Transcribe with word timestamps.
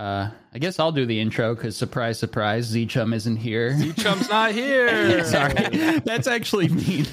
Uh, 0.00 0.30
I 0.54 0.58
guess 0.58 0.78
I'll 0.78 0.92
do 0.92 1.04
the 1.04 1.20
intro 1.20 1.54
because 1.54 1.76
surprise, 1.76 2.18
surprise, 2.18 2.64
Z 2.64 2.86
Chum 2.86 3.12
isn't 3.12 3.36
here. 3.36 3.76
Z 3.76 3.92
Chum's 3.92 4.30
not 4.30 4.52
here. 4.52 5.22
Sorry, 5.26 5.52
that's 6.00 6.26
actually 6.26 6.68
mean. 6.68 7.04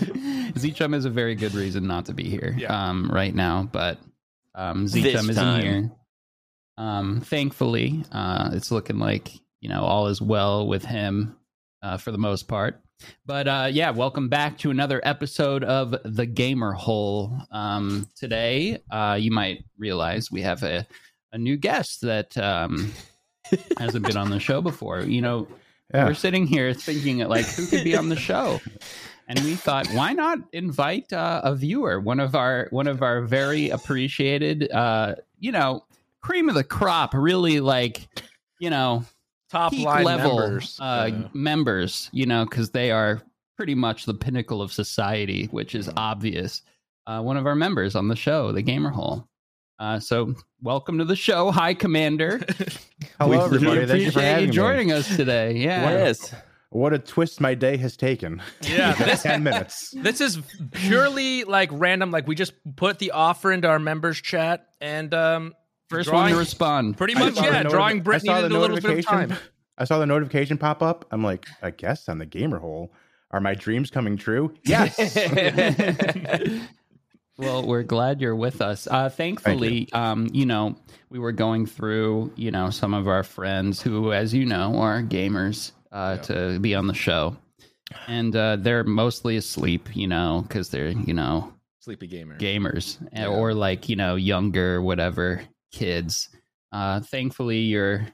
Z 0.58 0.72
Chum 0.72 0.94
is 0.94 1.04
a 1.04 1.10
very 1.10 1.36
good 1.36 1.54
reason 1.54 1.86
not 1.86 2.06
to 2.06 2.14
be 2.14 2.24
here 2.30 2.56
Yeah. 2.58 2.68
um, 2.90 3.10
right 3.12 3.36
now, 3.36 3.68
but 3.72 4.00
um, 4.56 4.88
Z 4.88 5.02
Chum 5.12 5.30
isn't 5.30 5.36
time. 5.36 5.62
here. 5.62 5.92
Um, 6.78 7.20
thankfully, 7.22 8.06
uh, 8.14 8.52
it's 8.54 8.72
looking 8.72 9.00
like 9.00 9.32
you 9.60 9.68
know 9.68 9.82
all 9.84 10.08
is 10.08 10.22
well 10.22 10.66
with 10.66 10.86
him 10.86 11.36
uh, 11.84 11.98
for 11.98 12.12
the 12.14 12.18
most 12.18 12.48
part. 12.48 12.80
But 13.26 13.48
uh, 13.50 13.68
yeah, 13.70 13.90
welcome 13.92 14.30
back 14.30 14.58
to 14.60 14.72
another 14.72 15.02
episode 15.04 15.64
of 15.66 15.94
the 16.06 16.26
Gamer 16.26 16.72
Hole. 16.72 17.38
Um, 17.52 18.08
today, 18.16 18.80
uh, 18.90 19.18
you 19.20 19.32
might 19.32 19.66
realize 19.78 20.32
we 20.32 20.42
have 20.44 20.64
a, 20.64 20.88
a 21.32 21.38
new 21.38 21.58
guest 21.58 22.02
that 22.02 22.38
um, 22.38 22.92
hasn't 23.78 24.06
been 24.06 24.18
on 24.18 24.30
the 24.30 24.40
show 24.40 24.62
before. 24.62 25.02
You 25.02 25.22
know, 25.22 25.48
Yeah. 25.94 26.06
we're 26.06 26.14
sitting 26.14 26.48
here 26.48 26.74
thinking 26.74 27.20
like 27.20 27.46
who 27.46 27.66
could 27.68 27.84
be 27.84 27.96
on 27.96 28.10
the 28.10 28.16
show 28.30 28.60
and 29.30 29.40
we 29.44 29.56
thought 29.56 29.88
why 29.94 30.14
not 30.14 30.40
invite 30.54 31.12
uh, 31.14 31.42
a 31.44 31.56
viewer 31.56 32.00
one 32.00 32.20
of 32.20 32.36
our 32.36 32.68
one 32.72 32.88
of 32.88 33.02
our 33.02 33.22
very 33.22 33.70
appreciated 33.70 34.70
uh 34.72 35.16
you 35.40 35.52
know 35.52 35.84
cream 36.22 36.48
of 36.50 36.56
the 36.56 36.64
crop 36.64 37.14
really 37.14 37.60
like 37.62 38.08
you 38.60 38.70
know 38.70 39.04
Top 39.50 39.72
line 39.74 40.04
level 40.06 40.38
members. 40.40 40.78
uh 40.82 41.10
Yeah. 41.12 41.28
members 41.34 42.10
you 42.12 42.26
know 42.26 42.44
because 42.46 42.72
they 42.72 42.92
are 42.92 43.22
pretty 43.56 43.76
much 43.76 44.06
the 44.06 44.14
pinnacle 44.14 44.62
of 44.62 44.72
society 44.74 45.46
which 45.52 45.74
is 45.76 45.88
Mm-hmm. 45.88 45.98
obvious 46.00 46.62
uh 47.06 47.22
one 47.22 47.38
of 47.38 47.46
our 47.46 47.56
members 47.56 47.96
on 47.96 48.08
the 48.10 48.16
show 48.16 48.52
the 48.52 48.62
gamer 48.62 48.90
hole 48.90 49.26
uh, 49.80 50.00
so 50.00 50.34
welcome 50.62 50.98
to 50.98 51.06
the 51.06 51.16
show, 51.16 51.52
High 51.52 51.74
Commander. 51.74 52.42
Hello, 53.20 53.30
We 53.32 53.38
everybody. 53.58 53.86
Thank 53.86 54.02
you 54.04 54.12
for 54.12 54.20
appreciate 54.20 54.24
having 54.24 54.44
you 54.46 54.50
me. 54.50 54.56
joining 54.56 54.92
us 54.92 55.16
today. 55.16 55.54
Yeah, 55.58 55.90
Yes. 55.90 56.34
What 56.70 56.94
a 56.94 57.00
twist 57.00 57.40
my 57.40 57.54
day 57.56 57.78
has 57.78 57.96
taken. 57.96 58.42
Yeah, 58.62 58.94
this 58.94 59.24
Ten 59.24 59.42
minutes. 59.42 59.92
this 59.96 60.20
is 60.20 60.40
purely 60.74 61.46
like 61.46 61.70
random. 61.72 62.12
Like 62.12 62.28
we 62.28 62.36
just 62.36 62.54
put 62.76 63.00
the 63.00 63.12
offer 63.12 63.52
into 63.54 63.70
our 63.70 63.80
members 63.80 64.20
chat, 64.22 64.68
and 64.82 65.14
um, 65.14 65.54
First 65.90 66.10
drawing, 66.10 66.24
one 66.24 66.32
to 66.34 66.38
respond. 66.38 66.98
Pretty 66.98 67.14
much, 67.16 67.36
yeah. 67.38 67.62
noti- 67.64 67.70
drawing 67.70 67.98
I 68.00 68.02
Brit 68.02 68.22
saw 68.24 68.36
needed 68.36 68.52
the 68.52 68.58
a 68.58 68.60
little 68.60 68.76
bit 68.82 69.00
of 69.00 69.06
time. 69.06 69.34
I 69.78 69.86
saw 69.86 69.98
the 70.00 70.06
notification 70.06 70.58
pop 70.58 70.84
up. 70.84 71.06
I'm 71.12 71.24
like, 71.24 71.46
I 71.62 71.70
guess 71.72 72.10
on 72.10 72.18
the 72.18 72.26
gamer 72.26 72.60
hole. 72.60 72.92
Are 73.32 73.40
my 73.40 73.54
dreams 73.56 73.90
coming 73.90 74.18
true? 74.18 74.54
Yes. 74.66 74.96
Well, 77.38 77.66
we're 77.68 77.84
glad 77.84 78.20
you're 78.20 78.36
with 78.36 78.62
us. 78.62 78.88
Uh, 78.88 79.10
thankfully, 79.10 79.88
um, 79.94 80.28
you 80.34 80.46
know, 80.46 80.76
we 81.10 81.20
were 81.20 81.32
going 81.32 81.66
through, 81.68 82.32
you 82.36 82.50
know, 82.50 82.70
some 82.72 82.94
of 82.96 83.08
our 83.08 83.24
friends 83.24 83.82
who, 83.82 84.12
as 84.12 84.34
you 84.34 84.46
know, 84.46 84.76
are 84.78 85.04
gamers 85.04 85.72
uh, 85.92 86.18
to 86.18 86.60
be 86.60 86.74
on 86.74 86.88
the 86.88 86.96
show, 86.96 87.38
and 88.08 88.36
uh, 88.36 88.56
they're 88.56 88.84
mostly 88.84 89.38
asleep, 89.38 89.96
you 89.96 90.08
know, 90.08 90.44
because 90.48 90.70
they're, 90.70 90.90
you 90.90 91.14
know, 91.14 91.54
Sleepy 91.80 92.08
gamer. 92.08 92.38
gamers 92.40 92.98
eh, 93.14 93.22
Yeah. 93.22 93.28
or 93.28 93.54
like 93.54 93.88
you 93.88 93.96
know 93.96 94.16
younger 94.16 94.82
whatever 94.82 95.42
kids. 95.72 96.30
Uh, 96.72 97.00
thankfully, 97.02 97.60
you're 97.60 98.08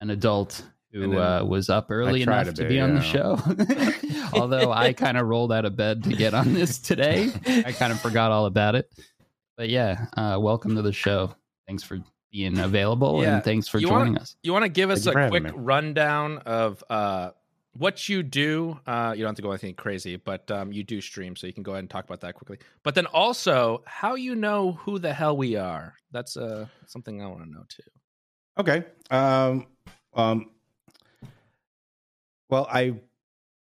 an 0.00 0.10
adult 0.10 0.64
who 0.92 1.00
then- 1.00 1.18
uh, 1.18 1.44
was 1.44 1.68
up 1.70 1.86
early 1.90 2.22
enough 2.22 2.46
to 2.46 2.52
to 2.52 2.62
be, 2.62 2.68
be 2.68 2.80
on 2.80 2.94
the 2.94 3.00
show. 3.02 3.38
Although 4.38 4.72
I 4.72 4.92
kind 5.04 5.16
of 5.16 5.26
rolled 5.26 5.52
out 5.52 5.64
of 5.64 5.76
bed 5.76 6.04
to 6.04 6.10
get 6.10 6.34
on 6.34 6.54
this 6.54 6.78
today, 6.78 7.30
I 7.46 7.72
kind 7.72 7.92
of 7.92 8.00
forgot 8.00 8.30
all 8.30 8.46
about 8.46 8.74
it. 8.74 8.90
But 9.56 9.68
yeah, 9.68 10.06
uh, 10.16 10.38
welcome 10.40 10.76
to 10.76 10.82
the 10.82 10.92
show. 10.92 11.34
Thanks 11.66 11.82
for 11.82 11.98
being 12.30 12.58
available 12.58 13.22
Yeah. 13.22 13.34
and 13.36 13.44
thanks 13.44 13.68
for 13.68 13.78
You 13.78 13.88
wanna- 13.90 14.04
joining 14.06 14.18
us. 14.18 14.36
You 14.42 14.52
want 14.52 14.64
to 14.64 14.68
give 14.70 14.90
us 14.90 15.04
Thank 15.04 15.16
a 15.16 15.28
quick 15.28 15.52
rundown 15.54 16.38
of 16.38 16.82
uh, 16.88 17.30
what 17.74 18.08
you 18.08 18.22
do? 18.22 18.78
Uh, 18.86 19.12
you 19.16 19.22
don't 19.22 19.30
have 19.30 19.36
to 19.36 19.42
go 19.42 19.50
anything 19.50 19.74
crazy, 19.74 20.16
but 20.16 20.50
um, 20.50 20.72
you 20.72 20.82
do 20.84 21.00
stream, 21.00 21.36
so 21.36 21.46
you 21.46 21.52
can 21.52 21.62
go 21.62 21.72
ahead 21.72 21.80
and 21.80 21.90
talk 21.90 22.04
about 22.04 22.20
that 22.20 22.34
quickly. 22.34 22.58
But 22.82 22.94
then 22.94 23.06
also, 23.06 23.82
how 23.86 24.14
you 24.14 24.34
know 24.34 24.72
who 24.72 24.98
the 24.98 25.12
hell 25.12 25.36
we 25.36 25.56
are? 25.56 25.94
That's 26.10 26.36
uh, 26.36 26.66
something 26.86 27.22
I 27.22 27.26
want 27.26 27.44
to 27.44 27.50
know 27.50 27.64
too. 27.68 27.82
okay. 28.58 28.84
Um. 29.10 29.66
Um. 30.14 30.50
Well, 32.52 32.68
I 32.70 32.96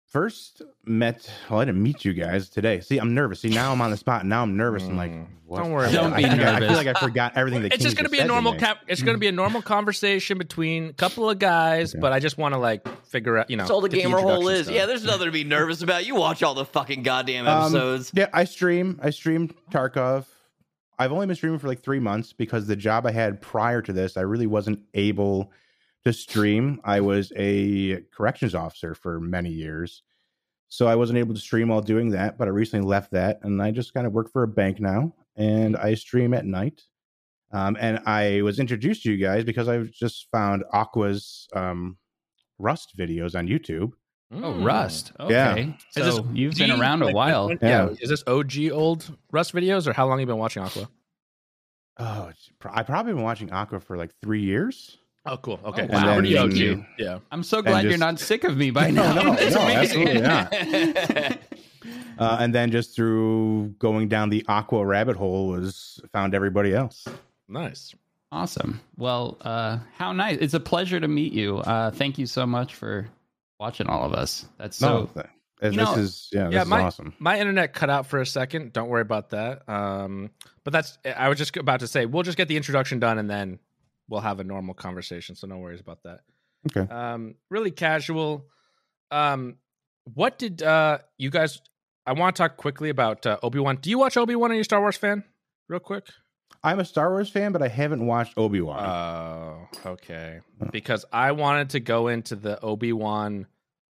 first 0.10 0.62
met. 0.84 1.32
Well, 1.50 1.62
I 1.62 1.66
didn't 1.66 1.82
meet 1.82 2.04
you 2.04 2.12
guys 2.12 2.50
today. 2.50 2.82
See, 2.82 2.98
I'm 2.98 3.14
nervous. 3.14 3.40
See, 3.40 3.48
now 3.48 3.72
I'm 3.72 3.80
on 3.80 3.90
the 3.90 3.96
spot. 3.96 4.26
Now 4.26 4.42
I'm 4.42 4.58
nervous. 4.58 4.84
I'm 4.84 4.98
like, 4.98 5.12
Mm. 5.14 5.28
what? 5.46 5.60
Don't 5.60 5.72
worry 5.72 5.86
I- 5.88 5.92
about 5.92 6.02
Don't 6.02 6.18
be 6.18 6.26
I- 6.26 6.30
I 6.30 6.36
nervous. 6.36 6.68
feel 6.68 6.78
like 6.78 6.88
I 6.88 7.00
forgot 7.00 7.38
everything. 7.38 7.62
That 7.62 7.74
it's 7.74 7.84
just 7.84 7.96
going 7.96 8.04
to 8.04 8.12
be 8.12 8.20
a 8.20 8.26
normal 8.26 8.54
cap. 8.58 8.80
It's 8.90 9.02
going 9.02 9.16
to 9.16 9.20
be 9.20 9.28
a 9.28 9.32
normal 9.32 9.62
conversation 9.62 10.38
between 10.38 10.90
a 10.90 10.94
couple 10.94 11.30
of 11.30 11.40
guys, 11.40 11.94
Okay. 11.96 12.02
but 12.02 12.12
I 12.12 12.20
just 12.20 12.38
want 12.38 12.54
to 12.54 12.60
like 12.60 12.86
figure 13.06 13.38
out, 13.38 13.50
you 13.50 13.56
know, 13.56 13.64
That's 13.64 13.72
all 13.72 13.80
the 13.80 13.88
get 13.88 14.02
gamer 14.04 14.20
hole 14.20 14.50
is. 14.50 14.64
stuff. 14.66 14.76
Yeah, 14.76 14.88
there's 14.88 15.06
nothing 15.06 15.28
to 15.28 15.32
be 15.32 15.46
nervous 15.46 15.82
about. 15.82 16.06
You 16.06 16.16
watch 16.16 16.44
all 16.44 16.54
the 16.54 16.66
fucking 16.66 17.04
goddamn 17.04 17.48
Um, 17.48 17.62
episodes. 17.62 18.12
Yeah, 18.14 18.28
I 18.34 18.44
stream. 18.44 19.00
I 19.02 19.12
stream 19.12 19.56
Tarkov. 19.72 20.26
I've 21.00 21.14
only 21.14 21.28
been 21.28 21.38
streaming 21.38 21.60
for 21.60 21.70
like 21.70 21.82
three 21.82 22.00
months 22.00 22.34
because 22.34 22.68
the 22.68 22.76
job 22.76 23.06
I 23.08 23.12
had 23.12 23.42
prior 23.42 23.82
to 23.84 23.94
this, 23.94 24.18
I 24.18 24.22
really 24.22 24.48
wasn't 24.48 24.82
able 24.94 25.50
to 26.06 26.14
stream. 26.14 26.82
I 26.84 27.02
was 27.02 27.32
a 27.36 28.02
corrections 28.14 28.56
officer 28.56 28.96
for 28.96 29.20
many 29.20 29.50
years. 29.50 30.04
So 30.70 30.88
I 30.88 30.96
wasn't 30.96 31.20
able 31.20 31.34
to 31.36 31.40
stream 31.42 31.68
while 31.68 31.82
doing 31.82 32.10
that, 32.12 32.38
but 32.38 32.48
I 32.48 32.52
recently 32.52 32.88
left 32.88 33.12
that 33.12 33.40
and 33.44 33.62
I 33.62 33.72
just 33.72 33.94
kind 33.94 34.08
of 34.08 34.14
work 34.14 34.32
for 34.32 34.44
a 34.44 34.48
bank 34.48 34.80
now 34.80 35.14
and 35.36 35.76
I 35.76 35.96
stream 35.96 36.34
at 36.34 36.46
night. 36.46 36.82
Um, 37.52 37.76
and 37.80 38.00
I 38.06 38.42
was 38.44 38.58
introduced 38.60 39.04
to 39.04 39.12
you 39.12 39.18
guys 39.18 39.44
because 39.44 39.68
I 39.68 39.80
just 39.84 40.28
found 40.32 40.64
Aqua's 40.72 41.50
um, 41.54 41.98
Rust 42.58 42.96
videos 42.98 43.38
on 43.38 43.48
YouTube. 43.48 43.92
Oh, 44.34 44.54
Mm. 44.54 44.66
Rust. 44.66 45.12
Okay. 45.20 45.34
Yeah. 45.34 45.74
So 45.90 46.06
this- 46.06 46.20
you've 46.34 46.56
been 46.56 46.70
you- 46.70 46.80
around 46.80 47.02
a 47.02 47.12
while. 47.12 47.52
yeah. 47.52 47.58
Yeah. 47.62 47.90
Is 48.00 48.08
this 48.08 48.24
OG 48.26 48.72
old 48.72 49.14
Rust 49.34 49.54
videos 49.54 49.88
or 49.88 49.92
how 49.94 50.06
long 50.08 50.20
have 50.20 50.22
you 50.22 50.26
been 50.28 50.38
watching 50.38 50.64
Aqua? 50.64 50.88
Oh, 51.98 52.32
I've 52.66 52.88
probably 52.88 53.12
been 53.14 53.24
watching 53.24 53.52
Aqua 53.52 53.82
for 53.82 53.98
like 53.98 54.12
three 54.22 54.42
years. 54.42 54.98
Oh, 55.26 55.38
cool. 55.38 55.60
Okay. 55.66 55.88
Oh, 55.90 55.94
wow. 55.94 56.14
Pretty 56.16 56.36
And 56.36 56.52
then- 56.52 56.80
OG. 56.80 56.86
Yeah. 56.98 57.20
I'm 57.32 57.44
so 57.44 57.62
glad 57.62 57.86
you're 57.86 57.98
not 57.98 58.20
sick 58.20 58.44
of 58.44 58.58
me 58.58 58.72
by 58.72 58.90
No, 58.90 59.04
now. 59.14 59.22
no, 59.24 59.36
That's 59.36 59.56
no, 59.56 59.62
absolutely 59.68 60.22
not. 60.22 61.38
Uh, 62.20 62.38
and 62.40 62.54
then 62.54 62.70
just 62.70 62.96
through 62.96 63.74
going 63.80 64.08
down 64.08 64.30
the 64.30 64.46
Aqua 64.48 64.86
rabbit 64.86 65.16
hole 65.16 65.48
was 65.48 66.00
found 66.14 66.36
everybody 66.36 66.72
else. 66.76 67.08
Nice. 67.48 67.96
Awesome. 68.32 68.80
Well, 68.96 69.38
uh, 69.42 69.80
how 69.98 70.12
nice. 70.14 70.38
It's 70.40 70.54
a 70.54 70.60
pleasure 70.60 71.00
to 71.00 71.08
meet 71.08 71.34
you. 71.34 71.58
Uh, 71.58 71.90
thank 71.90 72.20
you 72.20 72.28
so 72.28 72.46
much 72.46 72.76
for 72.76 73.08
watching 73.60 73.88
all 73.88 74.04
of 74.06 74.14
us. 74.14 74.46
That's 74.60 74.78
so. 74.78 75.10
no, 75.16 75.22
th- 75.24 75.26
this 75.62 75.76
know- 75.76 75.96
is 75.96 76.30
yeah, 76.32 76.44
this 76.46 76.54
Yeah, 76.54 76.62
is 76.62 76.68
my- 76.68 76.82
awesome. 76.82 77.16
My 77.18 77.40
internet 77.40 77.74
cut 77.74 77.90
out 77.90 78.06
for 78.06 78.20
a 78.22 78.26
second. 78.28 78.74
Don't 78.74 78.90
worry 78.90 79.02
about 79.02 79.32
that. 79.32 79.68
Um, 79.68 80.30
but 80.64 80.74
that's 80.74 81.00
I 81.04 81.28
was 81.30 81.40
just 81.40 81.58
about 81.58 81.80
to 81.80 81.88
say 81.88 82.06
we'll 82.06 82.24
just 82.24 82.38
get 82.38 82.48
the 82.50 82.58
introduction 82.58 83.00
done 83.00 83.18
and 83.18 83.28
then 83.30 83.58
we'll 84.10 84.22
have 84.22 84.40
a 84.40 84.44
normal 84.44 84.74
conversation. 84.74 85.36
So 85.36 85.48
no 85.48 85.58
worries 85.58 85.82
about 85.82 86.04
that. 86.04 86.20
Okay. 86.70 86.92
Um, 86.94 87.36
really 87.50 87.72
casual. 87.72 88.46
Um, 89.10 89.58
what 90.14 90.38
did 90.40 90.62
uh 90.62 91.00
you 91.18 91.30
guys? 91.30 91.62
I 92.06 92.14
want 92.14 92.36
to 92.36 92.42
talk 92.42 92.58
quickly 92.58 92.90
about 92.90 93.26
uh, 93.26 93.38
Obi 93.44 93.60
Wan. 93.60 93.78
Do 93.78 93.90
you 93.90 94.00
watch 94.00 94.18
Obi 94.18 94.36
Wan? 94.36 94.52
Are 94.52 94.56
you 94.56 94.62
a 94.62 94.64
Star 94.64 94.82
Wars 94.82 94.98
fan? 94.98 95.24
Real 95.70 95.80
quick. 95.80 96.08
I'm 96.64 96.80
a 96.80 96.86
Star 96.86 97.10
Wars 97.10 97.30
fan, 97.30 97.52
but 97.52 97.62
I 97.62 97.68
haven't 97.68 98.06
watched 98.06 98.38
Obi 98.38 98.62
Wan. 98.62 98.86
Oh, 98.86 99.92
okay. 99.92 100.42
Because 100.72 101.06
I 101.12 101.32
wanted 101.32 101.72
to 101.72 101.80
go 101.80 102.08
into 102.08 102.36
the 102.36 102.60
Obi 102.62 102.94
Wan, 102.94 103.48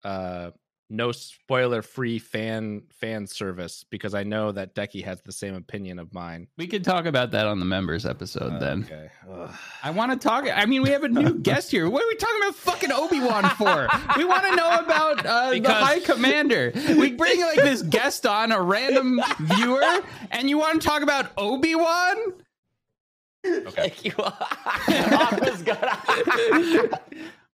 uh, 0.03 0.51
no 0.89 1.11
spoiler 1.11 1.81
free 1.81 2.17
fan 2.17 2.81
fan 3.01 3.27
service 3.27 3.83
because 3.89 4.13
I 4.13 4.23
know 4.23 4.53
that 4.53 4.73
Decky 4.73 5.03
has 5.03 5.21
the 5.21 5.33
same 5.33 5.53
opinion 5.53 5.99
of 5.99 6.13
mine. 6.13 6.47
We 6.57 6.65
could 6.67 6.83
talk 6.83 7.05
about 7.05 7.31
that 7.31 7.45
on 7.45 7.59
the 7.59 7.65
members 7.65 8.05
episode 8.05 8.53
Uh, 8.53 8.59
then. 8.59 8.83
Okay. 8.85 9.09
Ugh. 9.29 9.51
I 9.83 9.91
want 9.91 10.13
to 10.13 10.17
talk. 10.17 10.45
I 10.53 10.65
mean, 10.65 10.81
we 10.83 10.89
have 10.91 11.03
a 11.03 11.09
new 11.09 11.33
guest 11.39 11.71
here. 11.71 11.89
What 11.89 12.03
are 12.03 12.07
we 12.07 12.15
talking 12.15 12.37
about 12.41 12.55
fucking 12.55 12.91
Obi 12.93 13.19
Wan 13.19 13.43
for? 13.57 13.87
We 14.17 14.23
want 14.23 14.45
to 14.45 14.55
know 14.55 14.79
about 14.79 15.25
uh, 15.25 15.49
the 15.51 15.73
High 15.73 15.99
Commander. 15.99 16.71
We 16.97 17.11
bring 17.11 17.41
like 17.41 17.57
this 17.57 17.81
guest 17.81 18.25
on, 18.25 18.53
a 18.53 18.61
random 18.61 19.19
viewer, 19.41 19.83
and 20.31 20.49
you 20.49 20.57
want 20.57 20.81
to 20.81 20.87
talk 20.87 21.01
about 21.01 21.31
Obi 21.37 21.75
Wan? 21.75 22.15
Okay. 23.45 23.71
Thank 23.71 24.05
you. 24.05 24.11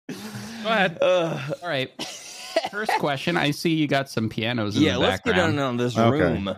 Go 0.09 0.69
ahead. 0.69 0.97
Ugh. 1.01 1.53
All 1.63 1.69
right. 1.69 1.91
First 2.71 2.91
question. 2.99 3.37
I 3.37 3.51
see 3.51 3.73
you 3.73 3.87
got 3.87 4.09
some 4.09 4.29
pianos 4.29 4.75
in 4.75 4.83
the 4.83 4.87
background. 4.89 5.01
yeah, 5.01 5.05
the 5.07 5.11
let's 5.11 5.21
get 5.21 5.35
background. 5.35 5.59
on 5.59 5.65
on 5.65 5.77
this 5.77 5.97
Okay. 5.97 6.19
room. 6.19 6.55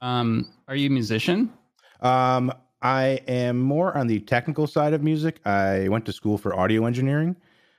Um, 0.00 0.52
are 0.68 0.76
you 0.76 0.88
a 0.88 0.92
musician? 0.92 1.52
Um, 2.00 2.52
I 2.82 3.20
am 3.26 3.58
more 3.58 3.96
on 3.96 4.06
the 4.06 4.20
technical 4.20 4.66
side 4.66 4.92
of 4.92 5.02
music. 5.02 5.40
I 5.46 5.88
went 5.88 6.04
to 6.06 6.12
school 6.12 6.36
for 6.36 6.54
audio 6.58 6.84
engineering. 6.86 7.36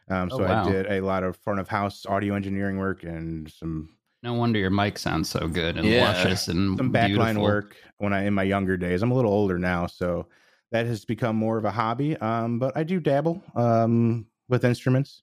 Um, 0.09 0.29
Oh, 0.31 0.37
so 0.37 0.43
wow. 0.43 0.63
I 0.67 0.71
did 0.71 0.87
a 0.87 1.01
lot 1.01 1.23
of 1.23 1.37
front 1.37 1.59
of 1.59 1.67
house 1.67 2.05
audio 2.05 2.35
engineering 2.35 2.77
work 2.77 3.03
and 3.03 3.51
some 3.51 3.89
No 4.23 4.33
wonder 4.33 4.57
your 4.59 4.69
mic 4.71 4.97
sounds 4.97 5.29
so 5.29 5.47
good 5.47 5.77
and 5.77 5.87
Yeah. 5.87 6.01
luscious 6.01 6.47
and 6.47 6.77
some 6.77 6.91
backline 6.91 7.39
work 7.39 7.75
when 7.97 8.13
I 8.13 8.23
in 8.25 8.33
my 8.33 8.43
younger 8.43 8.77
days. 8.77 9.03
I'm 9.03 9.11
a 9.11 9.15
little 9.15 9.31
older 9.31 9.59
now, 9.59 9.85
so 9.85 10.27
that 10.71 10.87
has 10.87 11.05
become 11.05 11.35
more 11.35 11.57
of 11.57 11.65
a 11.65 11.71
hobby. 11.71 12.17
Um, 12.17 12.57
but 12.57 12.75
I 12.75 12.83
do 12.83 12.99
dabble 12.99 13.43
um, 13.55 14.25
with 14.49 14.65
instruments. 14.65 15.21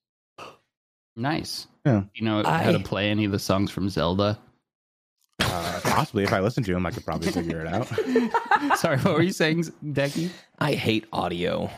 Nice. 1.17 1.67
Yeah. 1.85 2.05
You 2.15 2.25
know 2.25 2.43
how 2.45 2.73
to 2.73 2.79
play 2.81 3.11
any 3.11 3.25
of 3.25 3.33
the 3.33 3.39
songs 3.39 3.71
from 3.71 3.89
Zelda? 3.89 4.39
Uh, 5.41 5.81
possibly, 5.83 6.25
if 6.25 6.33
I 6.33 6.41
listen 6.41 6.63
to 6.65 6.73
them, 6.73 6.87
I 6.87 6.91
could 6.91 7.05
probably 7.05 7.31
figure 7.33 7.61
it 7.61 7.67
out. 7.69 7.89
Sorry, 8.79 8.99
what 8.99 9.15
were 9.15 9.23
you 9.23 9.33
saying, 9.33 9.65
Decky? 9.85 10.31
I 10.59 10.73
hate 10.75 11.07
audio. 11.13 11.71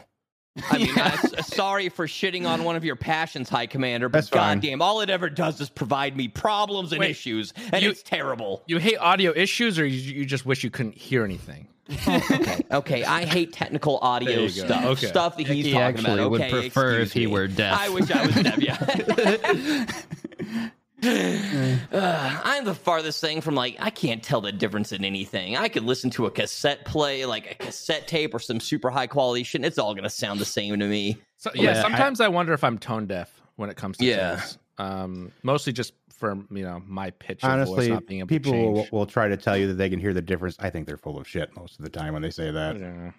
I 0.71 0.79
mean, 0.79 0.91
I- 0.97 1.17
sorry 1.43 1.89
for 1.89 2.07
shitting 2.07 2.47
on 2.47 2.63
one 2.63 2.77
of 2.77 2.85
your 2.85 2.95
passions, 2.95 3.49
High 3.49 3.67
Commander, 3.67 4.09
but 4.09 4.19
That's 4.19 4.29
fine. 4.29 4.59
goddamn, 4.61 4.83
all 4.83 5.01
it 5.01 5.11
ever 5.11 5.29
does 5.29 5.61
is 5.61 5.69
provide 5.69 6.17
me 6.17 6.29
problems 6.29 6.93
and 6.93 7.01
Wait, 7.01 7.11
issues, 7.11 7.53
and 7.73 7.83
you- 7.83 7.91
it's 7.91 8.05
terrible. 8.05 8.63
You 8.69 8.79
hate 8.79 8.99
audio 8.99 9.33
issues, 9.35 9.81
or 9.81 9.85
you, 9.87 9.99
you 10.21 10.25
just 10.25 10.47
wish 10.47 10.63
you 10.63 10.71
couldn't 10.71 10.95
hear 10.97 11.25
anything? 11.25 11.67
okay, 12.09 12.65
okay, 12.71 13.05
I 13.05 13.27
hate 13.27 13.53
technical 13.53 13.99
audio 13.99 14.49
stuff, 14.49 14.85
Okay. 14.85 15.07
stuff 15.07 15.37
that 15.37 15.47
he's 15.47 15.67
He 15.67 15.73
talking 15.73 15.99
actually 15.99 16.15
about. 16.15 16.31
would 16.31 16.41
Okay, 16.41 16.51
prefer 16.51 17.01
if 17.01 17.13
he 17.13 17.27
me. 17.27 17.33
were 17.33 17.47
deaf. 17.47 17.79
I 17.79 17.91
wish 17.91 18.11
I 18.11 18.25
was 18.27 18.35
deaf. 18.37 18.59
Yeah. 18.59 20.71
Uh, 21.05 22.41
I'm 22.45 22.65
the 22.65 22.75
farthest 22.75 23.21
thing 23.21 23.43
from 23.43 23.55
like 23.55 23.77
I 23.79 23.91
can't 23.91 24.23
tell 24.23 24.41
the 24.41 24.53
difference 24.53 24.91
in 24.93 25.05
anything. 25.05 25.55
I 25.55 25.69
could 25.69 25.83
listen 25.85 26.09
to 26.11 26.25
a 26.25 26.31
cassette 26.31 26.87
play, 26.87 27.27
like 27.27 27.51
a 27.51 27.55
cassette 27.57 28.09
tape 28.09 28.33
or 28.35 28.39
some 28.39 28.59
super 28.59 28.89
high 28.89 29.07
quality 29.07 29.43
shit. 29.43 29.59
And 29.59 29.67
it's 29.67 29.77
all 29.79 29.95
gonna 29.95 30.09
sound 30.09 30.41
the 30.41 30.47
same 30.47 30.79
to 30.79 30.87
me. 30.87 31.19
So, 31.37 31.51
yeah, 31.55 31.63
Yeah, 31.63 31.71
I- 31.79 31.83
sometimes 31.83 32.21
I, 32.21 32.29
wonder 32.29 32.55
if 32.55 32.65
I'm 32.65 32.79
tone 32.79 33.07
deaf 33.07 33.31
when 33.57 33.69
it 33.69 33.77
comes 33.77 33.99
to 33.99 34.05
Yeah. 34.07 34.37
things. 34.37 34.59
Um, 34.79 35.31
mostly 35.43 35.75
just 35.75 35.93
from 36.25 36.49
you 36.51 36.63
know 36.65 36.83
my 36.87 37.11
pitch 37.11 37.45
of 37.45 37.51
voice 37.51 37.69
Honestly, 37.69 37.89
not 37.91 38.07
being 38.07 38.21
able 38.21 38.29
people 38.29 38.53
to 38.53 38.59
will, 38.59 38.89
will 38.91 39.07
try 39.07 39.29
to 39.29 39.37
tell 39.37 39.59
you 39.59 39.67
that 39.67 39.75
they 39.75 39.91
can 39.91 40.01
hear 40.01 40.15
the 40.15 40.23
difference. 40.23 40.57
I 40.59 40.71
think 40.71 40.87
they're 40.87 40.97
full 40.97 41.19
of 41.19 41.29
shit 41.29 41.55
most 41.55 41.79
of 41.79 41.85
the 41.85 41.91
time 41.91 42.15
when 42.15 42.23
they 42.23 42.31
say 42.31 42.51
that. 42.51 42.81
don't. 42.81 43.13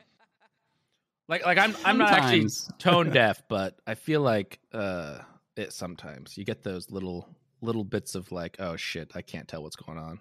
Like 1.27 1.45
like 1.45 1.59
I'm 1.59 1.75
I'm 1.85 1.99
not 1.99 2.11
actually 2.11 2.47
tone 2.79 3.11
deaf, 3.11 3.43
but 3.47 3.77
I 3.85 3.93
feel 3.93 4.21
like 4.21 4.59
uh 4.73 5.19
it 5.55 5.71
sometimes 5.71 6.35
you 6.35 6.45
get 6.45 6.63
those 6.63 6.89
little 6.89 7.29
little 7.61 7.83
bits 7.83 8.15
of 8.15 8.31
like 8.31 8.57
oh 8.57 8.75
shit 8.75 9.11
I 9.13 9.21
can't 9.21 9.47
tell 9.47 9.61
what's 9.61 9.75
going 9.75 9.99
on. 9.99 10.19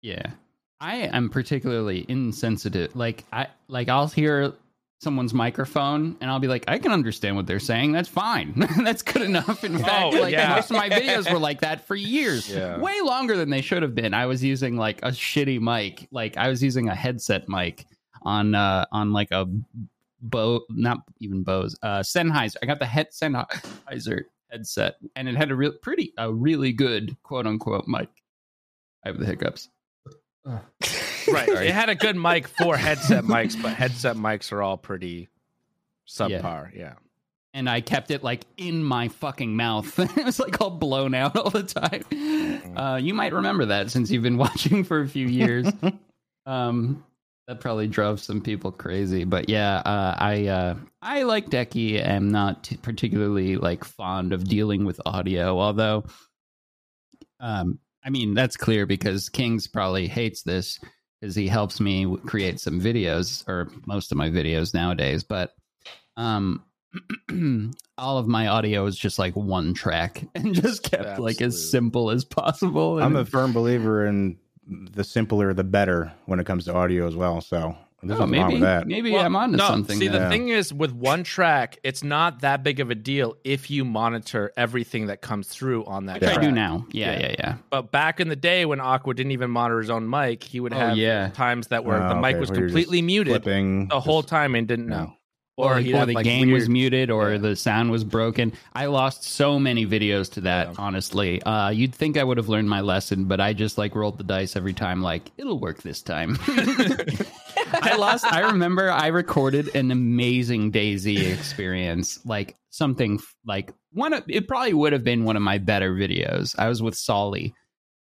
Yeah. 0.00 0.30
I 0.80 0.96
am 0.96 1.28
particularly 1.28 2.06
insensitive. 2.08 2.94
Like 2.94 3.24
I 3.32 3.48
like 3.66 3.88
I'll 3.88 4.06
hear 4.06 4.52
someone's 5.00 5.32
microphone 5.32 6.14
and 6.20 6.30
I'll 6.30 6.38
be 6.40 6.46
like, 6.46 6.64
I 6.68 6.78
can 6.78 6.92
understand 6.92 7.34
what 7.34 7.46
they're 7.46 7.58
saying. 7.58 7.92
That's 7.92 8.08
fine. 8.08 8.52
That's 8.84 9.00
good 9.00 9.22
enough. 9.22 9.64
In 9.64 9.78
fact, 9.78 10.14
Oh, 10.14 10.20
like 10.20 10.32
yeah. 10.32 10.54
most 10.54 10.70
of 10.70 10.76
my 10.76 10.90
videos 10.90 11.32
were 11.32 11.38
like 11.38 11.60
that 11.62 11.86
for 11.86 11.96
years. 11.96 12.48
Yeah. 12.60 12.78
Way 12.78 13.00
longer 13.02 13.36
than 13.36 13.48
they 13.48 13.62
should 13.62 13.82
have 13.82 13.94
been. 13.94 14.12
I 14.12 14.26
was 14.26 14.44
using 14.44 14.76
like 14.76 14.98
a 15.02 15.08
shitty 15.10 15.58
mic. 15.60 16.06
Like 16.10 16.36
I 16.36 16.48
was 16.48 16.62
using 16.62 16.88
a 16.90 16.94
headset 16.94 17.48
mic 17.48 17.86
on 18.22 18.54
uh 18.54 18.84
on 18.92 19.12
like 19.14 19.30
a 19.30 19.46
bow 20.20 20.60
not 20.68 20.98
even 21.20 21.42
Bose, 21.42 21.74
uh 21.82 22.00
Sennheiser. 22.00 22.56
I 22.62 22.66
got 22.66 22.78
the 22.78 22.86
head 22.86 23.08
Sennheiser 23.10 24.24
headset 24.50 24.96
and 25.16 25.28
it 25.28 25.36
had 25.36 25.50
a 25.50 25.54
real 25.56 25.72
pretty 25.72 26.12
a 26.18 26.30
really 26.30 26.72
good 26.72 27.16
quote 27.22 27.46
unquote 27.46 27.88
mic. 27.88 28.10
I 29.04 29.08
have 29.08 29.18
the 29.18 29.24
hiccups. 29.24 29.70
Right. 31.32 31.48
It 31.48 31.72
had 31.72 31.88
a 31.88 31.94
good 31.94 32.16
mic 32.16 32.48
for 32.48 32.76
headset 32.76 33.24
mics, 33.24 33.60
but 33.60 33.74
headset 33.74 34.16
mics 34.16 34.52
are 34.52 34.62
all 34.62 34.76
pretty 34.76 35.28
subpar. 36.08 36.74
Yeah. 36.74 36.94
and 37.54 37.68
I 37.68 37.80
kept 37.80 38.10
it 38.10 38.22
like 38.22 38.44
in 38.56 38.82
my 38.82 39.08
fucking 39.08 39.54
mouth. 39.56 39.98
it 40.18 40.24
was 40.24 40.38
like 40.40 40.60
all 40.60 40.70
blown 40.70 41.14
out 41.14 41.36
all 41.36 41.50
the 41.50 41.62
time. 41.62 42.04
Uh, 42.76 42.96
you 42.96 43.14
might 43.14 43.32
remember 43.32 43.66
that 43.66 43.90
since 43.90 44.10
you've 44.10 44.22
been 44.22 44.38
watching 44.38 44.84
for 44.84 45.00
a 45.00 45.08
few 45.08 45.26
years. 45.26 45.66
um, 46.46 47.04
that 47.46 47.58
probably 47.60 47.88
drove 47.88 48.20
some 48.20 48.40
people 48.40 48.70
crazy, 48.70 49.24
but 49.24 49.48
yeah, 49.48 49.78
uh, 49.78 50.14
I 50.18 50.46
uh, 50.46 50.74
I 51.02 51.24
like 51.24 51.50
Decky. 51.50 52.00
Am 52.00 52.30
not 52.30 52.62
t- 52.64 52.76
particularly 52.76 53.56
like 53.56 53.82
fond 53.82 54.32
of 54.32 54.44
dealing 54.44 54.84
with 54.84 55.00
audio, 55.04 55.58
although, 55.58 56.04
um, 57.40 57.80
I 58.04 58.10
mean 58.10 58.34
that's 58.34 58.56
clear 58.56 58.86
because 58.86 59.28
Kings 59.28 59.66
probably 59.66 60.06
hates 60.06 60.42
this 60.42 60.78
because 61.20 61.34
he 61.34 61.48
helps 61.48 61.80
me 61.80 62.16
create 62.26 62.60
some 62.60 62.80
videos 62.80 63.46
or 63.48 63.70
most 63.86 64.12
of 64.12 64.18
my 64.18 64.30
videos 64.30 64.74
nowadays, 64.74 65.22
but 65.22 65.54
um 66.16 66.64
all 67.98 68.18
of 68.18 68.26
my 68.26 68.48
audio 68.48 68.84
is 68.86 68.96
just 68.96 69.18
like 69.18 69.36
one 69.36 69.74
track 69.74 70.24
and 70.34 70.54
just 70.54 70.82
kept 70.82 71.18
like 71.18 71.40
as 71.40 71.70
simple 71.70 72.10
as 72.10 72.24
possible. 72.24 73.00
I'm 73.00 73.16
a 73.16 73.24
firm 73.24 73.52
believer 73.52 74.06
in 74.06 74.38
the 74.66 75.04
simpler 75.04 75.52
the 75.52 75.64
better 75.64 76.12
when 76.26 76.40
it 76.40 76.46
comes 76.46 76.64
to 76.64 76.74
audio 76.74 77.06
as 77.06 77.16
well. 77.16 77.40
So 77.40 77.76
there's 78.02 78.18
oh, 78.20 78.24
nothing 78.26 78.40
wrong 78.40 78.48
maybe 78.48 78.54
with 78.54 78.62
that. 78.62 78.86
maybe 78.86 79.10
Well, 79.12 79.24
I'm 79.24 79.36
onto 79.36 79.56
no, 79.56 79.66
something. 79.66 79.98
See, 79.98 80.08
then. 80.08 80.22
the 80.22 80.28
thing 80.28 80.48
is, 80.48 80.72
with 80.72 80.92
one 80.92 81.22
track, 81.22 81.78
it's 81.82 82.02
not 82.02 82.40
that 82.40 82.62
big 82.62 82.80
of 82.80 82.90
a 82.90 82.94
deal 82.94 83.36
if 83.44 83.70
you 83.70 83.84
monitor 83.84 84.52
everything 84.56 85.06
that 85.06 85.20
comes 85.20 85.48
through 85.48 85.84
on 85.84 86.06
that 86.06 86.20
Which 86.20 86.30
I 86.30 86.40
do 86.40 86.50
now. 86.50 86.86
Yeah, 86.92 87.12
Yeah. 87.12 87.18
yeah, 87.20 87.34
yeah. 87.38 87.54
But 87.70 87.90
back 87.92 88.20
in 88.20 88.28
the 88.28 88.36
day 88.36 88.64
when 88.64 88.80
Aqua 88.80 89.14
didn't 89.14 89.32
even 89.32 89.50
monitor 89.50 89.80
his 89.80 89.90
own 89.90 90.08
mic, 90.08 90.42
he 90.42 90.60
would 90.60 90.72
Oh, 90.72 90.78
have 90.78 90.96
yeah. 90.96 91.28
times 91.30 91.66
that 91.68 91.84
where 91.84 91.98
the 91.98 92.14
Oh, 92.16 92.20
mic 92.20 92.36
okay, 92.36 92.40
was 92.40 92.50
where 92.50 92.60
you're 92.60 92.68
just 92.68 92.74
completely 92.74 93.02
muted 93.02 93.32
Flipping 93.42 93.88
the 93.88 94.00
whole 94.00 94.22
just- 94.22 94.30
time 94.30 94.54
and 94.54 94.66
didn't 94.66 94.86
know. 94.86 95.14
Or, 95.56 95.78
he'd 95.78 95.94
or 95.94 96.06
the 96.06 96.14
like, 96.14 96.24
game 96.24 96.52
was 96.52 96.70
muted, 96.70 97.10
or 97.10 97.32
Yeah. 97.32 97.36
the 97.38 97.54
sound 97.54 97.90
was 97.90 98.02
broken. 98.02 98.54
I 98.72 98.86
lost 98.86 99.24
so 99.24 99.58
many 99.58 99.84
videos 99.84 100.32
to 100.32 100.40
that. 100.42 100.68
Yeah. 100.68 100.74
Honestly, 100.78 101.42
uh, 101.42 101.68
you'd 101.68 101.94
think 101.94 102.16
I 102.16 102.24
would 102.24 102.38
have 102.38 102.48
learned 102.48 102.70
my 102.70 102.80
lesson, 102.80 103.24
but 103.26 103.40
I 103.42 103.52
just 103.52 103.76
like 103.76 103.94
rolled 103.94 104.16
the 104.16 104.24
dice 104.24 104.56
every 104.56 104.72
time. 104.72 105.02
Like 105.02 105.30
it'll 105.36 105.58
work 105.58 105.82
this 105.82 106.00
time. 106.00 106.38
I 107.72 107.96
lost. 107.96 108.24
I 108.24 108.40
remember 108.50 108.90
I 108.90 109.08
recorded 109.08 109.74
an 109.74 109.90
amazing 109.90 110.72
DayZ 110.72 111.32
experience, 111.32 112.24
like 112.24 112.56
something 112.70 113.20
like 113.46 113.72
one. 113.92 114.12
Of, 114.12 114.24
it 114.28 114.48
probably 114.48 114.74
would 114.74 114.92
have 114.92 115.04
been 115.04 115.24
one 115.24 115.36
of 115.36 115.42
my 115.42 115.58
better 115.58 115.92
videos. 115.94 116.54
I 116.58 116.68
was 116.68 116.82
with 116.82 116.94
Solly, 116.96 117.54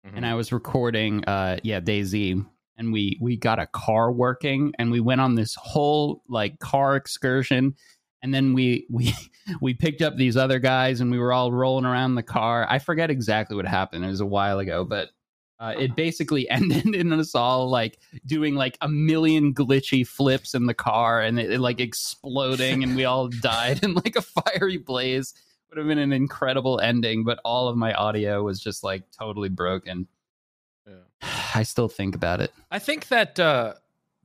Mhm. 0.05 0.11
and 0.15 0.25
I 0.25 0.35
was 0.35 0.51
recording 0.53 1.25
uh 1.25 1.57
yeah 1.63 1.79
DayZ 1.81 2.45
and 2.77 2.93
we 2.93 3.17
we 3.19 3.35
got 3.35 3.59
a 3.59 3.67
car 3.67 4.11
working 4.11 4.71
and 4.79 4.91
we 4.91 5.01
went 5.01 5.19
on 5.19 5.35
this 5.35 5.55
whole 5.55 6.23
like 6.29 6.57
car 6.59 6.95
excursion 6.95 7.75
and 8.23 8.33
then 8.33 8.53
we 8.53 8.87
we 8.91 9.13
we 9.61 9.73
picked 9.73 10.01
up 10.01 10.15
these 10.15 10.37
other 10.37 10.59
guys 10.59 11.01
and 11.01 11.11
we 11.11 11.19
were 11.19 11.33
all 11.33 11.51
rolling 11.51 11.83
around 11.85 12.15
the 12.15 12.23
car. 12.23 12.65
I 12.69 12.79
forget 12.79 13.09
exactly 13.09 13.57
what 13.57 13.65
happened. 13.65 14.05
It 14.05 14.09
was 14.09 14.21
a 14.21 14.25
while 14.25 14.59
ago, 14.59 14.85
but 14.85 15.09
uh, 15.59 15.73
it 15.77 15.95
basically 15.95 16.49
ended 16.49 16.95
in 16.95 17.11
us 17.13 17.35
all 17.35 17.69
like 17.69 17.99
doing 18.25 18.55
like 18.55 18.77
a 18.81 18.87
million 18.87 19.53
glitchy 19.53 20.07
flips 20.07 20.53
in 20.53 20.65
the 20.65 20.73
car 20.73 21.21
and 21.21 21.39
it, 21.39 21.51
it, 21.51 21.59
like 21.59 21.79
exploding 21.79 22.83
and 22.83 22.95
we 22.95 23.05
all 23.05 23.27
died 23.41 23.83
in 23.83 23.93
like 23.93 24.15
a 24.15 24.21
fiery 24.21 24.77
blaze. 24.77 25.33
Would 25.69 25.77
have 25.77 25.87
been 25.87 25.99
an 25.99 26.13
incredible 26.13 26.79
ending, 26.79 27.23
but 27.23 27.39
all 27.45 27.67
of 27.67 27.77
my 27.77 27.93
audio 27.93 28.41
was 28.41 28.59
just 28.59 28.83
like 28.83 29.03
totally 29.11 29.49
broken. 29.49 30.07
Yeah. 30.87 30.95
I 31.55 31.63
still 31.63 31.89
think 31.89 32.15
about 32.15 32.41
it. 32.41 32.51
I 32.71 32.79
think 32.79 33.09
that 33.09 33.39
uh, 33.39 33.75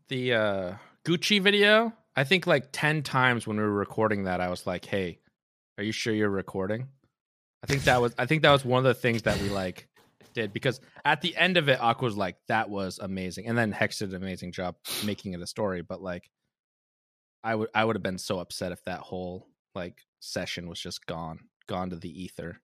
the 0.08 0.32
uh, 0.32 0.72
Gucci 1.04 1.42
video, 1.42 1.92
I 2.16 2.24
think 2.24 2.46
like 2.46 2.68
10 2.72 3.02
times 3.02 3.46
when 3.46 3.58
we 3.58 3.62
were 3.62 3.70
recording 3.70 4.24
that, 4.24 4.40
I 4.40 4.48
was 4.48 4.66
like, 4.66 4.86
hey, 4.86 5.18
are 5.76 5.84
you 5.84 5.92
sure 5.92 6.14
you're 6.14 6.30
recording? 6.30 6.88
I 7.62 7.66
think 7.66 7.84
that 7.84 8.00
was 8.00 8.14
I 8.18 8.26
think 8.26 8.42
that 8.42 8.52
was 8.52 8.64
one 8.64 8.78
of 8.78 8.84
the 8.84 8.94
things 8.94 9.22
that 9.22 9.40
we 9.40 9.48
like 9.48 9.88
did 10.34 10.52
because 10.52 10.80
at 11.04 11.20
the 11.20 11.36
end 11.36 11.56
of 11.56 11.68
it, 11.68 11.80
Aqua 11.80 12.04
was 12.04 12.16
like, 12.16 12.36
that 12.48 12.68
was 12.68 12.98
amazing. 12.98 13.46
And 13.46 13.56
then 13.56 13.72
Hex 13.72 13.98
did 13.98 14.10
an 14.10 14.16
amazing 14.16 14.52
job 14.52 14.76
making 15.04 15.32
it 15.32 15.40
a 15.40 15.46
story. 15.46 15.82
But 15.82 16.02
like 16.02 16.30
I 17.42 17.54
would 17.54 17.68
I 17.74 17.84
would 17.84 17.96
have 17.96 18.02
been 18.02 18.18
so 18.18 18.38
upset 18.38 18.72
if 18.72 18.84
that 18.84 19.00
whole 19.00 19.46
like 19.74 20.02
session 20.20 20.68
was 20.68 20.80
just 20.80 21.06
gone, 21.06 21.40
gone 21.66 21.90
to 21.90 21.96
the 21.96 22.22
ether, 22.22 22.60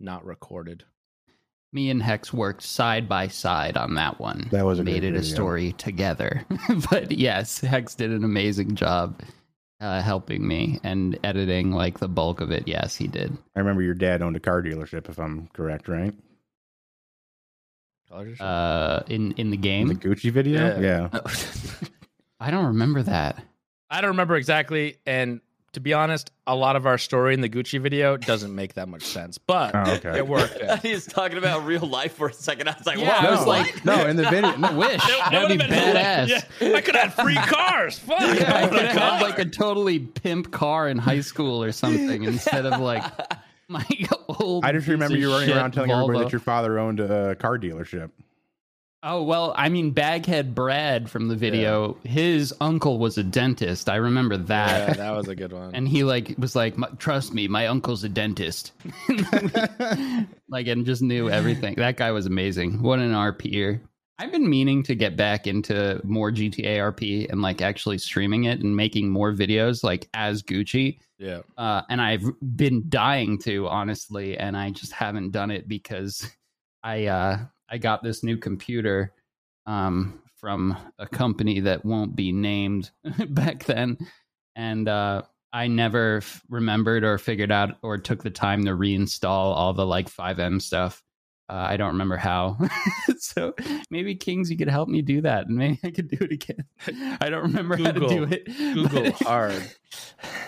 not 0.00 0.24
recorded. 0.24 0.84
Me 1.72 1.90
and 1.90 2.02
Hex 2.02 2.32
worked 2.32 2.62
side 2.62 3.08
by 3.08 3.28
side 3.28 3.76
on 3.76 3.94
that 3.94 4.18
one. 4.18 4.48
That 4.50 4.64
was 4.64 4.78
a 4.78 4.84
made 4.84 5.00
great 5.00 5.14
it 5.14 5.16
a 5.16 5.20
video. 5.20 5.34
story 5.34 5.72
together. 5.72 6.46
but 6.90 7.12
yes, 7.12 7.60
Hex 7.60 7.94
did 7.94 8.12
an 8.12 8.24
amazing 8.24 8.76
job 8.76 9.20
uh, 9.80 10.00
helping 10.00 10.46
me 10.46 10.80
and 10.84 11.18
editing 11.22 11.72
like 11.72 11.98
the 11.98 12.08
bulk 12.08 12.40
of 12.40 12.50
it. 12.50 12.66
Yes, 12.66 12.96
he 12.96 13.08
did. 13.08 13.36
I 13.54 13.58
remember 13.58 13.82
your 13.82 13.94
dad 13.94 14.22
owned 14.22 14.36
a 14.36 14.40
car 14.40 14.62
dealership, 14.62 15.08
if 15.08 15.18
I'm 15.18 15.48
correct, 15.52 15.88
right? 15.88 16.14
Colors 18.08 18.40
or 18.40 18.44
Uh, 18.44 19.02
in 19.08 19.32
in 19.32 19.50
the 19.50 19.56
In 19.56 19.60
game, 19.60 19.88
the 19.88 19.94
Gucci 19.94 20.30
video, 20.30 20.78
Yeah. 20.80 21.08
yeah. 21.12 21.20
I 22.40 22.50
don't 22.50 22.66
remember 22.66 23.02
that. 23.02 23.42
I 23.90 24.00
don't 24.00 24.10
remember 24.10 24.36
exactly, 24.36 24.96
and 25.06 25.40
to 25.72 25.80
be 25.80 25.92
honest, 25.92 26.30
a 26.46 26.54
lot 26.54 26.74
of 26.76 26.86
our 26.86 26.96
story 26.96 27.34
in 27.34 27.40
the 27.42 27.48
Gucci 27.50 27.78
video 27.80 28.16
doesn't 28.16 28.54
make 28.54 28.74
that 28.74 28.88
much 28.88 29.02
sense, 29.02 29.36
but 29.36 29.74
Oh, 29.74 29.92
okay. 29.96 30.16
it 30.18 30.26
worked. 30.26 30.62
out. 30.62 30.80
He's 30.82 31.04
talking 31.06 31.36
about 31.36 31.66
real 31.66 31.86
life 31.86 32.14
for 32.14 32.28
a 32.28 32.32
second. 32.32 32.68
I 32.68 32.74
was 32.78 32.86
like, 32.86 32.98
Yeah, 32.98 33.22
wow, 33.24 33.28
I 33.28 33.30
was 33.36 33.46
like- 33.46 33.84
no, 33.84 34.06
in 34.06 34.16
the 34.16 34.22
video, 34.24 34.50
I 34.62 34.72
wish 34.74 35.02
That 35.02 35.28
that'd 35.32 35.48
be 35.48 35.54
would've 35.56 35.68
been 35.70 35.78
badass. 35.96 36.44
Yeah, 36.60 36.76
I 36.76 36.80
could 36.80 36.96
have 36.96 37.14
free 37.14 37.34
cars. 37.36 37.98
Fuck. 37.98 38.20
I 38.20 38.62
I 38.64 38.68
could 38.68 38.82
have 38.86 38.96
had 38.96 39.22
like 39.22 39.38
a 39.38 39.44
totally 39.44 39.98
pimp 39.98 40.50
car 40.50 40.88
in 40.88 40.96
high 40.98 41.20
school 41.20 41.62
or 41.62 41.72
something 41.72 42.24
instead 42.24 42.64
of 42.64 42.80
like 42.80 43.04
my 43.68 43.84
old. 44.28 44.64
I 44.64 44.72
just 44.72 44.86
remember 44.88 45.16
you 45.16 45.30
running 45.32 45.50
around 45.50 45.72
telling 45.72 45.90
everybody 45.90 46.20
that 46.20 46.32
your 46.32 46.40
father 46.40 46.78
owned 46.78 47.00
a 47.00 47.34
car 47.36 47.58
dealership. 47.58 48.10
Oh 49.02 49.22
well, 49.22 49.52
I 49.56 49.68
mean, 49.68 49.90
Baghead 49.92 50.54
Brad 50.54 51.08
from 51.08 51.28
the 51.28 51.36
video, 51.36 51.96
his 52.02 52.52
uncle 52.60 52.98
was 52.98 53.18
a 53.18 53.22
dentist. 53.22 53.88
I 53.88 53.96
remember 53.96 54.34
Yeah, 54.34 54.42
that. 54.86 54.96
that 54.96 55.10
was 55.16 55.28
a 55.28 55.34
good 55.36 55.52
one. 55.52 55.74
and 55.74 55.86
he 55.86 56.02
like 56.02 56.34
was 56.38 56.56
like, 56.56 56.74
"Trust 56.98 57.32
me, 57.34 57.46
my 57.46 57.66
uncle's 57.68 58.02
a 58.04 58.08
dentist." 58.08 58.72
like, 60.48 60.66
and 60.66 60.84
just 60.86 61.02
knew 61.02 61.30
everything. 61.30 61.74
That 61.76 61.96
guy 61.96 62.10
was 62.12 62.26
amazing. 62.26 62.82
What 62.82 62.98
an 62.98 63.12
RPer. 63.12 63.80
I've 64.18 64.32
been 64.32 64.48
meaning 64.48 64.82
to 64.84 64.94
get 64.94 65.16
back 65.16 65.46
into 65.46 66.00
more 66.02 66.30
GTA 66.30 66.78
RP 66.78 67.30
and 67.30 67.42
like 67.42 67.60
actually 67.60 67.98
streaming 67.98 68.44
it 68.44 68.60
and 68.60 68.74
making 68.74 69.10
more 69.10 69.32
videos 69.32 69.84
like 69.84 70.08
as 70.14 70.42
Gucci. 70.42 70.98
yeah. 71.18 71.40
Uh, 71.58 71.82
and 71.90 72.00
I've 72.00 72.24
been 72.56 72.84
dying 72.88 73.38
to 73.40 73.68
honestly, 73.68 74.38
and 74.38 74.56
I 74.56 74.70
just 74.70 74.92
haven't 74.92 75.32
done 75.32 75.50
it 75.50 75.68
because 75.68 76.26
I 76.82 77.06
uh, 77.06 77.38
I 77.68 77.78
got 77.78 78.02
this 78.02 78.22
new 78.22 78.38
computer 78.38 79.12
um, 79.66 80.22
from 80.36 80.76
a 80.98 81.06
company 81.06 81.60
that 81.60 81.84
won't 81.84 82.16
be 82.16 82.32
named 82.32 82.90
back 83.28 83.64
then, 83.64 83.98
and 84.54 84.88
uh, 84.88 85.22
I 85.52 85.66
never 85.66 86.18
f- 86.18 86.42
remembered 86.48 87.04
or 87.04 87.18
figured 87.18 87.52
out 87.52 87.76
or 87.82 87.98
took 87.98 88.22
the 88.22 88.30
time 88.30 88.64
to 88.64 88.70
reinstall 88.72 89.54
all 89.54 89.74
the 89.74 89.86
like 89.86 90.10
FiveM 90.10 90.62
stuff. 90.62 91.02
Uh, 91.48 91.66
I 91.68 91.76
don't 91.76 91.92
remember 91.92 92.16
how. 92.16 92.58
so 93.18 93.54
maybe 93.88 94.16
Kings, 94.16 94.50
you 94.50 94.56
could 94.56 94.68
help 94.68 94.88
me 94.88 95.00
do 95.00 95.20
that, 95.20 95.46
and 95.46 95.56
maybe 95.56 95.78
I 95.84 95.90
could 95.90 96.08
do 96.08 96.18
it 96.20 96.32
again. 96.32 96.64
I 97.20 97.28
don't 97.30 97.42
remember 97.42 97.76
how 97.76 97.92
to 97.92 98.08
do 98.08 98.24
it. 98.24 98.46
Google 98.46 99.12
hard. 99.20 99.62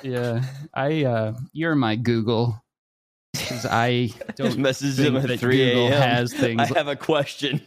yeah, 0.02 0.42
I 0.74 1.04
uh 1.04 1.34
you're 1.52 1.76
my 1.76 1.94
Google 1.94 2.60
because 3.32 3.64
I 3.64 4.10
don't 4.34 4.52
think 4.52 4.98
him 4.98 5.16
at 5.16 5.28
that 5.28 5.38
3 5.40 5.56
Google 5.56 5.86
a.m. 5.88 6.02
has 6.02 6.32
things. 6.32 6.60
I 6.60 6.78
have 6.78 6.88
a 6.88 6.96
question. 6.96 7.60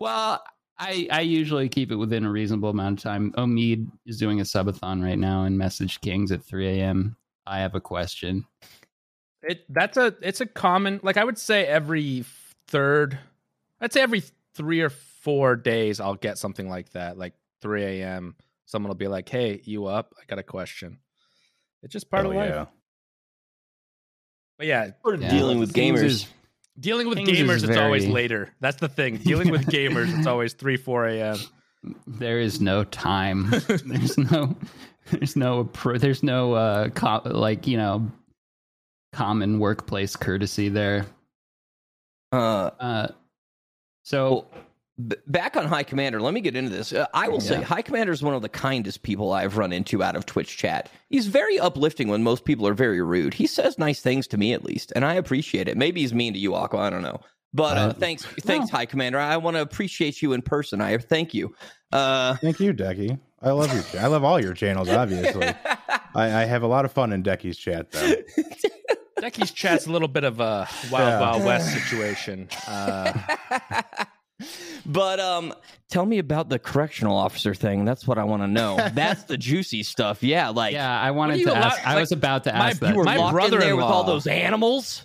well, 0.00 0.42
I 0.78 1.06
I 1.10 1.20
usually 1.20 1.68
keep 1.68 1.92
it 1.92 1.96
within 1.96 2.24
a 2.24 2.30
reasonable 2.30 2.70
amount 2.70 2.98
of 2.98 3.02
time. 3.04 3.32
Omid 3.32 3.88
is 4.06 4.18
doing 4.18 4.40
a 4.40 4.44
subathon 4.44 5.04
right 5.04 5.18
now 5.18 5.44
and 5.44 5.56
message 5.56 6.00
Kings 6.00 6.32
at 6.32 6.42
3 6.42 6.80
a.m. 6.80 7.16
I 7.46 7.60
have 7.60 7.76
a 7.76 7.80
question. 7.80 8.44
It 9.48 9.64
that's 9.68 9.96
a 9.96 10.14
it's 10.22 10.40
a 10.40 10.46
common 10.46 11.00
like 11.02 11.16
I 11.16 11.24
would 11.24 11.38
say 11.38 11.64
every 11.66 12.24
third, 12.68 13.18
I'd 13.80 13.92
say 13.92 14.00
every 14.00 14.22
three 14.54 14.80
or 14.80 14.90
four 14.90 15.54
days 15.56 16.00
I'll 16.00 16.14
get 16.16 16.38
something 16.38 16.68
like 16.68 16.90
that. 16.92 17.16
Like 17.18 17.34
3 17.62 17.84
a.m. 17.84 18.34
Someone 18.64 18.88
will 18.88 18.96
be 18.96 19.06
like, 19.08 19.28
"Hey, 19.28 19.60
you 19.64 19.86
up? 19.86 20.12
I 20.20 20.24
got 20.26 20.38
a 20.38 20.42
question." 20.42 20.98
It's 21.82 21.92
just 21.92 22.10
part 22.10 22.26
Oh, 22.26 22.30
of 22.30 22.36
life. 22.36 22.50
yeah. 22.50 22.66
But 24.58 24.66
yeah, 24.66 24.90
We're 25.04 25.16
Yeah. 25.16 25.30
dealing 25.30 25.58
with 25.58 25.72
gamers. 25.72 26.02
is- 26.02 26.26
dealing 26.78 27.08
with 27.08 27.18
Kings 27.18 27.30
is 27.30 27.38
gamers, 27.38 27.68
it's 27.68 27.76
always 27.76 28.06
later. 28.06 28.52
That's 28.60 28.78
the 28.78 28.88
thing. 28.88 29.16
Dealing 29.18 29.50
with 29.50 29.66
gamers, 29.66 30.16
it's 30.18 30.26
always 30.26 30.52
three, 30.54 30.76
four 30.76 31.06
a.m. 31.06 31.38
there 32.06 32.40
is 32.40 32.60
no 32.60 32.84
time. 32.84 33.48
there's 33.84 34.18
no 34.18 34.56
there's 35.10 35.36
no 35.36 35.68
there's 35.98 36.22
no 36.22 36.52
uh 36.54 36.88
co- 36.90 37.22
like 37.26 37.66
you 37.66 37.76
know 37.76 38.10
common 39.16 39.58
workplace 39.58 40.14
courtesy 40.16 40.68
there. 40.68 41.06
Uh, 42.32 42.70
Uh, 42.78 43.08
so 44.02 44.46
B- 45.08 45.16
back 45.26 45.56
on 45.56 45.66
High 45.66 45.82
Commander, 45.82 46.20
let 46.20 46.32
me 46.34 46.40
get 46.40 46.54
into 46.56 46.70
this. 46.70 46.92
Uh, 46.92 47.06
I 47.12 47.28
will 47.28 47.40
say 47.40 47.60
High 47.62 47.82
Commander 47.82 48.12
is 48.12 48.22
one 48.22 48.34
of 48.34 48.42
the 48.42 48.48
kindest 48.48 49.02
people 49.02 49.32
I've 49.32 49.56
run 49.56 49.72
into 49.72 50.02
out 50.02 50.16
of 50.16 50.24
Twitch 50.26 50.56
chat. 50.56 50.90
He's 51.10 51.26
very 51.26 51.58
uplifting 51.58 52.08
when 52.08 52.22
most 52.22 52.44
people 52.44 52.66
are 52.68 52.74
very 52.74 53.02
rude. 53.02 53.34
He 53.34 53.46
says 53.46 53.78
nice 53.78 54.00
things 54.00 54.26
to 54.28 54.36
me 54.38 54.52
at 54.52 54.64
least, 54.64 54.92
and 54.96 55.04
I 55.04 55.14
appreciate 55.14 55.68
it. 55.68 55.76
Maybe 55.76 56.00
he's 56.02 56.14
mean 56.14 56.32
to 56.34 56.38
you, 56.38 56.54
Aqua. 56.54 56.80
I 56.80 56.90
don't 56.90 57.02
know. 57.02 57.20
But 57.52 57.76
uh, 57.76 57.80
Uh, 57.80 57.92
thanks, 57.94 58.24
thanks, 58.24 58.70
High 58.70 58.86
Commander. 58.86 59.18
I 59.18 59.36
want 59.38 59.56
to 59.56 59.60
appreciate 59.62 60.20
you 60.22 60.32
in 60.34 60.42
person. 60.42 60.80
I 60.80 60.96
thank 60.98 61.32
you. 61.34 61.54
Uh, 61.92 62.36
Thank 62.36 62.60
you, 62.60 62.72
Decky. 62.74 63.18
I 63.42 63.50
love 63.52 63.72
you. 63.72 64.00
I 64.00 64.06
love 64.08 64.24
all 64.24 64.40
your 64.40 64.54
channels. 64.54 64.88
Obviously, 64.88 65.46
I, 66.14 66.42
I 66.42 66.44
have 66.44 66.62
a 66.62 66.66
lot 66.66 66.84
of 66.84 66.92
fun 66.92 67.12
in 67.12 67.22
Decky's 67.22 67.56
chat, 67.58 67.90
though. 67.92 68.14
Decky's 69.20 69.50
chat's 69.50 69.86
a 69.86 69.90
little 69.92 70.08
bit 70.08 70.24
of 70.24 70.40
a 70.40 70.68
wild, 70.90 71.08
Yeah. 71.08 71.20
wild 71.20 71.44
west 71.44 71.72
situation. 71.72 72.48
Uh, 72.68 73.12
but 74.84 75.18
um, 75.18 75.54
tell 75.88 76.04
me 76.04 76.18
about 76.18 76.50
the 76.50 76.58
correctional 76.58 77.16
officer 77.16 77.54
thing. 77.54 77.86
That's 77.86 78.06
what 78.06 78.18
I 78.18 78.24
want 78.24 78.42
to 78.42 78.46
know. 78.46 78.76
That's 78.92 79.24
the 79.24 79.38
juicy 79.38 79.82
stuff. 79.82 80.22
Yeah, 80.22 80.50
like 80.50 80.74
yeah, 80.74 81.00
I 81.00 81.10
wanted 81.12 81.38
to 81.44 81.52
allow- 81.52 81.68
ask. 81.68 81.86
I 81.86 81.98
was 81.98 82.12
about 82.12 82.44
to 82.44 82.54
ask 82.54 82.74
you 82.74 82.80
that. 82.86 82.92
you 82.92 82.98
were 82.98 83.04
my 83.04 83.16
locked 83.16 83.52
in 83.52 83.58
there 83.58 83.74
with 83.76 83.84
all 83.86 84.04
those 84.04 84.26
animals. 84.26 85.02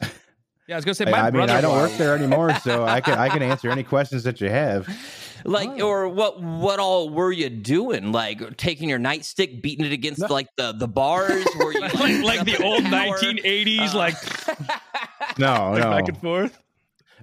yeah, 0.67 0.75
I 0.75 0.77
was 0.77 0.83
gonna 0.85 0.95
say 0.95 1.05
I, 1.05 1.11
my 1.11 1.17
I 1.19 1.31
mean. 1.31 1.49
I 1.49 1.61
don't 1.61 1.77
work 1.77 1.93
there 1.97 2.13
anymore, 2.15 2.53
so 2.55 2.83
I 2.83 2.99
can 2.99 3.17
I 3.17 3.29
can 3.29 3.41
answer 3.41 3.69
any 3.69 3.83
questions 3.83 4.23
that 4.23 4.41
you 4.41 4.49
have. 4.49 4.85
Like, 5.45 5.81
or 5.81 6.07
what? 6.09 6.41
What 6.41 6.79
all 6.79 7.09
were 7.09 7.31
you 7.31 7.49
doing? 7.49 8.11
Like 8.11 8.57
taking 8.57 8.89
your 8.89 8.99
nightstick, 8.99 9.61
beating 9.61 9.85
it 9.85 9.91
against 9.91 10.29
like 10.29 10.47
the 10.57 10.71
the 10.71 10.87
bars? 10.87 11.45
Were 11.57 11.73
you 11.73 11.81
like, 11.81 11.93
like, 11.95 12.23
like 12.23 12.45
the 12.45 12.63
old 12.63 12.83
tower? 12.83 13.17
1980s, 13.17 13.93
Uh, 13.93 13.97
like, 13.97 14.15
No, 15.37 15.71
like 15.71 15.83
no. 15.83 15.89
back 15.91 16.07
and 16.07 16.17
forth. 16.19 16.57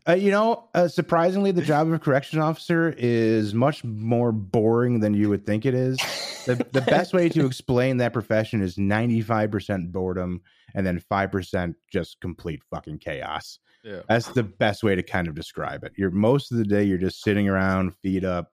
Uh, 0.08 0.14
you 0.14 0.30
know, 0.30 0.68
uh, 0.75 0.88
surprisingly, 0.88 1.52
the 1.52 1.60
job 1.60 1.87
of 1.87 1.92
a 1.92 1.98
corrections 1.98 2.40
officer 2.42 2.94
is 2.96 3.52
much 3.52 3.84
more 3.84 4.32
boring 4.32 5.00
than 5.00 5.12
you 5.12 5.28
would 5.28 5.44
think 5.44 5.66
it 5.66 5.75
is. 5.75 5.98
The, 6.46 6.54
the 6.72 6.80
best 6.80 7.12
way 7.12 7.28
to 7.28 7.44
explain 7.44 7.98
that 7.98 8.14
profession 8.14 8.62
is 8.62 8.76
95% 8.76 9.92
boredom 9.92 10.40
and 10.75 10.87
then 10.87 10.98
5% 11.10 11.75
just 11.92 12.20
complete 12.20 12.62
fucking 12.70 12.98
chaos. 13.00 13.58
Yeah. 13.85 14.02
That's 14.08 14.28
the 14.28 14.42
best 14.42 14.82
way 14.82 14.94
to 14.94 15.02
kind 15.02 15.28
of 15.28 15.35
describe 15.35 15.85
it. 15.85 15.92
You're 15.97 16.11
most 16.11 16.50
of 16.52 16.58
the 16.58 16.64
day, 16.64 16.82
you're 16.85 16.99
just 16.99 17.23
sitting 17.23 17.49
around, 17.49 17.94
feet 18.02 18.25
up, 18.25 18.52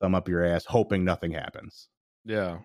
thumb 0.00 0.14
up 0.14 0.28
your 0.28 0.44
ass, 0.44 0.64
hoping 0.64 1.04
nothing 1.04 1.32
happens. 1.32 1.88
Yeah. 2.24 2.58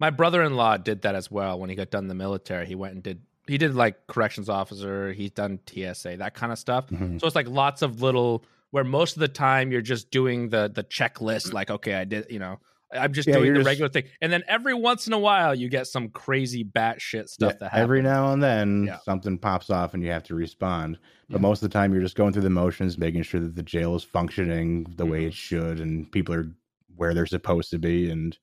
My 0.00 0.10
brother-in-law 0.10 0.78
did 0.78 1.02
that 1.02 1.14
as 1.14 1.30
well 1.30 1.58
when 1.58 1.70
he 1.70 1.76
got 1.76 1.90
done 1.90 2.04
in 2.04 2.08
the 2.08 2.14
military. 2.14 2.66
He 2.66 2.74
went 2.74 2.94
and 2.94 3.02
did 3.02 3.22
he 3.46 3.56
did 3.56 3.74
like 3.74 4.06
corrections 4.06 4.48
officer, 4.50 5.12
he's 5.12 5.30
done 5.30 5.58
TSA, 5.66 6.16
that 6.18 6.34
kind 6.34 6.52
of 6.52 6.58
stuff. 6.58 6.88
Mhm. 6.88 7.18
So 7.18 7.26
it's 7.26 7.34
like 7.34 7.48
lots 7.48 7.82
of 7.82 8.02
little 8.02 8.44
where 8.70 8.84
most 8.84 9.16
of 9.16 9.20
the 9.20 9.28
time 9.28 9.72
you're 9.72 9.80
just 9.80 10.10
doing 10.10 10.50
the 10.50 10.70
the 10.72 10.84
checklist 10.84 11.52
like 11.52 11.70
okay, 11.70 11.94
I 11.94 12.04
did, 12.04 12.26
you 12.30 12.38
know, 12.38 12.60
I'm 12.92 13.12
just 13.12 13.28
Yeah, 13.28 13.34
doing 13.36 13.52
the 13.52 13.58
just- 13.60 13.66
regular 13.66 13.88
thing. 13.90 14.04
And 14.22 14.32
then 14.32 14.42
every 14.48 14.72
once 14.74 15.06
in 15.06 15.12
a 15.12 15.18
while 15.18 15.54
you 15.54 15.68
get 15.68 15.86
some 15.86 16.08
crazy 16.08 16.64
batshit 16.64 17.28
stuff 17.28 17.52
Yeah, 17.54 17.58
that 17.60 17.64
happens. 17.72 17.82
every 17.82 18.02
now 18.02 18.32
and 18.32 18.42
then 18.42 18.84
Yeah. 18.86 18.98
something 19.04 19.36
pops 19.38 19.68
off 19.70 19.92
and 19.94 20.02
you 20.02 20.10
have 20.10 20.22
to 20.24 20.34
respond. 20.34 20.98
But 21.30 21.42
most 21.42 21.62
of 21.62 21.68
the 21.68 21.72
time, 21.74 21.92
you're 21.92 22.00
just 22.02 22.16
going 22.16 22.32
through 22.32 22.42
the 22.42 22.48
motions, 22.50 22.96
making 22.96 23.22
sure 23.24 23.40
that 23.40 23.54
the 23.54 23.62
jail 23.62 23.94
is 23.94 24.02
functioning 24.02 24.86
the 24.96 25.04
way 25.04 25.18
Mm-hmm. 25.20 25.28
it 25.28 25.34
should 25.34 25.80
and 25.80 26.10
people 26.10 26.34
are 26.34 26.50
where 26.96 27.12
they're 27.12 27.26
supposed 27.26 27.70
to 27.70 27.78
be, 27.78 28.10
and 28.10 28.38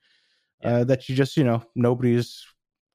uh, 0.63 0.83
that 0.83 1.09
you 1.09 1.15
just, 1.15 1.35
you 1.35 1.43
know, 1.43 1.63
nobody's 1.75 2.45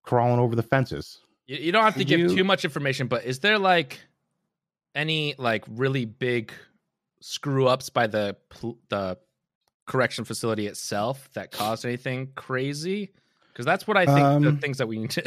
crawling 0.05 0.39
over 0.41 0.55
the 0.55 0.63
fences. 0.63 1.19
You, 1.49 1.57
you 1.57 1.73
don't 1.73 1.83
have 1.83 1.95
to 1.95 1.99
Did 2.05 2.09
give 2.09 2.21
you- 2.21 2.37
too 2.37 2.45
much 2.45 2.65
information, 2.65 3.09
but 3.09 3.25
is 3.25 3.41
there 3.41 3.59
like 3.59 4.01
any 4.95 5.35
like 5.39 5.65
really 5.69 6.05
big 6.05 6.53
screw 7.21 7.67
ups 7.67 7.91
by 7.91 8.07
the 8.07 8.37
pl- 8.49 8.79
the 8.89 9.19
correction 9.91 10.25
facility 10.25 10.67
itself 10.67 11.29
that 11.35 11.51
caused 11.51 11.85
anything 11.85 12.29
crazy? 12.37 13.11
Because 13.53 13.67
that's 13.67 13.87
what 13.87 13.97
I 13.97 14.07
think 14.07 14.43
the 14.45 14.49
Um, 14.51 14.59
things 14.59 14.79
that 14.79 14.87
we 14.87 14.97
need 14.99 15.11
to 15.11 15.25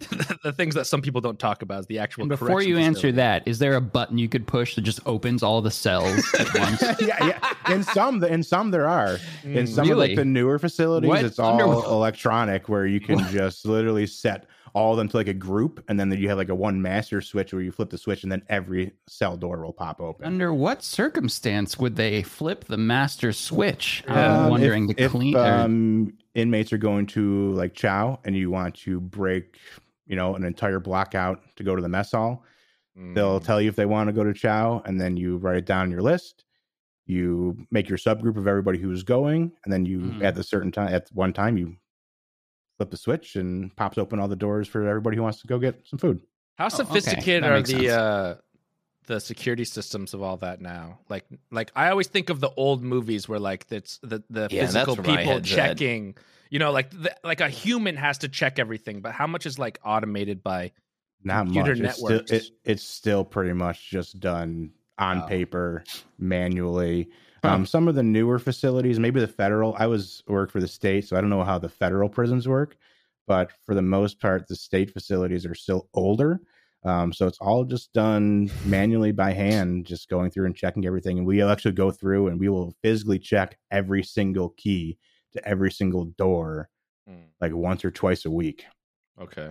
the 0.42 0.52
things 0.52 0.74
that 0.74 0.86
some 0.86 1.00
people 1.00 1.20
don't 1.20 1.38
talk 1.38 1.62
about 1.62 1.80
is 1.80 1.86
the 1.86 2.00
actual. 2.00 2.22
And 2.22 2.28
before 2.28 2.48
correction 2.48 2.70
you 2.72 2.78
answer 2.78 3.12
that, 3.12 3.46
is 3.46 3.58
there 3.60 3.76
a 3.76 3.80
button 3.80 4.18
you 4.18 4.28
could 4.28 4.46
push 4.46 4.74
that 4.74 4.80
just 4.82 4.98
opens 5.06 5.42
all 5.42 5.62
the 5.62 5.70
cells 5.70 6.20
at 6.38 6.52
once? 6.58 6.82
yeah, 7.00 7.24
yeah. 7.26 7.72
In 7.72 7.84
some, 7.84 8.22
in 8.24 8.42
some 8.42 8.70
there 8.72 8.88
are. 8.88 9.18
In 9.44 9.64
Mm. 9.66 9.68
some 9.68 9.90
of 9.90 9.96
like 9.98 10.16
the 10.16 10.24
newer 10.24 10.58
facilities, 10.58 11.08
What? 11.08 11.24
it's 11.24 11.38
all 11.38 11.52
Under- 11.62 11.86
electronic, 11.88 12.68
where 12.68 12.86
you 12.86 13.00
can 13.00 13.18
just 13.30 13.64
literally 13.64 14.06
set 14.06 14.46
all 14.74 14.92
of 14.92 14.98
them 14.98 15.08
to 15.08 15.16
like 15.16 15.28
a 15.28 15.34
group, 15.34 15.84
and 15.88 15.98
then 15.98 16.10
you 16.12 16.28
have 16.28 16.38
like 16.38 16.48
a 16.48 16.54
one 16.54 16.80
master 16.80 17.20
switch 17.20 17.52
where 17.52 17.62
you 17.62 17.72
flip 17.72 17.90
the 17.90 17.98
switch, 17.98 18.22
and 18.22 18.30
then 18.32 18.42
every 18.48 18.92
cell 19.08 19.36
door 19.36 19.62
will 19.64 19.72
pop 19.72 20.00
open. 20.00 20.26
Under 20.26 20.52
what 20.54 20.82
circumstance 20.82 21.78
would 21.78 21.96
they 21.96 22.22
flip 22.22 22.64
the 22.66 22.76
master 22.76 23.32
switch? 23.32 24.04
Um, 24.06 24.16
I'm 24.16 24.50
wondering 24.50 24.90
if, 24.90 24.96
to 24.96 25.02
if, 25.02 25.10
clean. 25.12 25.36
or- 25.36 25.44
um, 25.46 26.12
inmates 26.34 26.72
are 26.72 26.78
going 26.78 27.06
to 27.06 27.50
like 27.52 27.74
chow 27.74 28.18
and 28.24 28.36
you 28.36 28.50
want 28.50 28.74
to 28.76 29.00
break 29.00 29.58
you 30.06 30.14
know 30.16 30.34
an 30.36 30.44
entire 30.44 30.78
block 30.78 31.14
out 31.14 31.40
to 31.56 31.64
go 31.64 31.74
to 31.74 31.82
the 31.82 31.88
mess 31.88 32.12
hall 32.12 32.44
they'll 33.14 33.40
Mm. 33.40 33.44
tell 33.44 33.60
you 33.60 33.68
if 33.68 33.76
they 33.76 33.86
want 33.86 34.08
to 34.08 34.12
go 34.12 34.22
to 34.24 34.32
chow 34.32 34.80
and 34.84 35.00
then 35.00 35.16
you 35.16 35.38
write 35.38 35.56
it 35.56 35.64
down 35.66 35.82
on 35.82 35.90
your 35.90 36.02
list 36.02 36.44
you 37.06 37.56
make 37.70 37.88
your 37.88 37.98
subgroup 37.98 38.36
of 38.36 38.46
everybody 38.46 38.78
who's 38.78 39.02
going 39.02 39.50
and 39.64 39.72
then 39.72 39.84
you 39.86 39.98
Mhm. 40.00 40.22
at 40.22 40.34
the 40.36 40.42
certain 40.44 40.70
time 40.70 40.92
at 40.94 41.08
one 41.12 41.32
time 41.32 41.56
you 41.56 41.76
flip 42.80 42.90
the 42.90 42.96
switch 42.96 43.36
and 43.36 43.76
pops 43.76 43.98
open 43.98 44.18
all 44.18 44.26
the 44.28 44.34
doors 44.36 44.66
for 44.66 44.86
everybody 44.88 45.14
who 45.14 45.22
wants 45.22 45.42
to 45.42 45.46
go 45.46 45.58
get 45.58 45.86
some 45.86 45.98
food 45.98 46.18
How 46.56 46.66
okay. 46.68 46.76
sophisticated 46.76 47.44
That 47.44 47.52
are 47.52 47.60
the 47.60 47.66
sense. 47.68 47.88
uh 47.90 48.36
the 49.06 49.20
security 49.20 49.64
systems 49.64 50.14
of 50.14 50.22
all 50.22 50.36
that 50.38 50.60
now? 50.62 51.00
Like 51.08 51.24
like 51.50 51.72
I 51.76 51.90
always 51.90 52.06
think 52.06 52.30
of 52.30 52.38
the 52.40 52.50
old 52.56 52.82
movies 52.82 53.28
where 53.28 53.38
like 53.40 53.66
it's 53.70 53.98
the 54.02 54.22
the 54.30 54.48
Yeah, 54.50 54.64
physical 54.66 54.96
people 54.96 55.14
head's 55.16 55.52
at. 55.52 55.56
checking. 55.56 56.16
You 56.48 56.58
know, 56.58 56.70
like 56.72 56.90
the, 56.90 57.14
like 57.24 57.40
a 57.40 57.48
human 57.48 57.96
has 57.96 58.18
to 58.18 58.28
check 58.28 58.58
everything, 58.58 59.00
but 59.02 59.12
how 59.12 59.26
much 59.26 59.46
is 59.46 59.58
like 59.58 59.78
automated 59.84 60.42
by 60.42 60.72
not 61.24 61.46
Computer 61.46 61.74
much 61.76 61.80
it's 61.80 61.96
still, 61.96 62.08
networks. 62.10 62.30
it, 62.32 62.50
it's 62.64 62.82
still 62.82 63.24
pretty 63.24 63.52
much 63.52 63.90
just 63.90 64.20
done 64.20 64.70
on 64.98 65.22
Oh. 65.22 65.26
paper 65.26 65.82
manually 66.18 67.08
Um, 67.42 67.66
some 67.66 67.88
of 67.88 67.94
the 67.94 68.02
newer 68.02 68.38
facilities, 68.38 68.98
maybe 68.98 69.20
the 69.20 69.28
federal. 69.28 69.74
I 69.78 69.86
was 69.86 70.22
work 70.28 70.50
for 70.50 70.60
the 70.60 70.68
state, 70.68 71.06
so 71.06 71.16
I 71.16 71.20
don't 71.20 71.30
know 71.30 71.44
how 71.44 71.58
the 71.58 71.68
federal 71.68 72.08
prisons 72.08 72.46
work, 72.48 72.76
but 73.26 73.50
for 73.64 73.74
the 73.74 73.82
most 73.82 74.20
part, 74.20 74.46
the 74.48 74.56
state 74.56 74.92
facilities 74.92 75.46
are 75.46 75.54
still 75.54 75.88
older. 75.94 76.40
Um, 76.84 77.12
so 77.12 77.26
it's 77.26 77.38
all 77.40 77.64
just 77.64 77.92
done 77.92 78.50
manually 78.64 79.12
by 79.12 79.32
hand, 79.32 79.84
just 79.86 80.08
going 80.08 80.30
through 80.30 80.46
and 80.46 80.56
checking 80.56 80.86
everything. 80.86 81.18
And 81.18 81.26
we 81.26 81.42
actually 81.42 81.72
go 81.72 81.90
through 81.90 82.28
and 82.28 82.40
we 82.40 82.48
will 82.48 82.74
physically 82.82 83.18
check 83.18 83.58
every 83.70 84.02
single 84.02 84.50
key 84.56 84.96
to 85.32 85.46
every 85.46 85.70
single 85.70 86.06
door, 86.06 86.68
Hmm. 87.06 87.24
like 87.40 87.54
once 87.54 87.84
or 87.84 87.90
twice 87.90 88.24
a 88.24 88.30
week. 88.30 88.64
Okay. 89.20 89.50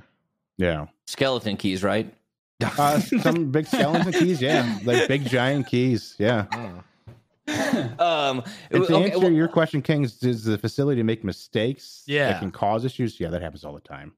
Yeah. 0.57 0.87
Skeleton 1.07 1.55
keys, 1.57 1.83
right? 1.83 2.11
Uh, 2.61 2.99
some 2.99 3.51
big 3.51 3.67
skeleton 3.67 4.11
keys, 4.11 4.41
yeah, 4.41 4.79
like 4.83 5.07
big 5.07 5.23
giant 5.25 5.67
keys, 5.67 6.15
yeah. 6.19 6.45
Oh. 6.51 6.83
um, 7.99 8.43
And 8.71 8.83
to 8.85 8.95
okay, 8.95 9.05
answer 9.05 9.19
well- 9.19 9.31
your 9.31 9.47
question, 9.47 9.81
Kings, 9.81 10.13
does 10.13 10.43
the 10.43 10.57
facility 10.57 11.03
make 11.03 11.23
mistakes 11.23 12.03
Yeah. 12.07 12.31
that 12.31 12.39
can 12.39 12.51
cause 12.51 12.85
issues? 12.85 13.19
Yeah, 13.19 13.29
that 13.29 13.41
happens 13.41 13.63
all 13.63 13.73
the 13.73 13.79
time. 13.81 14.13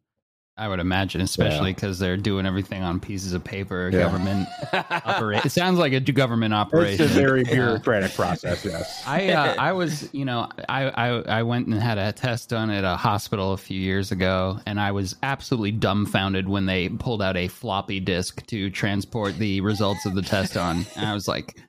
I 0.58 0.68
would 0.68 0.80
imagine, 0.80 1.22
especially 1.22 1.74
because 1.74 1.98
they're 1.98 2.18
doing 2.18 2.46
everything 2.46 2.84
on 2.84 3.00
pieces 3.00 3.34
of 3.34 3.44
paper. 3.44 3.90
Government 3.90 4.48
operate. 4.74 5.44
It 5.46 5.52
sounds 5.52 5.80
like 5.80 5.94
a 5.94 6.00
government 6.02 6.54
operation. 6.54 7.06
It's 7.06 7.16
a 7.16 7.20
very 7.20 7.44
Yeah. 7.48 7.54
bureaucratic 7.56 8.14
process. 8.14 8.64
Yes. 8.64 9.02
I 9.08 9.30
uh, 9.32 9.56
I 9.58 9.72
was 9.72 10.14
you 10.14 10.26
know 10.26 10.50
I, 10.70 10.84
I 10.90 11.08
I 11.40 11.44
went 11.44 11.68
and 11.68 11.82
had 11.82 11.98
a 11.98 12.12
test 12.12 12.50
done 12.50 12.70
at 12.70 12.84
a 12.84 12.96
hospital 12.98 13.54
a 13.54 13.58
few 13.58 13.80
years 13.80 14.12
ago, 14.12 14.60
and 14.68 14.80
I 14.80 14.92
was 14.92 15.16
absolutely 15.24 15.72
dumbfounded 15.72 16.48
when 16.50 16.66
they 16.68 16.90
pulled 16.90 17.24
out 17.24 17.38
a 17.38 17.48
floppy 17.48 18.00
disk 18.02 18.46
to 18.48 18.70
transport 18.70 19.38
the 19.38 19.62
results 19.62 20.06
of 20.06 20.14
the 20.16 20.22
test 20.22 20.58
on, 20.58 20.86
and 20.98 21.06
I 21.08 21.14
was 21.14 21.28
like, 21.30 21.60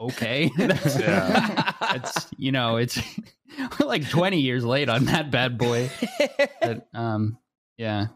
okay, 0.00 0.50
that's, 0.56 0.96
Yeah. 1.00 1.72
that's 1.80 2.26
you 2.36 2.52
know 2.52 2.76
it's 2.76 2.98
we're 3.80 3.86
like 3.86 4.08
twenty 4.08 4.40
years 4.40 4.64
late 4.64 4.88
on 4.88 5.06
that 5.06 5.30
bad 5.30 5.58
boy, 5.58 5.90
but 6.60 6.86
um 6.94 7.38
yeah 7.76 8.06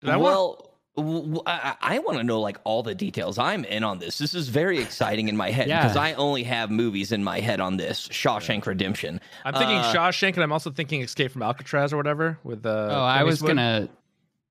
Did 0.00 0.10
I 0.10 0.16
want- 0.16 0.22
well, 0.22 0.70
w- 0.96 1.20
w- 1.22 1.42
I, 1.46 1.74
I 1.80 1.98
want 2.00 2.18
to 2.18 2.24
know 2.24 2.40
like 2.40 2.58
all 2.64 2.82
the 2.82 2.94
details. 2.94 3.38
I'm 3.38 3.64
in 3.64 3.82
on 3.84 3.98
this. 3.98 4.18
This 4.18 4.34
is 4.34 4.48
very 4.48 4.78
exciting 4.78 5.28
in 5.28 5.36
my 5.36 5.50
head 5.50 5.68
Yeah. 5.68 5.82
because 5.82 5.96
I 5.96 6.12
only 6.14 6.42
have 6.44 6.70
movies 6.70 7.12
in 7.12 7.22
my 7.24 7.40
head 7.40 7.60
on 7.60 7.76
this. 7.76 8.08
Shawshank 8.08 8.66
Redemption. 8.66 9.20
I'm 9.44 9.54
thinking 9.54 9.76
Uh, 9.78 9.92
Shawshank, 9.94 10.34
and 10.34 10.42
I'm 10.42 10.52
also 10.52 10.70
thinking 10.70 11.02
Escape 11.02 11.32
from 11.32 11.42
Alcatraz 11.42 11.92
or 11.92 11.96
whatever. 11.96 12.38
With 12.44 12.64
uh, 12.66 12.88
oh, 12.90 13.02
I 13.02 13.22
was 13.24 13.36
Eastwood. 13.36 13.50
gonna, 13.56 13.88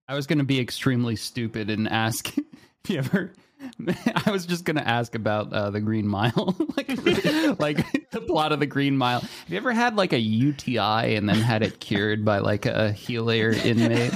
I 0.08 0.16
was 0.16 0.28
gonna 0.28 0.44
be 0.44 0.60
extremely 0.60 1.16
stupid 1.16 1.70
and 1.70 1.88
ask 1.88 2.36
if 2.38 2.90
you 2.90 2.98
ever. 3.00 3.32
I 4.26 4.32
was 4.32 4.46
just 4.46 4.66
gonna 4.66 4.82
ask 4.82 5.16
about 5.16 5.52
uh, 5.54 5.70
the 5.70 5.80
Green 5.82 6.08
Mile, 6.08 6.56
like, 6.78 6.88
like 7.60 8.10
the 8.12 8.22
plot 8.22 8.52
of 8.52 8.60
the 8.60 8.66
Green 8.66 8.98
Mile. 8.98 9.22
Have 9.22 9.50
you 9.50 9.58
ever 9.58 9.72
had 9.74 9.96
like 9.96 10.14
a 10.14 10.20
UTI 10.20 11.16
and 11.16 11.28
then 11.28 11.36
had 11.38 11.64
it 11.64 11.80
cured 11.80 12.24
by 12.26 12.40
like 12.40 12.66
a 12.66 12.92
healer 12.92 13.52
inmate? 13.52 14.14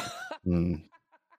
Mm. 0.47 0.83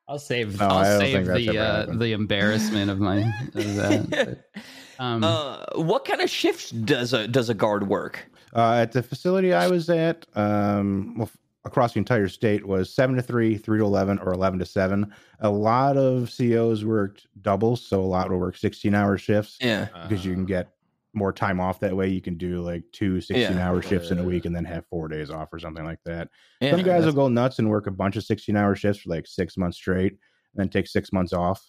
I'll 0.09 0.19
save. 0.19 0.59
No, 0.59 0.67
I 0.67 0.89
I'll 0.89 1.01
save 1.01 1.27
the 1.27 1.59
uh, 1.59 1.87
the 1.87 2.13
embarrassment 2.13 2.91
of 2.91 2.99
my 2.99 3.19
of 3.55 3.75
that. 3.77 4.11
But, 4.11 5.05
um, 5.05 5.23
Uh, 5.25 5.65
what 5.77 6.05
kind 6.05 6.21
of 6.21 6.29
shifts 6.29 6.71
does 6.71 7.13
a 7.13 7.29
does 7.29 7.49
a 7.49 7.55
guard 7.55 7.87
work? 7.89 8.29
Uh, 8.55 8.75
at 8.83 8.91
the 8.91 9.03
facility 9.03 9.53
I 9.55 9.69
was 9.69 9.89
at, 9.89 10.27
um, 10.35 11.15
well, 11.17 11.29
f- 11.33 11.37
across 11.65 11.93
the 11.93 11.99
entire 11.99 12.29
state, 12.29 12.67
was 12.67 12.95
seven 12.95 13.17
to 13.17 13.23
three, 13.23 13.57
three 13.57 13.79
to 13.79 13.85
eleven, 13.85 14.19
or 14.19 14.33
eleven 14.33 14.59
to 14.59 14.67
seven. 14.67 15.13
A 15.41 15.51
lot 15.51 15.97
of 15.97 16.33
COs 16.37 16.85
worked 16.85 17.27
doubles, 17.43 17.87
so 17.87 18.01
a 18.01 18.03
lot 18.03 18.31
will 18.31 18.39
work 18.39 18.57
sixteen-hour 18.57 19.19
shifts 19.19 19.59
Yeah. 19.61 19.89
because 20.09 20.25
you 20.25 20.35
can 20.35 20.45
uh. 20.45 20.47
get 20.47 20.69
more 21.13 21.33
time 21.33 21.61
off 21.61 21.81
that 21.81 21.97
way. 21.97 22.09
You 22.09 22.21
can 22.21 22.37
do 22.37 22.61
like 22.63 22.85
two 22.93 23.15
16-hour 23.17 23.83
shifts 23.83 24.13
in 24.13 24.21
a 24.21 24.23
week 24.23 24.45
uh. 24.45 24.49
and 24.49 24.55
then 24.57 24.65
have 24.65 24.87
four 24.87 25.09
days 25.09 25.29
off 25.29 25.49
or 25.53 25.59
something 25.59 25.85
like 25.85 25.99
that. 26.05 26.29
yeah. 26.61 26.71
Some 26.71 26.83
guys 26.85 27.05
will 27.05 27.13
go 27.13 27.27
nuts 27.29 27.59
and 27.59 27.69
work 27.69 27.89
a 27.89 27.91
bunch 27.91 28.15
of 28.17 28.23
16-hour 28.23 28.77
shifts 28.77 29.03
for 29.03 29.11
like 29.11 29.27
six 29.27 29.57
months 29.57 29.77
straight, 29.77 30.13
and 30.13 30.19
then 30.55 30.69
take 30.69 30.87
six 30.87 31.13
months 31.13 31.33
off. 31.33 31.65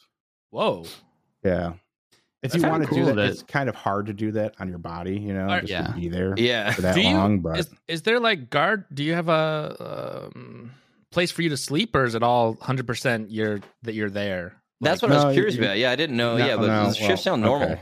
Whoa. 0.51 0.86
Yeah. 1.43 1.73
If 2.43 2.54
That's 2.54 2.63
you 2.63 2.69
want 2.69 2.88
to 2.88 2.93
do 2.95 3.06
that, 3.06 3.15
that- 3.17 3.30
it's 3.30 3.43
kind 3.43 3.69
of 3.69 3.75
hard 3.75 4.08
to 4.08 4.13
do 4.13 4.32
that 4.32 4.56
on 4.60 4.67
your 4.67 4.80
body, 4.80 5.15
you 5.19 5.32
know, 5.34 5.47
Are- 5.47 5.60
just 5.62 5.71
Yeah. 5.71 5.88
to 5.88 5.93
be 5.93 6.10
there 6.10 6.34
Yeah. 6.38 6.71
for 6.71 6.82
that 6.82 6.95
Do 6.95 7.01
you- 7.01 7.15
long. 7.15 7.39
But 7.39 7.60
Is 7.60 7.69
is 7.88 8.01
there 8.01 8.19
like 8.19 8.49
guard? 8.49 8.86
Do 8.93 9.04
you 9.04 9.13
have 9.13 9.30
a 9.30 10.32
um, 10.36 10.71
place 11.12 11.30
for 11.30 11.43
you 11.43 11.49
to 11.49 11.58
sleep, 11.58 11.95
or 11.95 12.04
is 12.04 12.15
it 12.15 12.23
all 12.23 12.54
100 12.54 12.88
percent 12.88 13.30
you're 13.32 13.60
that 13.84 13.93
you're 13.93 14.10
there? 14.10 14.54
That's 14.82 15.04
Like- 15.04 15.12
what 15.12 15.19
I 15.21 15.25
was 15.27 15.34
curious 15.36 15.56
you- 15.56 15.62
about. 15.63 15.77
Yeah, 15.77 15.91
I 15.91 15.95
didn't 15.95 16.17
know. 16.17 16.36
No, 16.38 16.45
yeah, 16.45 16.56
but 16.56 16.65
no, 16.67 16.88
the 16.88 16.93
shifts 16.95 17.08
well, 17.10 17.17
sound 17.17 17.41
normal. 17.43 17.69
okay. 17.73 17.82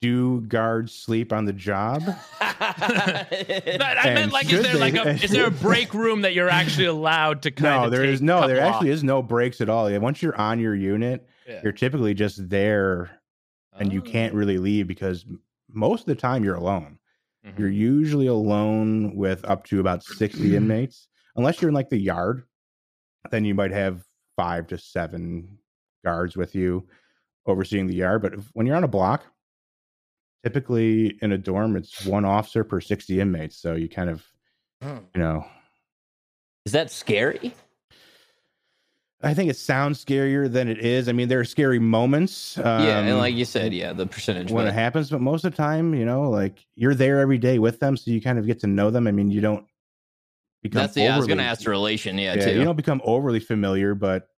do 0.00 0.42
guards 0.42 0.92
sleep 0.92 1.32
on 1.32 1.44
the 1.46 1.52
job? 1.52 2.02
No, 2.44 3.86
I 3.86 4.12
meant 4.14 4.32
like, 4.32 4.44
is 4.46 4.50
should 4.50 4.64
there 4.64 4.74
like 4.76 4.94
a 4.94 5.10
is 5.10 5.30
there 5.30 5.46
a 5.46 5.50
break 5.68 5.94
room 5.94 6.22
that 6.22 6.34
you're 6.34 6.48
actually 6.50 6.86
allowed 6.86 7.42
to 7.42 7.50
kind 7.50 7.80
no, 7.80 7.84
of? 7.86 7.90
there 7.90 8.04
is 8.04 8.20
take 8.20 8.22
a 8.22 8.24
no. 8.26 8.46
There 8.46 8.56
couple 8.56 8.70
actually 8.74 8.90
off? 8.90 8.94
is 8.96 9.04
no 9.04 9.22
breaks 9.22 9.60
at 9.60 9.68
all. 9.70 9.90
Once 10.00 10.22
you're 10.22 10.36
on 10.38 10.60
your 10.60 10.74
unit, 10.74 11.26
Yeah. 11.46 11.60
you're 11.62 11.72
typically 11.72 12.14
just 12.14 12.48
there, 12.48 13.20
and 13.78 13.92
you 13.92 14.00
Oh. 14.00 14.04
can't 14.10 14.34
really 14.34 14.58
leave 14.58 14.86
because 14.86 15.24
most 15.68 16.00
of 16.02 16.06
the 16.06 16.14
time 16.14 16.44
you're 16.44 16.54
alone. 16.54 16.98
Mhm. 17.44 17.58
You're 17.58 17.68
usually 17.70 18.26
alone 18.28 19.14
with 19.16 19.44
up 19.44 19.64
to 19.66 19.80
about 19.80 20.02
60 20.02 20.56
inmates, 20.56 21.08
unless 21.36 21.60
you're 21.60 21.68
in 21.70 21.74
like 21.74 21.90
the 21.90 21.98
yard. 21.98 22.44
Then 23.30 23.44
you 23.44 23.54
might 23.54 23.72
have 23.72 24.04
five 24.36 24.66
to 24.68 24.78
seven 24.78 25.58
guards 26.04 26.36
with 26.36 26.54
you 26.54 26.86
overseeing 27.46 27.86
the 27.86 27.94
yard. 27.96 28.22
But 28.22 28.34
if, 28.34 28.44
when 28.54 28.66
you're 28.66 28.76
on 28.76 28.84
a 28.84 28.88
block, 28.88 29.24
typically 30.42 31.18
in 31.22 31.32
a 31.32 31.38
dorm, 31.38 31.76
it's 31.76 32.04
one 32.06 32.24
officer 32.24 32.64
per 32.64 32.80
60 32.80 33.20
inmates. 33.20 33.56
So 33.56 33.74
you 33.74 33.88
kind 33.88 34.10
of, 34.10 34.24
Hmm. 34.82 34.98
you 35.14 35.20
know, 35.20 35.46
Is 36.66 36.72
that 36.72 36.90
scary? 36.90 37.54
I 39.24 39.34
think 39.34 39.50
it 39.50 39.56
sounds 39.56 40.04
scarier 40.04 40.50
than 40.50 40.68
it 40.68 40.78
is. 40.78 41.08
I 41.08 41.12
mean, 41.12 41.28
there 41.28 41.40
are 41.40 41.44
scary 41.44 41.78
moments. 41.78 42.56
yeah, 42.56 42.98
and 42.98 43.08
um, 43.10 43.18
like 43.18 43.34
you 43.34 43.44
said, 43.44 43.72
yeah, 43.72 43.92
the 43.92 44.06
percentage. 44.06 44.50
when 44.50 44.64
but- 44.64 44.70
it 44.70 44.74
happens, 44.74 45.10
but 45.10 45.20
most 45.20 45.44
of 45.44 45.52
the 45.52 45.56
time, 45.56 45.94
you 45.94 46.04
know, 46.04 46.30
like 46.30 46.64
you're 46.74 46.94
there 46.94 47.20
every 47.20 47.38
day 47.38 47.58
with 47.58 47.80
them, 47.80 47.96
so 47.96 48.10
you 48.10 48.20
kind 48.20 48.38
of 48.38 48.46
get 48.46 48.60
to 48.60 48.66
know 48.66 48.90
them. 48.90 49.06
I 49.06 49.12
mean, 49.12 49.30
you 49.30 49.40
don't 49.40 49.66
become. 50.62 50.82
That's 50.82 50.96
yeah. 50.96 51.04
I 51.04 51.16
was 51.16 51.24
overly- 51.24 51.28
going 51.28 51.38
to 51.38 51.44
ask 51.44 51.62
the 51.62 51.70
relation. 51.70 52.18
Yeah, 52.18 52.34
yeah, 52.34 52.44
too. 52.44 52.58
you 52.58 52.64
don't 52.64 52.76
become 52.76 53.00
overly 53.04 53.40
familiar, 53.40 53.94
but 53.94 54.28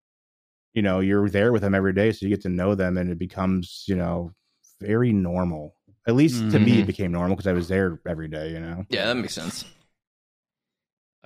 you 0.75 0.83
know, 0.83 1.01
you're 1.01 1.29
there 1.29 1.53
with 1.53 1.63
them 1.63 1.75
every 1.75 1.93
day, 1.93 2.13
so 2.13 2.27
you 2.27 2.31
get 2.31 2.43
to 2.43 2.51
know 2.51 2.75
them, 2.75 2.99
and 2.99 3.11
it 3.11 3.19
becomes, 3.19 3.85
you 3.89 3.97
know, 3.97 4.33
very 4.81 5.13
normal. 5.13 5.75
At 6.07 6.15
least 6.15 6.51
to 6.53 6.61
me, 6.61 6.81
it 6.81 6.87
became 6.87 7.11
normal 7.11 7.35
because 7.35 7.49
I 7.49 7.53
was 7.53 7.67
there 7.67 8.01
every 8.07 8.29
day. 8.29 8.53
You 8.53 8.61
know, 8.61 8.87
yeah, 8.91 9.07
that 9.07 9.17
makes 9.17 9.35
sense. 9.35 9.65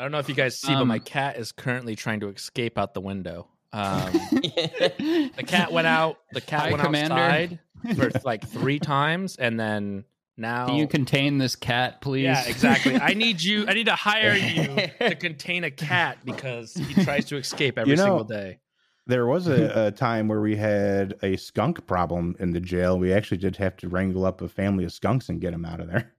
I 0.00 0.02
don't 0.04 0.12
know 0.12 0.18
if 0.18 0.30
you 0.30 0.34
guys 0.34 0.58
see, 0.58 0.72
but 0.72 0.86
my 0.86 0.94
Um, 0.94 1.00
cat 1.02 1.36
is 1.36 1.52
currently 1.52 1.94
trying 1.94 2.20
to 2.20 2.28
escape 2.28 2.78
out 2.78 2.94
the 2.94 3.02
window. 3.02 3.48
Um, 3.72 4.10
the 4.32 5.44
cat 5.46 5.70
went 5.70 5.86
out. 5.86 6.16
The 6.32 6.40
cat 6.40 6.60
Hi, 6.62 6.70
went 6.72 6.82
Commander. 6.82 7.14
outside 7.14 7.58
for 7.96 8.10
like 8.24 8.48
three 8.48 8.80
times, 8.80 9.36
and 9.36 9.60
then 9.60 10.02
now. 10.36 10.66
Can 10.66 10.74
you 10.74 10.88
contain 10.88 11.38
this 11.38 11.54
cat, 11.54 12.00
please? 12.00 12.24
yeah, 12.24 12.48
exactly. 12.48 12.96
I 13.00 13.14
need 13.14 13.40
you. 13.40 13.66
I 13.68 13.74
need 13.74 13.86
to 13.86 13.94
hire 13.94 14.34
you 14.34 14.88
to 15.08 15.14
contain 15.14 15.62
a 15.62 15.70
cat 15.70 16.18
because 16.24 16.74
he 16.74 17.04
tries 17.04 17.26
to 17.26 17.36
escape 17.36 17.78
every 17.78 17.90
You 17.92 17.96
know, 17.96 18.04
single 18.06 18.24
day. 18.24 18.58
there 19.06 19.26
was 19.26 19.46
a, 19.46 19.86
a 19.86 19.90
time 19.92 20.26
where 20.26 20.40
we 20.40 20.56
had 20.56 21.14
a 21.22 21.36
skunk 21.36 21.86
problem 21.86 22.34
in 22.40 22.50
the 22.50 22.60
jail. 22.60 22.98
We 22.98 23.12
actually 23.12 23.38
did 23.38 23.56
have 23.58 23.76
to 23.76 23.88
wrangle 23.88 24.24
up 24.24 24.40
a 24.42 24.48
family 24.48 24.82
of 24.84 24.92
skunks 24.92 25.28
and 25.28 25.40
get 25.40 25.52
them 25.52 25.64
out 25.64 25.78
of 25.78 25.86
there. 25.86 26.12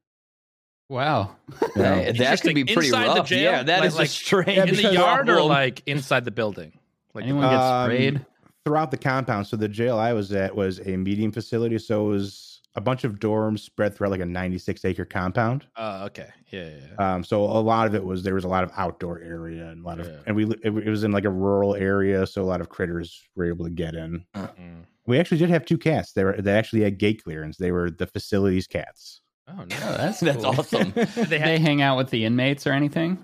Wow. 0.91 1.35
You 1.75 1.81
know? 1.81 1.93
Hey, 1.95 2.11
that 2.11 2.41
could 2.41 2.53
be 2.53 2.65
pretty 2.65 2.87
Inside 2.89 3.07
the 3.07 3.15
rough. 3.19 3.27
jail? 3.27 3.51
Yeah, 3.51 3.63
that 3.63 3.79
Like- 3.79 3.87
is 3.87 3.95
like- 3.95 4.07
a 4.07 4.09
strange. 4.11 4.57
Yeah, 4.57 4.65
In 4.65 4.75
the 4.75 4.93
yard 4.93 5.29
or 5.29 5.41
like 5.41 5.83
inside 5.85 6.25
the 6.25 6.31
building? 6.31 6.73
Like 7.13 7.23
Anyone 7.23 7.43
gets 7.49 7.63
Um, 7.63 7.85
sprayed? 7.85 8.25
throughout 8.65 8.91
the 8.91 8.97
compound. 8.97 9.47
So 9.47 9.55
the 9.55 9.69
jail 9.69 9.97
I 9.97 10.11
was 10.11 10.33
at 10.33 10.53
was 10.55 10.79
a 10.85 10.97
medium 10.97 11.31
facility, 11.31 11.77
so 11.77 12.05
it 12.07 12.09
was 12.09 12.61
a 12.75 12.81
bunch 12.81 13.03
of 13.05 13.19
dorms 13.19 13.59
spread 13.59 13.95
throughout 13.95 14.11
like 14.11 14.19
a 14.21 14.25
96 14.25 14.83
acre 14.85 15.05
compound. 15.05 15.65
Oh, 15.77 16.05
okay. 16.05 16.27
Yeah, 16.51 16.65
yeah. 16.65 16.75
yeah. 16.99 17.13
Um, 17.15 17.23
so 17.23 17.41
a 17.43 17.59
lot 17.61 17.87
of 17.87 17.95
it 17.95 18.03
was 18.03 18.23
there 18.23 18.33
was 18.35 18.43
a 18.43 18.47
lot 18.49 18.63
of 18.65 18.71
outdoor 18.75 19.19
area 19.21 19.67
and 19.69 19.83
a 19.83 19.87
lot 19.87 19.99
of, 20.01 20.07
Yeah. 20.07 20.17
and 20.27 20.35
we 20.35 20.45
it, 20.45 20.59
it 20.65 20.89
was 20.89 21.05
in 21.05 21.11
like 21.13 21.25
a 21.25 21.29
rural 21.29 21.73
area, 21.75 22.27
so 22.27 22.41
a 22.41 22.43
lot 22.43 22.59
of 22.59 22.67
critters 22.67 23.23
were 23.35 23.45
able 23.45 23.63
to 23.63 23.71
get 23.71 23.93
in. 23.95 24.25
Mm. 24.35 24.83
We 25.07 25.17
actually 25.19 25.37
did 25.37 25.49
have 25.49 25.63
two 25.65 25.77
cats. 25.77 26.11
They 26.11 26.23
were 26.25 26.35
they 26.37 26.51
actually 26.53 26.81
had 26.83 26.97
gate 26.97 27.23
clearance. 27.23 27.55
They 27.57 27.71
were 27.71 27.89
the 27.89 28.07
facility's 28.07 28.67
cats. 28.67 29.21
Oh, 29.51 29.57
no. 29.63 29.65
That's 29.97 30.19
That's 30.19 30.37
cool. 30.37 30.45
awesome. 30.47 30.91
Did 30.91 31.13
Did 31.15 31.27
they 31.29 31.39
they 31.39 31.59
hang 31.59 31.81
out 31.81 31.97
with 31.97 32.09
the 32.09 32.25
inmates 32.25 32.65
or 32.67 32.71
anything? 32.71 33.17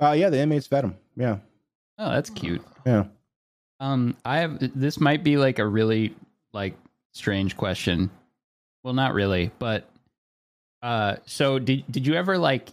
Uh, 0.00 0.12
yeah, 0.12 0.30
the 0.30 0.38
inmates 0.38 0.66
fed 0.66 0.84
them. 0.84 0.96
Yeah, 1.16 1.38
Oh, 1.98 2.10
that's 2.10 2.30
cute. 2.30 2.62
yeah. 2.86 3.04
Um, 3.80 4.16
I 4.24 4.38
have 4.38 4.58
this 4.78 4.98
might 5.00 5.22
be 5.24 5.36
like 5.36 5.58
a 5.58 5.66
really 5.66 6.14
like 6.52 6.76
strange 7.12 7.56
question. 7.56 8.10
Well, 8.84 8.94
not 8.94 9.12
really, 9.14 9.50
but 9.58 9.88
uh, 10.82 11.16
so 11.26 11.58
did 11.58 11.84
did 11.90 12.06
you 12.06 12.14
ever 12.14 12.38
like 12.38 12.70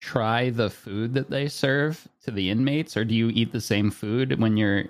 try 0.00 0.50
the 0.50 0.70
food 0.70 1.14
that 1.14 1.30
they 1.30 1.48
serve 1.48 2.06
to 2.24 2.30
the 2.30 2.50
inmates, 2.50 2.96
or 2.96 3.04
do 3.04 3.14
you 3.14 3.30
eat 3.30 3.52
the 3.52 3.60
same 3.60 3.90
food 3.90 4.38
when 4.40 4.56
you're 4.56 4.84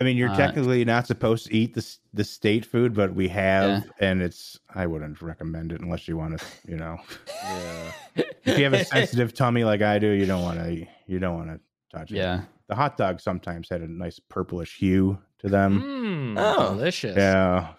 I 0.00 0.04
mean, 0.04 0.16
you're 0.16 0.30
Uh, 0.30 0.36
technically 0.36 0.84
not 0.84 1.06
supposed 1.06 1.46
to 1.46 1.54
eat 1.54 1.74
the 1.74 1.96
the 2.12 2.24
state 2.24 2.64
food, 2.66 2.94
but 2.94 3.14
we 3.14 3.28
have, 3.28 3.88
and 4.00 4.20
it's. 4.22 4.58
I 4.74 4.86
wouldn't 4.86 5.22
recommend 5.22 5.70
it 5.72 5.80
unless 5.80 6.08
you 6.08 6.16
want 6.16 6.38
to. 6.38 6.46
You 6.66 6.76
know, 6.76 6.98
Yeah. 7.42 7.92
if 8.44 8.58
you 8.58 8.64
have 8.64 8.74
a 8.74 8.84
sensitive 8.84 9.34
tummy 9.34 9.62
like 9.64 9.82
I 9.82 9.98
do, 10.00 10.08
you 10.08 10.26
don't 10.26 10.42
want 10.42 10.58
to. 10.58 10.86
You 11.06 11.18
don't 11.20 11.36
want 11.36 11.50
to 11.50 11.60
touch 11.96 12.10
it. 12.10 12.16
Yeah. 12.16 12.42
The 12.68 12.74
hot 12.74 12.96
dogs 12.96 13.22
sometimes 13.22 13.68
had 13.68 13.82
a 13.82 13.86
nice 13.88 14.18
purplish 14.18 14.76
hue 14.78 15.18
to 15.38 15.48
them. 15.48 15.82
Mm, 15.82 16.34
Oh. 16.38 16.74
delicious. 16.74 17.16
Yeah. 17.16 17.74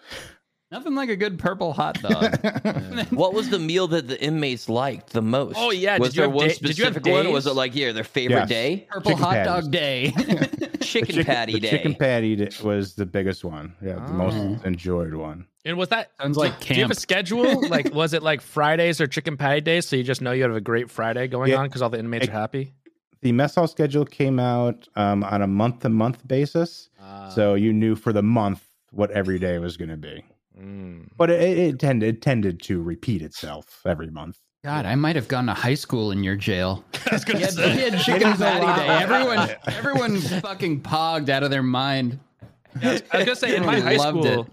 Nothing 0.75 0.95
like 0.95 1.07
a 1.09 1.15
good 1.15 1.39
purple 1.39 1.71
hot 1.71 2.01
dog. 2.01 2.37
What 3.11 3.33
was 3.33 3.49
the 3.49 3.59
meal 3.59 3.87
that 3.89 4.07
the 4.09 4.21
inmates 4.21 4.67
liked 4.67 5.11
the 5.13 5.21
most? 5.21 5.55
Oh, 5.57 5.71
yeah. 5.71 5.97
Was 5.97 6.09
Did 6.09 6.15
you 6.15 6.21
there 6.21 6.29
have 6.29 6.35
one 6.35 6.47
da- 6.49 6.53
did 6.55 6.77
you 6.77 6.83
have 6.85 6.93
specific 6.95 7.13
one? 7.13 7.27
Or 7.27 7.31
was 7.31 7.47
it 7.47 7.53
like 7.53 7.75
yeah, 7.75 7.91
their 7.93 8.03
favorite 8.03 8.49
Yes. 8.49 8.49
day? 8.49 8.87
Purple 8.89 9.11
Chicken 9.11 9.23
hot 9.23 9.33
patties. 9.35 9.63
dog 9.63 9.71
day. 9.71 10.11
Chicken 10.81 11.15
the 11.15 11.23
patty 11.23 11.53
the 11.53 11.59
day. 11.61 11.69
chicken 11.69 11.95
patty 11.95 12.35
d- 12.35 12.49
was 12.63 12.95
the 12.95 13.05
biggest 13.05 13.43
one. 13.45 13.73
Yeah, 13.81 13.95
the 13.95 14.01
Oh. 14.11 14.13
most 14.13 14.65
enjoyed 14.65 15.13
one. 15.13 15.47
And 15.63 15.77
was 15.77 15.89
that 15.89 16.11
Sounds 16.21 16.35
do- 16.35 16.41
like 16.43 16.59
Do 16.59 16.73
you 16.73 16.81
have 16.81 16.91
a 16.91 16.93
camp. 16.93 16.99
schedule? 16.99 17.67
like, 17.69 17.93
was 17.93 18.13
it 18.13 18.21
like 18.21 18.41
Fridays 18.41 18.99
or 18.99 19.07
chicken 19.07 19.37
patty 19.37 19.61
days? 19.61 19.87
So 19.87 19.95
you 19.95 20.03
just 20.03 20.21
know 20.21 20.31
you 20.33 20.43
have 20.43 20.55
a 20.55 20.61
great 20.61 20.91
Friday 20.91 21.27
going 21.27 21.51
Yeah. 21.51 21.57
on 21.59 21.67
because 21.67 21.81
all 21.81 21.89
the 21.89 21.99
inmates 21.99 22.25
It- 22.25 22.29
are 22.31 22.33
happy. 22.33 22.73
The 23.21 23.31
mess 23.31 23.55
hall 23.55 23.67
schedule 23.67 24.05
came 24.05 24.39
out 24.39 24.87
um, 24.95 25.23
on 25.23 25.41
a 25.41 25.47
month 25.47 25.79
to 25.79 25.89
month 25.89 26.27
basis, 26.27 26.89
Uh, 27.01 27.29
so 27.29 27.55
you 27.55 27.71
knew 27.73 27.95
for 27.95 28.11
the 28.13 28.21
month 28.21 28.61
what 28.91 29.09
every 29.11 29.39
day 29.39 29.57
was 29.57 29.77
going 29.77 29.89
to 29.89 29.97
be. 29.97 30.23
Mm. 30.59 31.07
But 31.17 31.29
it, 31.29 31.57
it 31.57 31.79
tended 31.79 32.15
it 32.15 32.21
tended 32.21 32.61
to 32.63 32.81
repeat 32.81 33.21
itself 33.21 33.81
every 33.85 34.09
month. 34.09 34.39
God, 34.63 34.87
I 34.87 34.95
might 34.95 35.15
have 35.15 35.27
gone 35.27 35.45
to 35.45 35.53
high 35.53 35.75
school 35.75 36.11
in 36.11 36.23
your 36.23 36.35
jail. 36.35 36.83
I 37.11 37.13
was 37.13 37.23
gonna 37.23 37.39
He 37.39 37.45
had, 37.45 37.53
say. 37.53 37.71
he 37.71 37.81
had 37.81 37.99
chicken 38.03 38.33
patty 38.33 38.81
day. 38.81 38.87
Everyone, 38.87 39.49
everyone 39.67 40.19
fucking 40.41 40.81
pogged 40.81 41.29
out 41.29 41.43
of 41.43 41.51
their 41.51 41.61
mind. 41.63 42.19
I 42.81 42.93
was 42.93 43.01
gonna 43.11 43.35
say 43.35 43.55
in 43.55 43.65
my 43.65 43.79
high 43.79 43.95
Loved 43.95 44.23
school, 44.23 44.47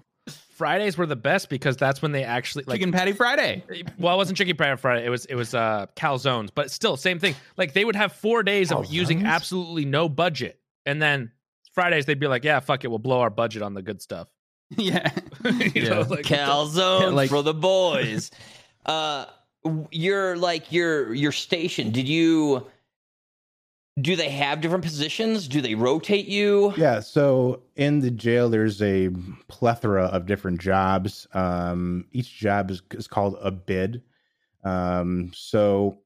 Fridays 0.55 0.97
were 0.99 1.07
the 1.07 1.17
best 1.17 1.49
because 1.49 1.77
that's 1.77 2.03
when 2.03 2.13
they 2.13 2.25
actually 2.25 2.65
like. 2.67 2.79
Chicken 2.79 2.93
patty 2.93 3.13
Friday. 3.13 3.65
Well, 3.99 4.15
it 4.15 4.17
wasn't 4.19 4.37
chicken 4.39 4.55
patty 4.55 4.77
Friday. 4.77 5.07
It 5.07 5.09
was 5.09 5.25
it 5.25 5.35
was 5.35 5.55
uh 5.55 5.87
calzones, 5.97 6.51
but 6.55 6.71
still 6.71 6.97
same 6.97 7.19
thing. 7.19 7.35
Like 7.57 7.73
they 7.73 7.85
would 7.85 7.97
have 7.97 8.13
four 8.13 8.43
days 8.43 8.71
of 8.71 8.93
using 8.93 9.25
absolutely 9.25 9.87
no 9.87 10.09
budget, 10.09 10.61
and 10.85 11.01
then 11.01 11.33
Fridays 11.73 12.05
they'd 12.05 12.21
be 12.21 12.29
like, 12.29 12.45
"Yeah, 12.45 12.61
fuck 12.61 12.85
it, 12.85 12.89
we'll 12.89 12.99
blow 12.99 13.21
our 13.21 13.31
budget 13.31 13.63
on 13.63 13.73
the 13.75 13.83
good 13.83 14.03
stuff." 14.03 14.29
Yeah. 14.79 15.11
you 15.45 15.89
know, 15.89 16.01
Yeah. 16.01 16.07
like 16.09 16.25
Calzones 16.25 17.13
Like- 17.15 17.31
for 17.31 17.43
the 17.43 17.55
boys. 17.55 18.31
uh, 18.87 19.27
w- 19.65 19.89
your 19.91 20.37
like 20.37 20.73
your 20.73 21.13
your 21.15 21.33
station. 21.33 21.91
Did 21.91 22.09
you? 22.09 22.67
Do 24.01 24.17
they 24.17 24.31
have 24.31 24.63
different 24.63 24.85
positions? 24.85 25.47
Do 25.49 25.61
they 25.61 25.75
rotate 25.75 26.25
you? 26.27 26.73
Yeah, 26.79 27.01
so 27.01 27.63
in 27.77 28.01
the 28.01 28.11
jail, 28.11 28.49
there's 28.49 28.81
a 28.81 29.11
plethora 29.49 30.05
of 30.07 30.25
different 30.25 30.63
jobs. 30.63 31.27
Um, 31.35 32.07
each 32.11 32.35
job 32.39 32.71
is, 32.71 32.81
is 32.93 33.07
called 33.07 33.37
a 33.43 33.51
bid. 33.51 34.03
Um, 34.65 35.31
so 35.35 35.99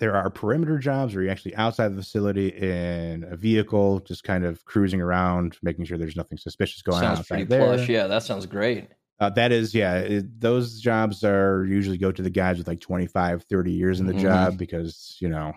there 0.00 0.14
are 0.14 0.30
perimeter 0.30 0.78
jobs 0.78 1.14
where 1.14 1.22
you're 1.24 1.32
actually 1.32 1.54
outside 1.56 1.88
the 1.88 2.02
facility 2.02 2.48
in 2.48 3.24
a 3.24 3.36
vehicle, 3.36 4.00
just 4.00 4.24
kind 4.24 4.44
of 4.44 4.64
cruising 4.64 5.00
around, 5.00 5.58
making 5.62 5.84
sure 5.84 5.98
there's 5.98 6.16
nothing 6.16 6.38
suspicious 6.38 6.82
going 6.82 6.98
on 6.98 7.16
Sounds 7.16 7.28
pretty 7.28 7.42
outside 7.44 7.50
there. 7.50 7.76
plush. 7.76 7.88
Yeah, 7.88 8.06
that 8.06 8.22
sounds 8.22 8.46
great. 8.46 8.88
Uh, 9.20 9.30
that 9.30 9.52
is, 9.52 9.74
yeah, 9.74 9.96
it, 9.98 10.40
those 10.40 10.80
jobs 10.80 11.22
are 11.22 11.64
usually 11.66 11.96
go 11.96 12.10
to 12.10 12.22
the 12.22 12.30
guys 12.30 12.58
with 12.58 12.66
like 12.66 12.80
25, 12.80 13.44
30 13.44 13.72
years 13.72 14.00
in 14.00 14.06
the 14.06 14.12
Mhm. 14.12 14.20
job 14.22 14.58
because, 14.58 15.16
you 15.20 15.28
know, 15.28 15.52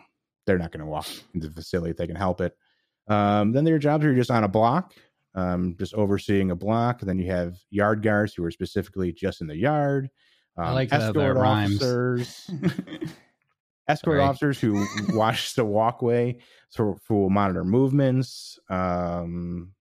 they're 0.46 0.60
not 0.60 0.72
going 0.72 0.82
to 0.82 0.86
walk 0.86 1.08
into 1.34 1.48
the 1.48 1.54
facility 1.56 1.92
if 1.92 1.98
they 1.98 2.08
can 2.08 2.16
help 2.16 2.40
it. 2.40 2.56
Um, 3.08 3.52
then 3.54 3.64
there 3.64 3.76
are 3.76 3.80
jobs 3.80 4.04
where 4.04 4.12
you're 4.14 4.22
just 4.22 4.32
on 4.32 4.44
a 4.44 4.48
block, 4.48 4.94
um, 5.34 5.76
just 5.80 5.94
overseeing 5.96 6.52
a 6.52 6.56
block. 6.56 7.02
And 7.02 7.10
then 7.10 7.18
you 7.18 7.32
have 7.32 7.58
yard 7.72 8.04
guards 8.04 8.34
who 8.36 8.44
are 8.44 8.52
specifically 8.52 9.12
just 9.12 9.42
in 9.42 9.48
the 9.48 9.58
yard. 9.58 10.10
Um, 10.56 10.66
I 10.66 10.72
like 10.72 10.92
how 10.92 11.00
that 11.00 11.08
escort 11.10 11.38
rhymes. 11.38 11.76
officers, 11.82 12.50
escort 13.88 14.18
Sorry. 14.18 14.28
officers 14.28 14.60
who 14.60 14.86
watch 15.10 15.56
the 15.56 15.66
walkway, 15.66 16.38
so 16.70 16.98
who 17.08 17.16
will 17.22 17.30
monitor 17.30 17.64
movements. 17.64 18.60
Um, 18.70 19.72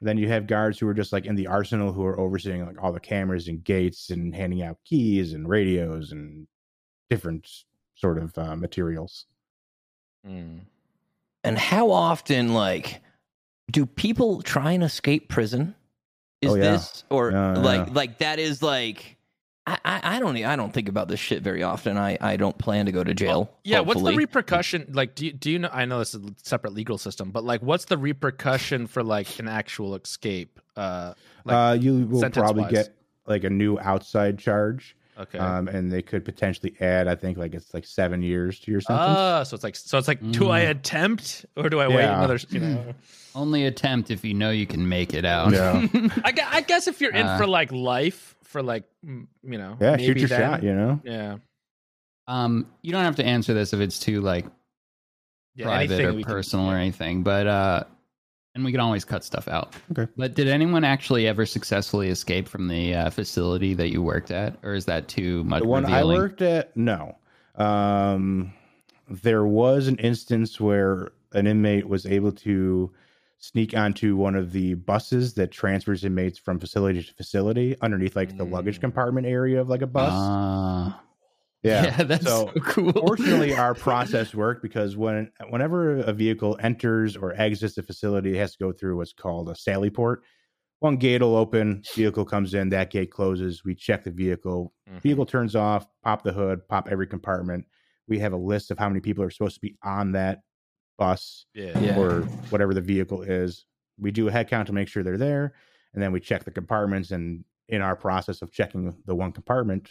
then 0.00 0.18
you 0.18 0.28
have 0.28 0.46
guards 0.46 0.78
who 0.78 0.88
are 0.88 0.94
just 0.94 1.12
like 1.12 1.26
in 1.26 1.34
the 1.36 1.46
arsenal 1.46 1.92
who 1.92 2.04
are 2.04 2.18
overseeing 2.18 2.66
like 2.66 2.82
all 2.82 2.92
the 2.92 3.00
cameras 3.00 3.48
and 3.48 3.62
gates 3.62 4.10
and 4.10 4.34
handing 4.34 4.62
out 4.62 4.78
keys 4.84 5.32
and 5.32 5.48
radios 5.48 6.10
and 6.12 6.46
different 7.08 7.48
sort 7.94 8.18
of 8.18 8.36
uh, 8.36 8.56
materials. 8.56 9.26
Mm. 10.26 10.60
And 11.44 11.58
how 11.58 11.90
often, 11.90 12.54
like, 12.54 13.00
do 13.70 13.86
people 13.86 14.42
try 14.42 14.72
and 14.72 14.82
escape 14.82 15.28
prison? 15.28 15.74
Is 16.40 16.50
Oh, 16.50 16.54
yeah. 16.56 16.72
this 16.72 17.04
or 17.08 17.30
Yeah, 17.30 17.52
like 17.58 17.86
yeah. 17.86 17.92
like 17.92 18.18
that 18.18 18.40
is 18.40 18.62
like 18.62 19.16
I, 19.66 19.78
I 19.84 20.00
I 20.16 20.18
don't 20.20 20.36
e- 20.36 20.44
I 20.44 20.56
don't 20.56 20.72
think 20.74 20.88
about 20.88 21.06
this 21.08 21.20
shit 21.20 21.42
very 21.42 21.62
often. 21.62 21.96
I 21.96 22.18
I 22.20 22.36
don't 22.36 22.56
plan 22.58 22.86
to 22.86 22.92
go 22.92 23.04
to 23.04 23.14
jail. 23.14 23.50
Yeah, 23.62 23.80
what's 23.80 24.02
the 24.02 24.12
repercussion? 24.12 24.86
Like, 24.92 25.14
do 25.14 25.26
you, 25.26 25.32
do 25.32 25.50
you 25.52 25.58
know? 25.60 25.70
I 25.72 25.84
know 25.84 26.00
this 26.00 26.14
is 26.14 26.24
a 26.24 26.34
separate 26.42 26.72
legal 26.72 26.98
system, 26.98 27.30
but 27.30 27.44
like, 27.44 27.62
what's 27.62 27.84
the 27.84 27.96
repercussion 27.96 28.86
for 28.88 29.04
like 29.04 29.38
an 29.38 29.46
actual 29.48 29.94
escape? 29.94 30.58
Uh, 30.76 31.14
like, 31.44 31.54
uh, 31.54 31.72
you 31.80 32.06
will 32.06 32.20
probably 32.30 32.62
sentence-wise? 32.64 32.72
get 32.72 32.94
like 33.26 33.44
a 33.44 33.50
new 33.50 33.78
outside 33.78 34.36
charge, 34.36 34.96
okay. 35.16 35.38
um, 35.38 35.68
and 35.68 35.92
they 35.92 36.02
could 36.02 36.24
potentially 36.24 36.74
add. 36.80 37.06
I 37.06 37.14
think 37.14 37.38
like 37.38 37.54
it's 37.54 37.72
like 37.72 37.84
seven 37.86 38.20
years 38.20 38.58
to 38.60 38.72
your 38.72 38.80
sentence. 38.80 39.16
Ah, 39.16 39.42
so 39.44 39.54
it's 39.54 39.62
like, 39.62 39.76
so 39.76 39.96
it's 39.96 40.08
like, 40.08 40.18
do 40.32 40.50
I 40.50 40.62
Mm. 40.62 40.70
attempt 40.70 41.46
or 41.56 41.68
do 41.70 41.78
I 41.78 41.86
wait 41.86 42.04
another? 42.04 42.40
You 42.50 42.60
know, 42.60 42.94
Only 43.36 43.64
attempt 43.66 44.10
if 44.10 44.24
you 44.24 44.34
know 44.34 44.50
you 44.50 44.66
can 44.66 44.88
make 44.88 45.14
it 45.14 45.24
out. 45.24 45.52
Yeah. 45.52 45.86
I, 46.24 46.32
I 46.50 46.60
guess 46.62 46.88
if 46.88 47.00
you're 47.00 47.14
in 47.14 47.26
Uh, 47.26 47.38
for 47.38 47.46
like 47.46 47.70
life, 47.70 48.31
for 48.52 48.62
like, 48.62 48.84
mm, 49.04 49.26
you 49.42 49.58
know, 49.58 49.76
yeah, 49.80 49.92
maybe 49.92 50.04
shoot 50.04 50.18
your 50.18 50.28
then- 50.28 50.40
shot. 50.40 50.62
You 50.62 50.74
know. 50.74 51.00
Yeah, 51.04 51.38
um, 52.28 52.66
you 52.82 52.92
don't 52.92 53.04
have 53.04 53.16
to 53.16 53.24
answer 53.24 53.54
this 53.54 53.72
if 53.72 53.80
it's 53.80 53.98
too 53.98 54.20
like 54.20 54.46
yeah, 55.56 55.64
private 55.64 56.04
or 56.04 56.12
we 56.12 56.22
can- 56.22 56.32
personal 56.32 56.66
or 56.70 56.76
anything, 56.76 57.22
but 57.22 57.46
uh, 57.46 57.84
and 58.54 58.64
we 58.64 58.70
can 58.70 58.80
always 58.80 59.04
cut 59.04 59.24
stuff 59.24 59.48
out. 59.48 59.74
Okay. 59.90 60.10
But 60.16 60.34
did 60.34 60.46
anyone 60.46 60.84
actually 60.84 61.26
ever 61.26 61.46
successfully 61.46 62.08
escape 62.10 62.46
from 62.46 62.68
the 62.68 62.94
uh, 62.94 63.10
facility 63.10 63.74
that 63.74 63.90
you 63.90 64.02
worked 64.02 64.30
at, 64.30 64.56
or 64.62 64.74
is 64.74 64.84
that 64.84 65.08
too 65.08 65.42
much? 65.44 65.62
The 65.62 65.68
one 65.68 65.84
revealing? 65.84 66.16
I 66.16 66.20
worked 66.20 66.42
at, 66.42 66.76
no. 66.76 67.16
Um, 67.54 68.52
there 69.08 69.44
was 69.44 69.88
an 69.88 69.96
instance 69.96 70.60
where 70.60 71.12
an 71.32 71.46
inmate 71.46 71.88
was 71.88 72.04
able 72.06 72.32
to 72.32 72.90
sneak 73.42 73.76
onto 73.76 74.14
one 74.14 74.36
of 74.36 74.52
the 74.52 74.74
buses 74.74 75.34
that 75.34 75.50
transfers 75.50 76.04
inmates 76.04 76.38
from 76.38 76.60
facility 76.60 77.02
to 77.02 77.12
facility 77.14 77.76
underneath 77.82 78.14
like 78.14 78.36
the 78.36 78.44
luggage 78.44 78.78
Mm. 78.78 78.82
compartment 78.82 79.26
area 79.26 79.60
of 79.60 79.68
like 79.68 79.82
a 79.82 79.86
bus. 79.88 80.12
Ah. 80.14 81.02
yeah. 81.64 81.82
yeah, 81.86 82.02
that's 82.04 82.24
so, 82.24 82.52
So, 82.54 82.60
cool. 82.60 82.92
Fortunately, 82.92 83.52
our 83.52 83.74
process 83.88 84.32
worked 84.32 84.62
because 84.62 84.96
when 84.96 85.32
whenever 85.50 85.96
a 85.98 86.12
vehicle 86.12 86.56
enters 86.60 87.16
or 87.16 87.34
exits 87.34 87.74
the 87.74 87.82
facility, 87.82 88.34
it 88.34 88.38
has 88.38 88.52
to 88.52 88.58
go 88.64 88.70
through 88.70 88.96
what's 88.98 89.12
called 89.12 89.48
a 89.48 89.56
sally 89.56 89.90
port. 89.90 90.22
One 90.78 90.96
gate 90.96 91.20
will 91.20 91.34
open, 91.36 91.82
vehicle 91.96 92.24
comes 92.24 92.54
in, 92.54 92.68
that 92.68 92.90
gate 92.90 93.10
closes. 93.10 93.64
We 93.64 93.74
check 93.74 94.04
the 94.04 94.12
vehicle, 94.12 94.72
Mhm. 94.88 95.02
vehicle 95.02 95.26
turns 95.26 95.56
off, 95.56 95.84
pop 96.04 96.22
the 96.22 96.32
hood, 96.32 96.68
pop 96.68 96.86
every 96.88 97.08
compartment. 97.08 97.64
We 98.06 98.20
have 98.20 98.32
a 98.32 98.36
list 98.36 98.70
of 98.70 98.78
how 98.78 98.88
many 98.88 99.00
people 99.00 99.24
are 99.24 99.30
supposed 99.30 99.54
to 99.56 99.60
be 99.60 99.76
on 99.82 100.12
that 100.12 100.42
bus 100.98 101.46
Yeah. 101.54 101.78
Yeah. 101.78 101.98
or 101.98 102.22
whatever 102.50 102.74
the 102.74 102.80
vehicle 102.80 103.22
is. 103.22 103.64
We 103.98 104.10
do 104.10 104.28
a 104.28 104.32
head 104.32 104.48
count 104.48 104.66
to 104.68 104.72
make 104.72 104.88
sure 104.88 105.02
they're 105.02 105.18
there, 105.18 105.52
and 105.94 106.02
then 106.02 106.12
we 106.12 106.20
check 106.20 106.44
the 106.44 106.50
compartments. 106.50 107.10
And 107.10 107.44
in 107.68 107.82
our 107.82 107.96
process 107.96 108.42
of 108.42 108.50
checking 108.52 108.94
the 109.06 109.14
one 109.14 109.32
compartment, 109.32 109.90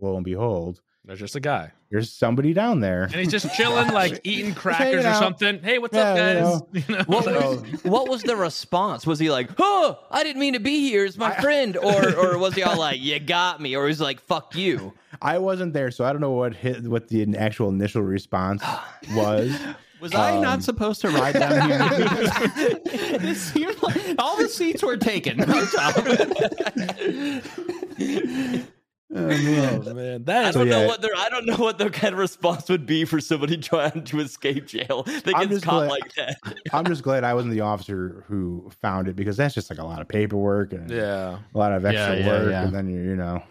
lo 0.00 0.16
and 0.16 0.24
behold, 0.24 0.80
There's 1.04 1.18
just 1.18 1.36
a 1.36 1.40
guy, 1.40 1.72
there's 1.90 2.12
somebody 2.12 2.52
down 2.54 2.80
there. 2.80 3.04
and 3.04 3.14
he's 3.14 3.30
just 3.30 3.54
chilling, 3.56 3.92
like 3.92 4.20
eating 4.24 4.54
crackers 4.54 5.04
or 5.04 5.14
something. 5.14 5.62
Hey, 5.62 5.78
what's 5.78 5.94
Yeah, 5.96 6.12
up, 6.12 6.68
you 6.74 6.80
guys? 6.80 6.84
You 6.88 6.94
know, 6.96 7.04
What 7.06 7.26
was, 7.26 7.84
what 7.84 8.08
was 8.08 8.22
the 8.22 8.36
response? 8.36 9.06
Was 9.06 9.18
he 9.18 9.30
like, 9.30 9.50
"Oh, 9.58 9.98
I 10.10 10.22
didn't 10.22 10.40
mean 10.40 10.54
to 10.54 10.60
be 10.60 10.80
here. 10.88 11.04
It's 11.04 11.18
my 11.18 11.32
I- 11.36 11.40
friend," 11.40 11.76
or 11.76 12.14
or 12.18 12.38
was 12.38 12.54
he 12.54 12.62
all 12.62 12.78
like, 12.78 13.00
"You 13.00 13.18
got 13.18 13.60
me," 13.60 13.76
or 13.76 13.86
he's 13.88 14.00
like, 14.00 14.20
"Fuck 14.20 14.54
you"? 14.54 14.92
I 15.20 15.38
wasn't 15.38 15.72
there, 15.74 15.90
so 15.90 16.04
I 16.04 16.12
don't 16.12 16.20
know 16.20 16.30
what 16.30 16.54
hit 16.54 16.84
what 16.84 17.08
the 17.08 17.36
actual 17.36 17.68
initial 17.68 18.02
response 18.02 18.62
was. 19.14 19.56
Was 20.00 20.14
I 20.14 20.36
Um, 20.36 20.42
not 20.42 20.62
supposed 20.62 21.02
to 21.02 21.08
ride 21.10 21.34
down 21.34 21.68
here? 21.68 21.78
it 22.86 23.36
seemed 23.36 23.82
like 23.82 24.14
all 24.18 24.38
the 24.38 24.48
seats 24.48 24.82
were 24.82 24.96
taken. 24.96 25.38
Oh, 29.12 29.26
man. 29.26 29.82
Oh 29.88 29.92
man, 29.92 30.14
I 30.14 30.18
that 30.18 30.46
is 30.50 30.54
So, 30.54 30.60
don't 30.60 30.68
know 30.68 30.82
yeah. 30.82 30.86
what 30.86 31.02
their 31.02 31.10
I 31.16 31.28
don't 31.30 31.44
know 31.44 31.56
what 31.56 31.78
their 31.78 31.90
kind 31.90 32.12
of 32.12 32.20
response 32.20 32.68
would 32.68 32.86
be 32.86 33.04
for 33.04 33.20
somebody 33.20 33.56
trying 33.56 34.04
to 34.04 34.20
escape 34.20 34.68
jail 34.68 35.02
that 35.02 35.32
I'm 35.34 35.48
gets 35.48 35.54
just 35.54 35.64
caught 35.64 35.88
glad- 35.88 35.90
like 35.90 36.14
that. 36.14 36.36
I'm 36.72 36.84
just 36.84 37.02
glad 37.02 37.24
I 37.24 37.34
wasn't 37.34 37.54
the 37.54 37.62
officer 37.62 38.24
who 38.28 38.70
found 38.80 39.08
it 39.08 39.16
because 39.16 39.36
that's 39.36 39.52
just 39.52 39.68
like 39.68 39.80
a 39.80 39.84
lot 39.84 40.00
of 40.00 40.06
paperwork 40.06 40.72
and 40.72 40.88
yeah. 40.88 41.38
a 41.52 41.58
lot 41.58 41.72
of 41.72 41.84
extra 41.84 42.18
Yeah, 42.18 42.20
yeah, 42.20 42.26
work, 42.28 42.50
yeah. 42.52 42.62
and 42.62 42.72
then 42.72 42.88
you 42.88 43.00
you 43.00 43.16
know 43.16 43.42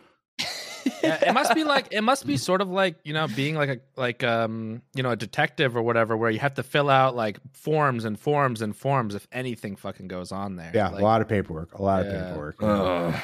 Yeah, 1.04 1.30
it 1.30 1.34
must 1.34 1.54
be 1.56 1.63
like 1.63 1.88
it 1.92 2.02
must 2.02 2.26
be 2.28 2.38
sort 2.50 2.62
of 2.62 2.70
like 2.70 2.98
you 3.04 3.13
know 3.13 3.28
being 3.28 3.56
like 3.56 3.70
a 3.70 3.80
like 3.96 4.24
um 4.24 4.82
you 4.94 5.04
know 5.04 5.12
a 5.12 5.15
detective 5.15 5.76
or 5.78 5.82
whatever 5.82 6.15
where 6.18 6.30
you 6.30 6.39
have 6.39 6.56
to 6.56 6.63
fill 6.63 6.89
out 6.89 7.15
like 7.15 7.38
forms 7.54 8.06
and 8.06 8.20
forms 8.20 8.62
and 8.62 8.76
forms 8.76 9.15
if 9.15 9.28
anything 9.32 9.76
fucking 9.76 10.08
goes 10.08 10.32
on 10.32 10.56
there. 10.56 10.72
Yeah, 10.74 10.89
Like, 10.89 11.02
a 11.02 11.04
lot 11.04 11.22
of 11.22 11.28
paperwork. 11.28 11.74
A 11.80 11.82
lot 11.82 12.06
Yeah. 12.06 12.12
of 12.12 12.28
paperwork. 12.28 12.56
Ugh. 12.63 13.15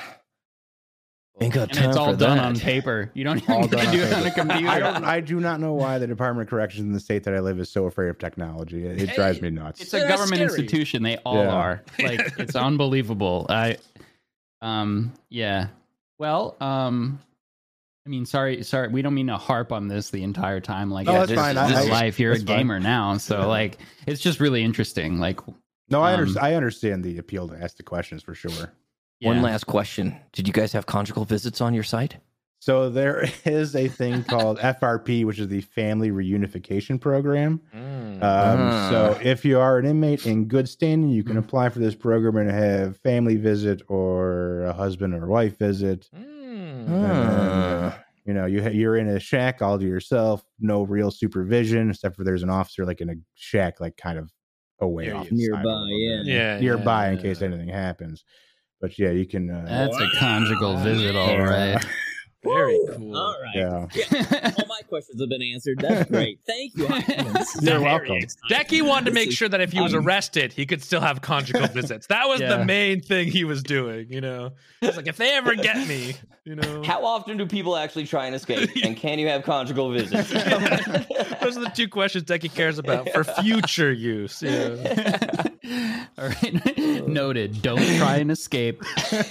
Ain't 1.42 1.54
got 1.54 1.76
and 1.76 1.86
it's 1.86 1.98
all 1.98 2.14
for 2.14 2.18
done 2.18 2.38
that. 2.38 2.46
on 2.46 2.56
paper. 2.58 3.12
You 3.14 3.26
don't 3.26 3.40
even 3.44 3.54
All 3.54 3.62
get 3.68 3.72
done 3.72 3.88
on 3.88 3.94
do 3.94 4.02
it 4.04 4.14
on 4.14 4.26
a 4.26 4.32
computer. 4.32 4.70
I 4.70 4.80
don't. 4.80 5.04
I 5.04 5.20
do 5.20 5.42
not 5.42 5.60
know 5.60 5.74
why 5.74 5.98
the 5.98 6.08
Department 6.08 6.48
of 6.48 6.50
Corrections 6.50 6.86
in 6.86 6.94
the 6.94 7.00
state 7.02 7.26
that 7.26 7.34
I 7.36 7.42
live 7.42 7.60
is 7.60 7.70
so 7.70 7.88
afraid 7.88 8.08
of 8.08 8.18
technology. 8.18 8.86
It, 8.88 9.02
it 9.02 9.16
drives 9.16 9.42
me 9.42 9.50
nuts. 9.50 9.82
it's 9.82 9.94
a 9.94 9.98
Yeah, 9.98 10.04
that's 10.08 10.22
government 10.22 10.50
scary. 10.50 10.62
institution. 10.62 11.04
They 11.04 11.18
all 11.26 11.44
Yeah. 11.44 11.50
are. 11.54 11.84
Like 12.00 12.22
it's 12.40 12.56
unbelievable. 12.56 13.48
I, 13.50 13.76
um, 14.62 15.12
yeah. 15.28 15.68
Well, 16.18 16.56
um, 16.62 17.20
I 18.06 18.10
mean, 18.10 18.26
sorry, 18.26 18.62
sorry. 18.64 18.90
We 18.90 19.02
don't 19.02 19.16
mean 19.16 19.28
to 19.28 19.38
harp 19.38 19.72
on 19.72 19.88
this 19.88 20.12
the 20.12 20.22
entire 20.24 20.60
time. 20.60 20.92
Like, 20.92 21.08
No, 21.08 21.14
yeah, 21.14 21.18
that's 21.20 21.30
this, 21.32 21.40
fine. 21.40 21.56
this 21.56 21.64
I- 21.78 21.82
is 21.84 21.90
I- 21.90 21.92
life. 21.92 22.20
You're 22.20 22.34
a 22.34 22.36
that's 22.36 22.46
fine. 22.46 22.58
gamer 22.60 22.80
now, 22.80 23.18
so 23.18 23.40
Yeah. 23.40 23.46
like, 23.46 23.78
it's 24.06 24.22
just 24.22 24.40
really 24.40 24.64
interesting. 24.64 25.20
Like, 25.20 25.40
no, 25.90 26.02
I 26.02 26.14
um, 26.14 26.20
understand. 26.20 26.46
I 26.46 26.54
understand 26.54 27.04
the 27.04 27.18
appeal 27.18 27.48
to 27.50 27.56
ask 27.62 27.78
the 27.78 27.84
questions 27.84 28.22
for 28.22 28.36
sure. 28.36 28.72
One 29.22 29.42
last 29.42 29.64
question. 29.66 30.16
Did 30.34 30.48
you 30.48 30.54
guys 30.54 30.72
have 30.74 30.86
conjugal 30.86 31.26
visits 31.26 31.62
on 31.62 31.74
your 31.74 31.84
site? 31.84 32.18
So 32.60 32.90
there 32.90 33.26
is 33.46 33.76
a 33.76 33.88
thing 33.88 34.24
called 34.24 34.60
FRP, 34.60 35.26
which 35.26 35.40
is 35.40 35.48
the 35.48 35.62
Family 35.62 36.12
Reunification 36.12 37.02
Program. 37.02 37.60
Mm. 37.76 38.16
Um, 38.16 38.22
Ah. 38.22 38.88
So 38.92 39.20
if 39.24 39.44
you 39.46 39.60
are 39.60 39.80
an 39.80 39.86
inmate 39.88 40.26
in 40.28 40.46
good 40.46 40.70
standing, 40.70 41.10
you 41.10 41.24
can 41.24 41.38
apply 41.38 41.70
for 41.70 41.80
this 41.80 41.96
program 41.96 42.38
and 42.38 42.52
have 42.52 42.98
family 42.98 43.36
visit 43.36 43.82
or 43.88 44.64
a 44.64 44.74
husband 44.74 45.14
or 45.16 45.26
wife 45.28 45.58
visit. 45.58 46.08
Mm. 46.16 46.35
Uh, 46.88 47.96
you 48.26 48.34
know, 48.34 48.46
you 48.46 48.62
ha- 48.64 48.70
you're 48.70 48.98
in 48.98 49.08
a 49.10 49.20
shack 49.20 49.62
all 49.62 49.78
to 49.78 49.86
yourself, 49.86 50.44
no 50.60 50.84
real 50.84 51.12
supervision, 51.12 51.90
except 51.92 52.16
for 52.16 52.24
there's 52.24 52.44
an 52.44 52.50
officer 52.50 52.86
like 52.86 53.02
in 53.02 53.10
a 53.10 53.16
shack, 53.36 53.80
like 53.80 53.98
kind 53.98 54.18
of 54.18 54.32
away 54.80 55.12
off 55.12 55.32
you. 55.32 55.38
the 55.38 55.44
side 55.46 55.54
a 55.54 55.58
Nearby, 55.58 55.70
little 55.70 55.90
yeah. 55.90 56.18
bit. 56.24 56.28
Yeah, 56.28 56.60
nearby 56.60 57.10
in 57.10 57.18
case 57.20 57.42
anything 57.42 57.70
happens. 57.70 58.24
But 58.82 58.98
yeah, 59.00 59.12
you 59.12 59.26
can. 59.26 59.50
Uh, 59.50 59.66
That's 59.68 59.98
a 59.98 60.08
conjugal 60.20 60.78
visit, 60.78 61.16
all 61.16 61.40
right. 61.40 61.84
Very 62.44 62.80
cool. 62.96 63.18
All 63.18 63.36
right. 63.42 63.56
yeah. 63.56 64.52
All 64.96 65.00
my 65.00 65.02
questions 65.02 65.22
have 65.22 65.30
been 65.30 65.42
answered. 65.42 65.80
That's 65.80 66.10
great. 66.12 66.40
Thank 66.46 66.76
you. 66.78 66.88
This 67.34 67.56
is 67.56 67.64
You're 67.64 67.82
welcome. 67.82 68.20
Decky 68.50 68.82
wanted 68.82 69.06
to 69.06 69.12
make 69.12 69.32
sure 69.32 69.50
that 69.50 69.62
if 69.62 69.72
he 69.72 69.82
was 69.82 69.94
arrested, 69.94 70.54
he 70.54 70.66
could 70.66 70.82
still 70.84 71.02
have 71.02 71.22
conjugal 71.22 71.68
visits. 71.68 72.08
That 72.08 72.28
was 72.28 72.40
Yeah. 72.42 72.58
the 72.58 72.66
main 72.66 73.02
thing 73.02 73.28
he 73.30 73.44
was 73.44 73.64
doing. 73.64 74.12
You 74.12 74.22
know, 74.22 74.52
it's 74.82 74.98
like 74.98 75.08
if 75.08 75.18
they 75.18 75.34
ever 75.36 75.56
get 75.56 75.88
me, 75.88 76.16
you 76.44 76.56
know, 76.56 76.84
How 76.84 77.06
often 77.06 77.38
do 77.38 77.46
people 77.46 77.76
actually 77.76 78.06
try 78.06 78.26
and 78.26 78.36
escape? 78.36 78.70
And 78.84 78.96
can 78.96 79.20
you 79.20 79.28
have 79.28 79.44
conjugal 79.44 79.92
visits? 79.92 80.30
those 81.42 81.58
are 81.58 81.62
the 81.62 81.72
two 81.74 81.88
questions 81.88 82.26
Decky 82.26 82.54
cares 82.54 82.78
about 82.78 83.10
for 83.10 83.24
future 83.24 83.92
use. 83.92 84.42
Yeah. 84.42 85.44
all 86.18 86.28
right. 86.30 87.08
Noted. 87.08 87.62
Don't 87.62 87.82
try 87.98 88.18
and 88.18 88.32
escape, 88.32 88.82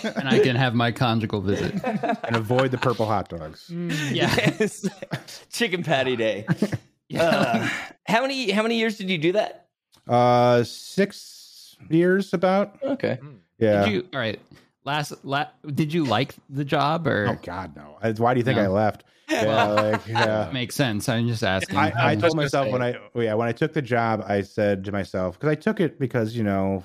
and 0.04 0.28
I 0.28 0.38
can 0.38 0.56
have 0.56 0.74
my 0.74 0.92
conjugal 0.92 1.40
visit. 1.40 1.74
and 1.84 2.36
avoid 2.36 2.70
the 2.70 2.78
purple 2.78 3.06
hot 3.06 3.28
dogs. 3.28 3.70
Yeah. 3.70 4.32
Yes. 4.36 4.86
Chicken 5.50 5.82
patty 5.82 6.16
day. 6.16 6.46
yeah. 7.08 7.22
Uh, 7.22 7.68
how 8.06 8.22
many 8.22 8.50
how 8.50 8.62
many 8.62 8.78
years 8.78 8.98
did 8.98 9.08
you 9.10 9.18
do 9.18 9.32
that? 9.32 9.66
Uh, 10.06 10.62
six 10.64 11.76
years 11.88 12.34
about. 12.34 12.78
Okay. 12.82 13.18
Yeah. 13.58 13.84
Did 13.84 13.92
you 13.92 14.08
all 14.12 14.20
right? 14.20 14.40
Last, 14.84 15.14
la, 15.24 15.46
did 15.66 15.94
you 15.94 16.04
like 16.04 16.34
the 16.50 16.64
job 16.64 17.06
or 17.06 17.28
Oh 17.30 17.38
God, 17.42 17.74
no! 17.74 17.96
Why 18.18 18.34
do 18.34 18.38
you 18.40 18.44
think 18.44 18.58
No. 18.58 18.64
I 18.64 18.68
left? 18.68 19.04
Yeah, 19.28 19.64
like 19.64 20.06
yeah. 20.06 20.50
makes 20.52 20.74
sense? 20.74 21.08
I'm 21.08 21.26
just 21.26 21.42
asking. 21.42 21.78
I, 21.78 21.92
I 21.96 22.14
was 22.14 22.22
told 22.22 22.36
myself 22.36 22.70
when 22.70 22.82
I 22.82 22.94
oh, 23.14 23.20
yeah 23.20 23.34
when 23.34 23.48
I 23.48 23.52
took 23.52 23.72
the 23.72 23.82
job, 23.82 24.24
I 24.26 24.42
said 24.42 24.84
to 24.84 24.92
myself 24.92 25.38
because 25.38 25.50
I 25.50 25.54
took 25.54 25.80
it 25.80 25.98
because 25.98 26.36
you 26.36 26.42
know 26.42 26.84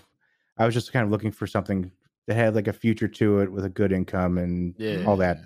I 0.57 0.65
was 0.65 0.73
just 0.73 0.93
kind 0.93 1.03
of 1.03 1.11
looking 1.11 1.31
for 1.31 1.47
something 1.47 1.91
that 2.27 2.35
had 2.35 2.55
like 2.55 2.67
a 2.67 2.73
future 2.73 3.07
to 3.07 3.39
it 3.39 3.51
with 3.51 3.65
a 3.65 3.69
good 3.69 3.91
income 3.91 4.37
and 4.37 4.75
Yeah. 4.77 5.03
all 5.05 5.17
that 5.17 5.39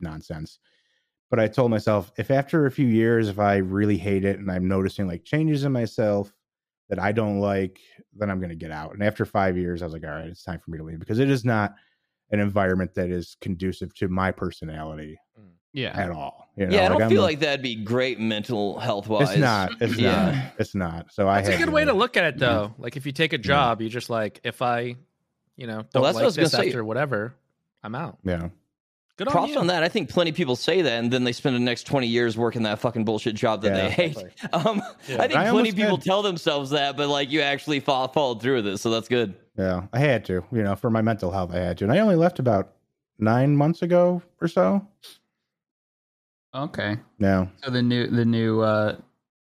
nonsense. 0.00 0.58
But 1.30 1.40
I 1.40 1.48
told 1.48 1.70
myself 1.70 2.12
if 2.16 2.30
after 2.30 2.66
a 2.66 2.70
few 2.70 2.86
years, 2.86 3.28
if 3.28 3.38
I 3.38 3.56
really 3.56 3.98
hate 3.98 4.24
it 4.24 4.38
and 4.38 4.50
I'm 4.50 4.68
noticing 4.68 5.06
like 5.06 5.24
changes 5.24 5.64
in 5.64 5.72
myself 5.72 6.32
that 6.88 6.98
I 6.98 7.12
don't 7.12 7.40
like, 7.40 7.80
then 8.14 8.30
I'm 8.30 8.38
going 8.38 8.50
to 8.50 8.56
get 8.56 8.70
out. 8.70 8.94
And 8.94 9.02
after 9.02 9.26
five 9.26 9.58
years, 9.58 9.82
I 9.82 9.86
was 9.86 9.92
like, 9.92 10.04
all 10.04 10.10
right, 10.10 10.28
it's 10.28 10.42
time 10.42 10.58
for 10.58 10.70
me 10.70 10.78
to 10.78 10.84
leave 10.84 11.00
because 11.00 11.18
it 11.18 11.28
is 11.28 11.44
not 11.44 11.74
an 12.30 12.40
environment 12.40 12.94
that 12.94 13.10
is 13.10 13.36
conducive 13.40 13.94
to 13.94 14.08
my 14.08 14.30
personality 14.30 15.18
mm. 15.38 15.48
Yeah. 15.72 15.96
at 15.98 16.10
all. 16.10 16.48
You 16.56 16.66
know, 16.66 16.74
yeah, 16.76 16.86
I 16.86 16.88
don't 16.88 17.02
I'm 17.02 17.08
feel 17.10 17.22
a- 17.22 17.24
like 17.24 17.38
that'd 17.40 17.62
be 17.62 17.76
great 17.76 18.18
mental 18.18 18.78
health 18.80 19.08
wise. 19.08 19.30
it's 19.30 19.38
not. 19.38 19.70
It's 19.80 19.96
Yeah. 19.96 20.32
not. 20.32 20.52
It's 20.58 20.74
not. 20.74 21.12
So 21.12 21.28
I 21.28 21.40
That's 21.42 21.54
a 21.54 21.58
good 21.64 21.72
way 21.72 21.84
to 21.84 21.92
look 21.92 22.16
at 22.16 22.24
it, 22.24 22.38
though. 22.38 22.74
Like 22.78 22.96
if 22.96 23.06
you 23.06 23.12
take 23.12 23.32
a 23.32 23.36
Yeah. 23.36 23.42
job, 23.42 23.80
you 23.82 23.88
just 23.88 24.10
like 24.10 24.40
if 24.42 24.60
I, 24.60 24.96
you 25.56 25.66
know, 25.66 25.84
don't 25.92 26.02
that's 26.02 26.02
what 26.02 26.06
I 26.06 26.10
like 26.12 26.24
was 26.24 26.36
gonna 26.36 26.44
this 26.46 26.52
say. 26.52 26.66
after 26.68 26.84
whatever, 26.84 27.34
I'm 27.84 27.94
out. 27.94 28.18
Yeah. 28.24 28.48
Good 29.16 29.26
on 29.28 29.32
Props 29.32 29.50
you. 29.52 29.58
on 29.58 29.66
that. 29.68 29.82
I 29.82 29.88
think 29.88 30.08
plenty 30.10 30.30
of 30.30 30.36
people 30.36 30.54
say 30.54 30.80
that, 30.82 30.92
and 31.02 31.12
then 31.12 31.24
they 31.24 31.32
spend 31.32 31.54
the 31.56 31.60
next 31.60 31.84
twenty 31.84 32.06
years 32.08 32.36
working 32.38 32.62
that 32.64 32.78
fucking 32.80 33.04
bullshit 33.04 33.34
job 33.36 33.62
that 33.62 33.68
Yeah, 33.76 33.82
they 33.84 33.90
hate. 33.90 34.16
exactly. 34.16 34.32
Um, 34.52 34.82
Yeah. 35.08 35.16
I 35.22 35.26
think 35.28 35.34
I 35.36 35.50
plenty 35.50 35.68
of 35.70 35.76
people 35.76 35.96
had- 35.96 36.04
tell 36.04 36.22
themselves 36.22 36.70
that, 36.70 36.96
but 36.96 37.08
like 37.08 37.30
you 37.30 37.40
actually 37.40 37.78
fo- 37.80 38.08
followed 38.08 38.40
through 38.42 38.56
with 38.56 38.66
it, 38.66 38.78
so 38.78 38.90
that's 38.90 39.08
good. 39.08 39.34
Yeah. 39.56 39.86
I 39.92 39.98
had 40.00 40.24
to, 40.26 40.44
you 40.52 40.62
know, 40.62 40.74
for 40.76 40.88
my 40.90 41.02
mental 41.02 41.30
health, 41.32 41.52
I 41.52 41.58
had 41.58 41.78
to. 41.78 41.84
And 41.84 41.92
I 41.92 41.98
only 41.98 42.14
left 42.16 42.38
about 42.38 42.72
nine 43.18 43.56
months 43.56 43.82
ago 43.82 44.22
or 44.40 44.46
so. 44.48 44.86
Okay. 46.54 46.96
No. 47.18 47.48
So 47.62 47.70
the 47.70 47.82
new 47.82 48.06
the 48.06 48.24
new 48.24 48.60
uh 48.60 48.96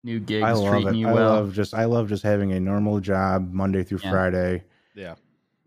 new 0.04 0.20
gigs 0.20 0.44
I 0.44 0.52
love 0.52 0.70
treating 0.72 0.94
it. 0.94 0.98
you 0.98 1.08
I 1.08 1.12
well. 1.12 1.30
love 1.34 1.52
just 1.52 1.74
I 1.74 1.84
love 1.86 2.08
just 2.08 2.22
having 2.22 2.52
a 2.52 2.60
normal 2.60 3.00
job 3.00 3.52
Monday 3.52 3.82
through 3.82 4.00
Yeah. 4.04 4.10
Friday. 4.10 4.64
Yeah. 4.94 5.14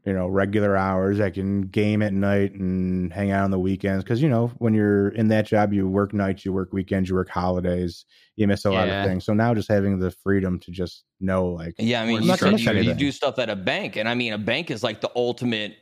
You 0.05 0.11
know, 0.13 0.27
regular 0.27 0.75
hours. 0.75 1.21
I 1.21 1.29
can 1.29 1.61
game 1.61 2.01
at 2.01 2.11
night 2.13 2.53
and 2.55 3.11
hang 3.13 3.31
out 3.31 3.45
on 3.45 3.51
the 3.51 3.59
weekends 3.59 4.03
because 4.03 4.21
you 4.21 4.27
know 4.29 4.47
when 4.57 4.73
you're 4.73 5.09
in 5.09 5.29
that 5.29 5.45
job, 5.45 5.71
you 5.73 5.87
work 5.87 6.13
nights, 6.13 6.43
you 6.43 6.51
work 6.51 6.73
weekends, 6.73 7.09
you 7.09 7.15
work 7.15 7.29
holidays, 7.29 8.03
you 8.35 8.45
miss 8.47 8.65
a 8.65 8.71
lot 8.71 8.89
of 8.89 9.05
things. 9.05 9.23
So 9.23 9.33
now 9.33 9.53
just 9.53 9.69
having 9.69 9.99
the 9.99 10.11
freedom 10.11 10.59
to 10.59 10.71
just 10.71 11.05
know, 11.21 11.45
like, 11.47 11.75
Yeah, 11.77 12.01
I 12.01 12.05
mean, 12.05 12.21
you, 12.21 12.27
not 12.27 12.39
gonna 12.39 12.57
said 12.59 12.75
you, 12.75 12.81
you 12.83 12.93
do 12.93 13.11
stuff 13.13 13.39
at 13.39 13.49
a 13.49 13.55
bank, 13.55 13.95
and 13.95 14.09
I 14.09 14.13
mean, 14.13 14.33
a 14.33 14.37
bank 14.37 14.71
is 14.71 14.83
like 14.83 14.99
the 14.99 15.09
ultimate 15.15 15.77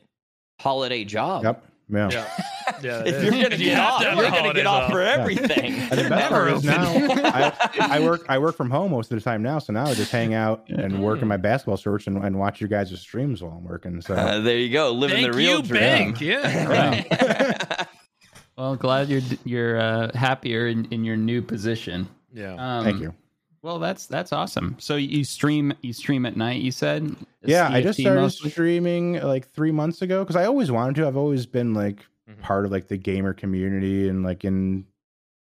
holiday 0.60 1.04
job. 1.04 1.44
yep, 1.44 1.66
yeah. 1.92 2.10
Yeah. 2.12 2.44
Yeah. 2.82 3.04
If 3.06 3.22
you're 3.22 3.32
gonna 3.32 3.56
You 3.58 3.66
get 3.72 3.80
off, 3.80 4.00
to 4.02 4.06
you're 4.06 4.16
gonna 4.16 4.54
get 4.54 4.66
holidays 4.66 4.66
off 4.66 4.92
for 4.92 5.02
everything. 5.02 5.74
And 5.74 6.00
the 6.00 6.10
best 6.10 6.30
part 6.30 6.52
is 6.54 6.64
now 6.64 6.84
I, 7.26 7.54
I 7.80 8.00
work 8.00 8.26
I 8.30 8.38
work 8.38 8.56
from 8.56 8.72
home 8.72 8.92
most 8.92 9.12
of 9.12 9.20
the 9.20 9.24
time 9.24 9.42
now, 9.44 9.60
so 9.60 9.74
now 9.74 9.86
I 9.88 9.94
just 9.94 10.12
hang 10.12 10.34
out 10.34 10.64
and 10.70 11.04
work 11.04 11.22
in 11.22 11.28
my 11.28 11.36
basketball 11.38 11.76
shorts 11.76 12.08
and, 12.08 12.24
and 12.24 12.40
watch 12.40 12.62
your 12.62 12.70
guys' 12.70 12.98
streams 13.02 13.44
while 13.44 13.52
I'm 13.52 13.64
working. 13.66 14.00
So 14.02 14.14
Uh, 14.16 14.40
there 14.40 14.58
you 14.58 14.72
go, 14.72 14.92
living 14.92 15.18
Thank 15.18 15.32
the 15.34 15.38
real 15.38 15.58
you, 15.58 15.64
dream. 15.64 15.82
bank. 15.82 16.22
Yeah. 16.22 17.86
well, 18.58 18.76
glad 18.78 19.10
you're 19.10 19.22
you're 19.44 19.80
uh, 19.80 20.12
happier 20.16 20.68
in, 20.68 20.86
in 20.86 21.04
your 21.04 21.18
new 21.18 21.42
position. 21.42 22.08
Yeah. 22.34 22.54
Um, 22.54 22.84
thank 22.86 23.02
you. 23.02 23.14
Well, 23.64 23.78
that's 23.80 24.08
that's 24.08 24.34
awesome. 24.34 24.78
So 24.80 24.96
you 24.96 25.24
stream 25.24 25.74
you 25.82 25.94
stream 25.94 26.26
at 26.26 26.36
night. 26.36 26.62
You 26.62 26.72
said 26.72 27.16
Yeah, 27.46 27.70
I 27.72 27.82
just 27.82 28.00
started 28.00 28.30
mostly? 28.30 28.54
streaming 28.54 29.14
like 29.22 29.50
three 29.50 29.72
months 29.72 30.02
ago 30.02 30.24
because 30.24 30.36
I 30.36 30.46
always 30.46 30.72
wanted 30.72 30.96
to. 30.98 31.08
I've 31.08 31.18
always 31.18 31.46
been 31.46 31.74
like 31.74 32.06
Mhm. 32.28 32.48
part 32.48 32.66
of 32.66 32.72
like 32.72 32.88
the 32.88 32.98
gamer 32.98 33.34
community 33.34 34.08
and 34.08 34.24
like 34.24 34.46
in 34.46 34.86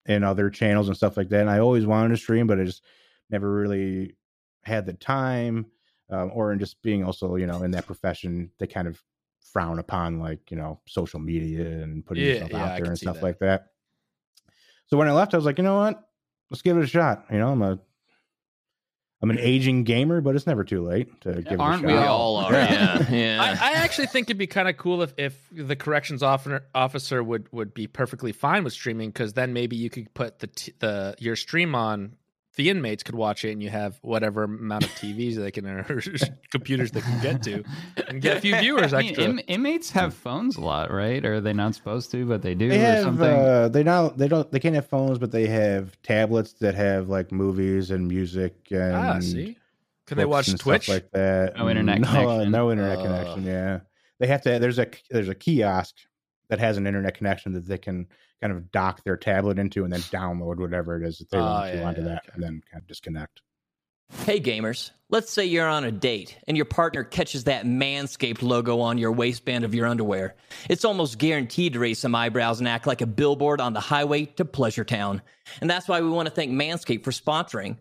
in 0.08 0.24
other 0.24 0.50
channels 0.50 0.88
and 0.90 0.98
stuff 0.98 1.18
like 1.18 1.30
that. 1.30 1.42
And 1.42 1.50
I 1.50 1.60
always 1.60 1.86
wanted 1.88 2.10
to 2.10 2.18
stream, 2.18 2.48
but 2.48 2.60
I 2.60 2.66
just 2.66 2.84
never 3.30 3.52
really 3.54 4.18
had 4.64 4.86
the 4.86 4.94
time, 4.94 5.68
um, 6.10 6.32
or 6.34 6.52
in 6.54 6.60
just 6.60 6.82
being 6.84 7.04
also 7.06 7.36
you 7.38 7.48
know 7.48 7.64
in 7.64 7.72
that 7.72 7.88
profession, 7.88 8.52
they 8.60 8.68
kind 8.68 8.88
of 8.88 9.04
frown 9.42 9.80
upon 9.80 10.20
like 10.20 10.52
you 10.52 10.58
know 10.58 10.82
social 10.88 11.20
media 11.20 11.84
and 11.84 12.06
putting 12.06 12.24
Yeah, 12.24 12.26
yourself 12.26 12.54
yeah, 12.54 12.66
I 12.66 12.66
out 12.66 12.76
there 12.78 12.90
and 12.90 13.00
stuff 13.00 13.22
that. 13.22 13.24
like 13.24 13.40
that. 13.40 13.70
So 14.88 14.98
when 14.98 15.08
I 15.08 15.12
left, 15.14 15.34
I 15.34 15.38
was 15.38 15.46
like, 15.46 15.58
you 15.58 15.64
know 15.64 15.78
what? 15.78 16.10
Let's 16.50 16.62
give 16.62 16.78
it 16.78 16.84
a 16.84 16.88
shot. 16.88 17.26
You 17.32 17.40
know, 17.40 17.52
I'm 17.52 17.62
a 17.62 17.80
I'm 19.22 19.32
an 19.32 19.40
aging 19.40 19.84
gamer, 19.84 20.22
but 20.22 20.36
it's 20.36 20.46
never 20.46 20.64
too 20.64 20.84
late 20.84 21.22
to 21.22 21.42
give 21.42 21.60
aren't 21.60 21.84
it 21.84 21.88
we 21.88 21.94
a 21.94 22.02
We 22.02 22.04
all 22.04 22.36
are. 22.46 22.54
Yeah, 22.54 23.10
yeah. 23.10 23.42
I, 23.42 23.72
I 23.72 23.72
actually 23.78 24.08
think 24.08 24.28
it'd 24.28 24.38
be 24.38 24.46
kind 24.46 24.68
of 24.68 24.78
cool 24.78 25.02
if, 25.02 25.14
if 25.18 25.40
the 25.52 25.76
corrections 25.76 26.22
officer, 26.22 26.64
officer 26.76 27.24
would, 27.24 27.52
would 27.52 27.74
be 27.74 27.88
perfectly 27.88 28.32
fine 28.32 28.64
with 28.64 28.74
streaming 28.74 29.10
because 29.10 29.34
then 29.34 29.54
maybe 29.54 29.76
you 29.76 29.90
could 29.90 30.14
put 30.14 30.40
the 30.40 30.48
t- 30.48 30.74
the 30.80 31.16
your 31.18 31.36
stream 31.36 31.74
on 31.74 32.16
the 32.58 32.70
inmates 32.70 33.04
could 33.04 33.16
watch 33.16 33.46
it 33.46 33.52
and 33.52 33.64
you 33.64 33.70
have 33.70 33.98
whatever 34.02 34.44
amount 34.44 34.84
of 34.84 34.90
TVs 34.92 35.36
they 35.36 35.52
can 35.52 35.66
or 35.66 35.84
computers 36.52 36.92
they 36.92 37.02
can 37.02 37.22
get 37.22 37.42
to 37.44 37.64
and 38.10 38.22
get 38.22 38.38
a 38.38 38.42
few 38.42 38.56
viewers 38.60 38.94
I 38.94 39.00
mean, 39.00 39.10
extra. 39.12 39.24
im- 39.26 39.40
inmates 39.48 39.92
have 39.92 40.14
phones 40.14 40.58
a 40.58 40.62
lot, 40.62 40.92
right? 40.92 41.24
Or 41.26 41.36
are 41.36 41.42
they 41.42 41.54
not 41.54 41.76
supposed 41.76 42.12
to, 42.12 42.26
but 42.26 42.42
they 42.42 42.54
do, 42.56 42.68
They 42.70 42.78
or 42.78 42.80
have 42.86 43.04
something? 43.04 43.26
uh, 43.28 43.70
they 43.70 43.84
now 43.84 44.10
they 44.10 44.28
don't 44.28 44.52
they 44.52 44.60
can't 44.60 44.76
have 44.76 44.88
phones, 44.90 45.18
but 45.20 45.32
they 45.32 45.48
have 45.48 46.02
tablets 46.02 46.54
that 46.54 46.76
have 46.76 47.08
like 47.10 47.32
movies 47.32 47.92
and 47.92 48.08
music 48.08 48.56
and 48.72 48.96
ah, 48.96 49.20
see, 49.20 49.58
can 50.06 50.18
they 50.18 50.26
watch 50.26 50.54
Twitch? 50.58 50.90
like 50.90 51.10
that. 51.12 51.56
No 51.58 51.70
internet 51.70 52.00
no, 52.02 52.08
connection. 52.08 52.52
No 52.52 52.72
internet 52.72 53.00
Uh. 53.00 53.04
connection. 53.04 53.44
Yeah, 53.46 53.80
they 54.20 54.28
have 54.28 54.42
to. 54.42 54.60
There's 54.60 54.80
a 54.80 54.88
there's 55.10 55.30
a 55.30 55.36
kiosk 55.36 55.96
that 56.50 56.60
has 56.60 56.78
an 56.78 56.88
internet 56.88 57.16
connection 57.16 57.54
that 57.54 57.66
they 57.68 57.78
can 57.78 58.08
kind 58.42 58.54
of 58.54 58.72
dock 58.72 59.04
their 59.04 59.18
tablet 59.18 59.60
into 59.60 59.84
and 59.84 59.92
then 59.92 60.00
download 60.02 60.58
whatever 60.58 61.02
it 61.02 61.08
is 61.08 61.18
that 61.20 61.30
they 61.32 61.38
Oh, 61.38 61.42
want 61.42 61.56
ah, 61.56 61.72
to 61.72 61.78
yeah, 61.78 61.84
onto 61.88 62.02
yeah, 62.02 62.08
that 62.08 62.24
okay. 62.26 62.32
and 62.36 62.44
then 62.44 62.62
kind 62.72 62.82
of 62.82 62.88
disconnect. 62.88 63.42
Hey 64.26 64.40
gamers, 64.40 64.92
let's 65.10 65.30
say 65.34 65.44
you're 65.46 65.68
on 65.68 65.84
a 65.84 65.92
date 65.92 66.38
and 66.48 66.56
your 66.56 66.66
partner 66.66 67.04
catches 67.04 67.44
that 67.44 67.66
Manscaped 67.66 68.42
logo 68.42 68.80
on 68.80 68.98
your 68.98 69.12
waistband 69.12 69.66
of 69.66 69.76
your 69.76 69.86
underwear. 69.86 70.36
It's 70.70 70.86
almost 70.86 71.18
guaranteed 71.18 71.74
to 71.74 71.80
raise 71.80 72.00
some 72.00 72.16
eyebrows 72.16 72.60
and 72.60 72.70
act 72.70 72.88
like 72.88 73.02
a 73.02 73.06
billboard 73.06 73.60
on 73.60 73.74
the 73.74 73.82
highway 73.82 74.24
to 74.26 74.46
Pleasure 74.46 74.86
Town. 74.86 75.22
And 75.60 75.70
that's 75.70 75.90
why 75.90 76.00
we 76.00 76.10
want 76.10 76.28
to 76.30 76.34
thank 76.34 76.52
Manscaped 76.52 77.04
for 77.04 77.12
sponsoring 77.12 77.76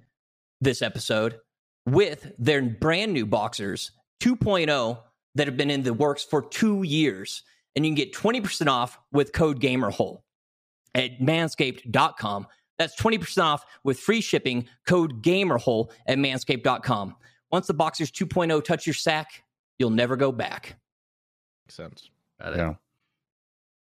this 0.61 0.83
episode 0.83 1.39
with 1.87 2.33
their 2.41 2.61
brand 2.63 3.13
new 3.13 3.25
boxers 3.27 3.93
2.0 4.21 4.99
that 5.37 5.47
have 5.47 5.57
been 5.57 5.71
in 5.71 5.85
the 5.85 5.95
works 5.95 6.25
for 6.25 6.43
two 6.43 6.83
years. 6.83 7.45
And 7.77 7.85
you 7.85 7.91
can 7.91 7.95
get 7.95 8.13
20% 8.15 8.69
off 8.69 8.99
with 9.13 9.33
code 9.33 9.61
GAMERHOLE 9.61 10.23
at 10.95 11.21
manscaped.com. 11.21 12.47
That's 12.79 13.01
20% 13.01 13.43
off 13.43 13.65
with 13.85 14.01
free 14.01 14.21
shipping, 14.21 14.67
code 14.87 15.23
GAMERHOLE 15.23 15.91
at 16.07 16.19
manscaped.com. 16.19 17.15
Once 17.53 17.67
the 17.67 17.75
Boxers 17.75 18.11
2.0 18.11 18.65
touch 18.65 18.87
your 18.87 18.95
sack, 18.95 19.45
you'll 19.79 19.91
never 19.91 20.17
go 20.17 20.33
back. 20.33 20.77
Makes 21.67 21.75
sense. 21.75 22.11
Got 22.41 22.55
it. 22.55 22.59
Yeah. 22.59 22.75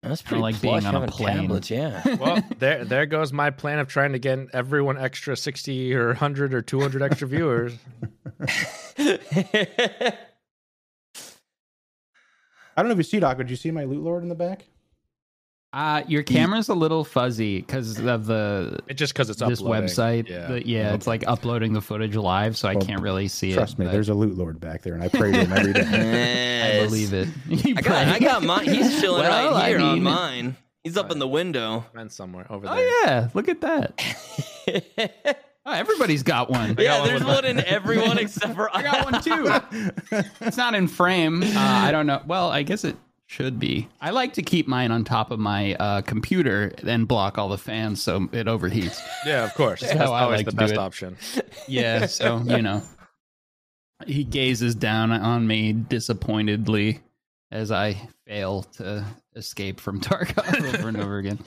That's 0.03 0.21
pretty 0.21 0.43
like 0.43 0.61
being 0.61 0.81
plush 0.81 0.93
on 0.93 1.05
a 1.05 1.07
plane. 1.07 1.43
tablets, 1.43 1.71
yeah. 1.71 2.03
Well, 2.21 2.43
there 2.59 2.85
there 2.85 3.07
goes 3.07 3.33
my 3.33 3.51
plan 3.51 3.79
of 3.79 3.87
trying 3.87 4.13
to 4.13 4.19
get 4.19 4.41
everyone 4.53 4.99
extra 4.99 5.37
60 5.37 5.95
or 5.95 6.09
100 6.09 6.55
or 6.55 6.61
200 6.61 7.03
extra 7.03 7.29
viewers. 7.29 7.75
I 12.77 12.83
don't 12.83 12.89
know 12.89 12.93
if 12.93 12.99
you 12.99 13.05
see 13.05 13.21
Doc, 13.21 13.37
but 13.37 13.45
did 13.45 13.51
you 13.51 13.57
see 13.57 13.71
my 13.71 13.85
loot 13.85 14.03
lord 14.03 14.23
in 14.23 14.29
the 14.29 14.35
back? 14.35 14.65
Uh, 15.75 16.03
your 16.07 16.23
camera's 16.23 16.69
a 16.69 16.75
little 16.75 17.03
fuzzy 17.03 17.59
because 17.61 17.99
of 17.99 18.27
the 18.27 18.79
It's 18.89 18.99
just 18.99 19.15
because 19.15 19.31
it's 19.31 19.41
this 19.41 19.61
uploading. 19.61 19.85
website. 19.89 20.29
Yeah. 20.29 20.47
The- 20.49 20.69
yeah, 20.69 20.93
it's 20.93 21.07
like 21.07 21.27
uploading 21.27 21.73
the 21.73 21.81
footage 21.81 22.15
live, 22.15 22.59
so 22.59 22.69
I 22.69 22.75
can't 22.75 23.01
really 23.01 23.27
see 23.29 23.55
Trust 23.55 23.55
it. 23.55 23.61
Trust 23.77 23.79
me, 23.79 23.85
but 23.87 23.93
there's 23.93 24.11
a 24.11 24.15
loot 24.15 24.37
lord 24.37 24.61
back 24.61 24.83
there, 24.83 24.93
and 24.93 25.03
I 25.03 25.09
pray 25.09 25.33
to 25.33 25.39
him 25.45 25.53
every 25.53 25.73
day. 25.73 26.81
I 26.83 26.85
believe 26.87 27.15
it. 27.15 27.27
I 27.79 27.81
got, 27.81 28.07
I 28.09 28.19
got 28.19 28.43
mine. 28.43 28.67
He's 28.69 29.01
chilling 29.01 29.23
Well, 29.23 29.53
right 29.55 29.65
I 29.65 29.69
here 29.71 29.79
on 29.81 30.03
mine. 30.03 30.57
He's 30.85 30.99
up 30.99 31.11
in 31.11 31.19
the 31.19 31.29
window. 31.29 31.87
Mine's 31.95 32.15
somewhere 32.15 32.45
over 32.51 32.67
there. 32.67 32.75
Oh 32.77 33.03
yeah, 33.07 33.29
look 33.33 33.49
at 33.49 33.63
that. 33.63 33.99
Oh, 35.65 35.73
everybody's 35.73 36.23
got 36.25 36.51
one. 36.51 36.75
got 36.75 36.83
yeah, 36.83 36.99
one 36.99 37.09
there's 37.09 37.25
with 37.25 37.35
one 37.35 37.45
in 37.45 37.61
everyone 37.65 38.19
except 38.19 38.55
for 38.55 38.75
I 38.77 38.83
got 38.83 39.11
one 39.13 39.23
too. 39.23 40.25
it's 40.41 40.57
not 40.57 40.75
in 40.75 40.89
frame. 40.89 41.43
Uh, 41.43 41.53
I 41.57 41.93
don't 41.93 42.07
know. 42.07 42.21
Well, 42.27 42.51
I 42.51 42.63
guess 42.65 42.85
it 42.85 42.97
should 43.27 43.61
be. 43.61 43.89
I 44.01 44.11
like 44.11 44.33
to 44.35 44.43
keep 44.43 44.67
mine 44.67 44.91
on 44.91 45.05
top 45.05 45.31
of 45.31 45.39
my 45.39 45.75
uh, 45.77 46.01
computer 46.03 46.73
and 46.85 47.07
block 47.07 47.39
all 47.39 47.49
the 47.49 47.59
fans 47.59 48.03
so 48.03 48.29
it 48.33 48.47
overheats. 48.47 48.99
Yeah, 49.25 49.45
of 49.45 49.55
course. 49.55 49.81
That's 49.83 49.95
how 49.95 50.13
I 50.13 50.23
always 50.23 50.39
like 50.39 50.47
the 50.47 50.51
to 50.53 50.57
do 50.57 50.61
best 50.63 50.73
it. 50.73 50.79
option. 50.79 51.17
Yeah, 51.69 52.07
so 52.07 52.39
you 52.45 52.61
know, 52.61 52.83
he 54.07 54.25
gazes 54.25 54.75
down 54.75 55.13
on 55.13 55.47
me 55.47 55.73
disappointedly 55.73 57.01
as 57.53 57.71
I 57.71 57.97
fail 58.27 58.65
to 58.79 59.05
escape 59.37 59.79
from 59.79 60.01
Tarkov 60.01 60.75
over 60.75 60.89
and 60.89 60.97
over 60.97 61.19
again. 61.19 61.39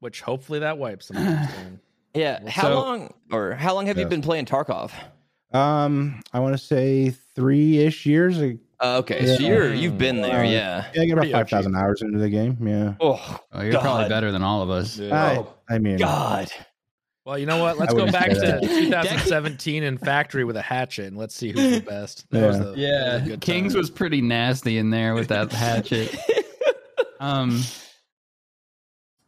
Which 0.00 0.20
hopefully 0.20 0.58
that 0.58 0.76
wipes 0.78 1.08
them. 1.08 1.80
Soon. 2.14 2.22
Yeah. 2.22 2.48
How 2.50 2.62
So- 2.62 2.74
long 2.74 3.14
or 3.30 3.54
how 3.54 3.74
long 3.74 3.86
have 3.86 3.98
you 3.98 4.06
been 4.06 4.22
playing 4.22 4.46
Tarkov? 4.46 4.92
Um, 5.52 6.22
I 6.32 6.40
want 6.40 6.54
to 6.54 6.58
say 6.58 7.10
three 7.34 7.78
ish 7.78 8.06
years. 8.06 8.38
Uh, 8.40 8.98
okay, 8.98 9.36
so 9.36 9.42
you're 9.42 9.72
you've 9.72 9.98
been 9.98 10.22
there, 10.22 10.40
Uh, 10.40 10.44
yeah. 10.44 10.86
yeah, 10.94 11.02
I 11.02 11.04
get 11.04 11.12
about 11.18 11.30
five 11.30 11.48
thousand 11.50 11.76
hours 11.76 12.00
into 12.02 12.18
the 12.18 12.30
game. 12.30 12.56
Yeah, 12.66 12.94
Oh 13.00 13.38
Oh, 13.52 13.62
you're 13.62 13.78
probably 13.80 14.08
better 14.08 14.32
than 14.32 14.42
all 14.42 14.62
of 14.62 14.70
us. 14.70 14.98
Yeah. 14.98 15.44
I, 15.68 15.74
I 15.74 15.78
mean, 15.78 15.98
God. 15.98 16.50
Well, 17.24 17.38
you 17.38 17.46
know 17.46 17.62
what? 17.62 17.78
Let's 17.78 17.94
I 17.94 17.96
go 17.96 18.10
back 18.10 18.30
to 18.30 18.60
2017 18.62 19.82
in 19.84 19.96
factory 19.98 20.42
with 20.44 20.56
a 20.56 20.62
hatchet 20.62 21.04
and 21.06 21.16
let's 21.16 21.36
see 21.36 21.52
who's 21.52 21.74
the 21.78 21.80
best. 21.80 22.28
That 22.30 22.46
was 22.48 22.56
Yeah. 22.56 22.62
that 22.62 22.68
was 22.70 22.76
a 22.76 22.80
Yeah, 22.80 23.20
good 23.28 23.40
Kings 23.42 23.74
time. 23.74 23.78
was 23.80 23.90
pretty 23.90 24.20
nasty 24.22 24.78
in 24.78 24.90
there 24.90 25.14
with 25.14 25.28
that 25.28 25.52
hatchet. 25.52 26.16
Um, 27.20 27.62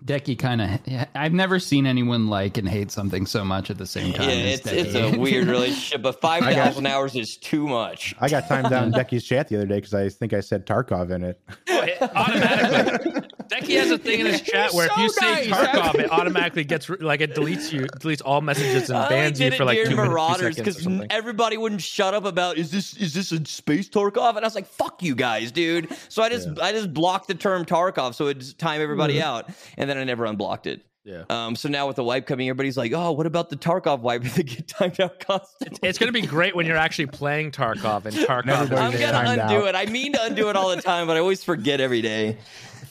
Decky 0.05 0.39
kind 0.39 0.61
of. 0.61 0.81
I've 1.15 1.33
never 1.33 1.59
seen 1.59 1.87
anyone 1.87 2.27
like 2.29 2.59
and 2.59 2.69
hate 2.69 2.91
something 2.91 3.25
so 3.27 3.45
much 3.45 3.71
at 3.71 3.79
the 3.79 3.87
same 3.87 4.13
Yeah, 4.13 4.19
time. 4.19 4.29
as 4.31 4.61
it's 4.61 4.67
it's 4.67 4.95
a 4.95 5.19
weird 5.19 5.47
relationship, 5.49 6.03
but 6.03 6.21
five 6.21 6.43
thousand 6.45 6.87
hours 6.87 7.15
is 7.17 7.37
too 7.37 7.67
much. 7.67 8.15
I 8.21 8.29
got 8.29 8.47
timed 8.49 8.69
down 8.71 8.85
in 8.85 8.93
Decky's 8.93 9.25
chat 9.25 9.49
the 9.49 9.57
other 9.57 9.67
day 9.67 9.77
because 9.77 9.95
I 9.95 10.09
think 10.11 10.33
I 10.35 10.41
said 10.41 10.67
Tarkov 10.67 11.11
in 11.11 11.25
it. 11.25 11.41
Oh, 11.69 11.83
it- 11.83 12.03
automatically. 12.03 13.23
Decky 13.49 13.79
has 13.79 13.91
a 13.91 13.99
thing 13.99 14.21
in 14.21 14.27
his 14.27 14.41
chat 14.43 14.73
where 14.73 14.87
if 14.87 14.97
you 14.97 15.09
so 15.09 15.21
say 15.21 15.49
nice. 15.49 15.69
Tarkov, 15.69 15.95
it 15.97 16.11
automatically 16.11 16.65
gets 16.65 16.89
like 16.89 17.21
it 17.21 17.35
deletes 17.35 17.73
you, 17.73 17.83
deletes 17.83 18.23
all 18.25 18.41
messages 18.41 18.91
and 18.91 19.09
bans 19.09 19.41
you 19.41 19.51
for 19.53 19.65
like 19.65 19.79
two 19.79 19.97
minutes, 19.97 20.09
Marauders 20.09 20.57
because 20.57 20.89
everybody 21.11 21.57
wouldn't 21.57 21.83
shut 21.83 22.15
up 22.15 22.25
about 22.25 22.57
is 22.57 22.71
this 22.71 22.97
is 22.97 23.15
this 23.15 23.33
a 23.33 23.45
space 23.45 23.89
Tarkov? 23.89 24.31
And 24.37 24.41
I 24.41 24.47
was 24.47 24.55
like, 24.55 24.67
fuck 24.67 25.03
you 25.03 25.15
guys, 25.15 25.53
dude. 25.53 25.89
So 26.09 26.23
I 26.23 26.29
just 26.29 26.49
I 26.61 26.73
just 26.73 26.93
blocked 26.93 27.29
the 27.29 27.35
term 27.35 27.65
Tarkov 27.65 28.15
so 28.15 28.29
it'd 28.29 28.59
time 28.59 28.81
everybody 28.81 29.21
out, 29.21 29.51
and 29.77 29.89
then 29.89 29.99
I 29.99 30.05
never 30.05 30.25
unblocked 30.25 30.67
it. 30.67 30.85
Yeah. 31.05 31.25
Um, 31.29 31.55
so 31.55 31.69
now 31.69 31.87
with 31.87 31.97
the 31.97 32.05
wipe 32.05 32.27
coming, 32.27 32.49
everybody's 32.49 32.79
like, 32.79 32.93
oh, 32.95 33.13
what 33.13 33.27
about 33.27 33.51
the 33.51 33.57
Tarkov 33.57 34.01
wipe 34.01 34.23
that 34.23 34.43
get 34.45 34.67
timed 34.67 34.99
out 35.01 35.21
constantly? 35.21 35.87
It's 35.87 35.99
going 35.99 36.13
to 36.13 36.19
be 36.19 36.27
great 36.27 36.57
when 36.57 36.65
you're 36.65 36.79
actually 36.79 37.07
playing 37.07 37.51
Tarkov 37.51 38.07
and 38.07 38.17
Tarkov. 38.27 38.73
I'm 38.73 38.93
gonna 38.93 39.31
undo 39.31 39.43
out. 39.43 39.67
it. 39.67 39.75
I 39.75 39.85
mean 39.87 40.15
to 40.15 40.25
undo 40.25 40.49
it 40.49 40.57
all 40.57 40.75
the 40.75 40.81
time, 40.81 41.07
but 41.07 41.17
I 41.17 41.21
always 41.21 41.45
forget 41.45 41.81
every 41.81 42.01
day. 42.01 42.39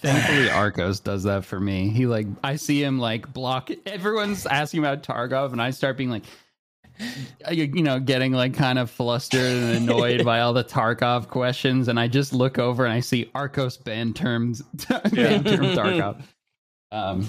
Thankfully, 0.04 0.50
Arcos 0.50 1.00
does 1.00 1.24
that 1.24 1.46
for 1.46 1.60
me. 1.60 1.90
He 1.90 2.06
like 2.08 2.28
I 2.44 2.58
see 2.58 2.84
him 2.84 3.00
like 3.00 3.32
block. 3.32 3.72
Everyone's 3.86 4.46
asking 4.46 4.82
about 4.82 5.02
Tarkov, 5.02 5.54
and 5.54 5.62
I 5.62 5.72
start 5.72 5.96
being 5.96 6.10
like, 6.10 6.24
you 7.50 7.72
you 7.74 7.84
know, 7.84 8.02
getting 8.02 8.34
like 8.34 8.54
kind 8.54 8.78
of 8.78 8.92
flustered 8.92 9.40
and 9.40 9.78
annoyed 9.78 10.26
by 10.26 10.42
all 10.42 10.52
the 10.52 10.64
Tarkov 10.64 11.30
questions, 11.30 11.88
and 11.88 11.98
I 11.98 12.10
just 12.10 12.34
look 12.34 12.60
over 12.60 12.84
and 12.84 12.94
I 12.94 13.00
see 13.00 13.32
Arcos 13.34 13.78
ban 13.78 14.14
terms, 14.14 14.62
ban 14.90 15.44
term 15.46 15.66
Tarkov. 15.68 16.22
Um, 16.92 17.26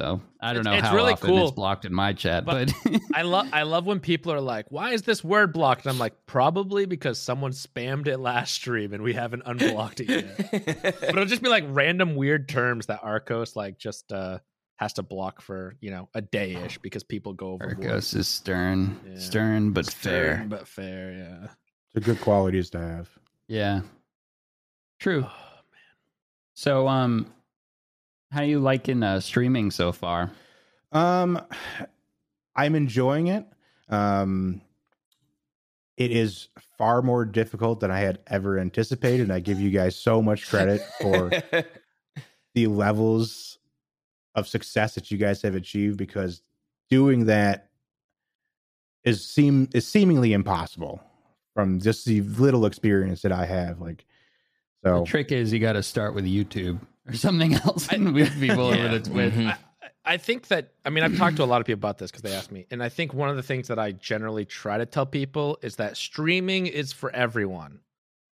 so 0.00 0.20
I 0.40 0.54
don't 0.54 0.60
It's- 0.60 0.64
know 0.64 0.78
it's 0.78 0.88
how 0.88 0.94
really 0.96 1.12
often 1.12 1.28
cool. 1.28 1.42
it's 1.42 1.50
blocked 1.54 1.84
in 1.84 1.92
my 1.92 2.14
chat, 2.14 2.44
But- 2.46 2.72
but, 2.84 3.00
I 3.14 3.22
love 3.22 3.48
I 3.52 3.64
love 3.64 3.84
when 3.86 4.00
people 4.00 4.32
are 4.32 4.40
like, 4.40 4.66
"Why 4.70 4.92
is 4.92 5.02
this 5.02 5.22
word 5.22 5.52
blocked?" 5.52 5.84
And 5.84 5.92
I'm 5.92 5.98
like, 5.98 6.14
"Probably 6.26 6.86
because 6.86 7.18
someone 7.18 7.50
spammed 7.52 8.06
it 8.06 8.16
last 8.18 8.54
stream 8.54 8.94
and 8.94 9.02
we 9.02 9.12
haven't 9.12 9.42
unblocked 9.44 10.00
it 10.00 10.08
yet." 10.08 10.50
but 11.00 11.08
it'll 11.10 11.26
just 11.26 11.42
be 11.42 11.50
like 11.50 11.64
random 11.68 12.14
weird 12.14 12.48
terms 12.48 12.86
that 12.86 13.00
Arcos 13.02 13.56
like 13.56 13.78
just 13.78 14.10
uh 14.12 14.38
has 14.76 14.94
to 14.94 15.02
block 15.02 15.42
for 15.42 15.76
you 15.82 15.90
know 15.90 16.08
a 16.14 16.22
day 16.22 16.54
ish 16.54 16.78
because 16.78 17.02
people 17.02 17.34
go 17.34 17.50
over. 17.52 17.64
Arcos 17.66 18.14
is 18.14 18.26
stern, 18.28 18.98
Yeah. 19.06 19.18
stern 19.18 19.72
but 19.72 19.84
fair. 19.86 20.46
But 20.48 20.66
fair. 20.66 21.12
Yeah. 21.12 21.48
It's 21.94 21.96
a 21.96 22.00
good 22.00 22.20
qualities 22.22 22.70
to 22.70 22.78
have. 22.78 23.10
Yeah, 23.48 23.80
true. 25.00 25.24
Oh, 25.26 25.26
man. 25.26 25.94
So, 26.54 26.86
um, 26.88 27.26
how 28.30 28.42
you 28.42 28.60
liking 28.60 29.02
uh, 29.02 29.20
streaming 29.20 29.70
so 29.70 29.92
far? 29.92 30.30
Um, 30.92 31.40
I'm 32.54 32.74
enjoying 32.74 33.28
it. 33.28 33.46
Um, 33.88 34.60
it 35.96 36.10
is 36.12 36.48
far 36.78 37.02
more 37.02 37.24
difficult 37.24 37.80
than 37.80 37.90
I 37.90 37.98
had 37.98 38.20
ever 38.26 38.58
anticipated. 38.58 39.22
And 39.22 39.32
I 39.32 39.40
give 39.40 39.60
you 39.60 39.70
guys 39.70 39.96
so 39.96 40.22
much 40.22 40.48
credit 40.48 40.80
for 41.00 41.30
the 42.54 42.66
levels 42.68 43.58
of 44.34 44.48
success 44.48 44.94
that 44.94 45.10
you 45.10 45.18
guys 45.18 45.42
have 45.42 45.54
achieved 45.54 45.98
because 45.98 46.42
doing 46.88 47.26
that 47.26 47.68
is 49.04 49.26
seem 49.26 49.68
is 49.74 49.86
seemingly 49.86 50.32
impossible 50.32 51.02
from 51.54 51.80
just 51.80 52.04
the 52.04 52.20
little 52.20 52.64
experience 52.64 53.22
that 53.22 53.32
I 53.32 53.44
have. 53.44 53.80
Like, 53.80 54.04
so 54.84 55.00
The 55.00 55.06
trick 55.06 55.32
is 55.32 55.52
you 55.52 55.58
got 55.58 55.72
to 55.72 55.82
start 55.82 56.14
with 56.14 56.24
YouTube 56.24 56.80
or 57.06 57.14
something 57.14 57.54
else 57.54 57.88
and 57.92 58.14
with 58.14 58.32
people 58.40 58.74
Yeah. 58.74 58.84
over 58.84 58.98
to 58.98 59.10
Twitch. 59.10 59.34
Mhm. 59.34 59.46
I, 59.82 59.88
I 60.04 60.16
think 60.16 60.48
that 60.48 60.72
I 60.84 60.90
mean 60.90 61.04
I've 61.04 61.16
talked 61.16 61.36
to 61.36 61.44
a 61.44 61.46
lot 61.46 61.60
of 61.60 61.66
people 61.66 61.78
about 61.78 61.98
this 61.98 62.10
because 62.10 62.22
they 62.22 62.32
asked 62.34 62.52
me, 62.52 62.66
and 62.70 62.82
I 62.82 62.88
think 62.88 63.12
one 63.14 63.28
of 63.28 63.36
the 63.36 63.42
things 63.42 63.68
that 63.68 63.78
I 63.78 63.92
generally 63.92 64.44
try 64.44 64.78
to 64.78 64.86
tell 64.86 65.06
people 65.06 65.58
is 65.62 65.76
that 65.76 65.96
streaming 65.96 66.66
is 66.66 66.92
for 66.92 67.10
everyone. 67.10 67.80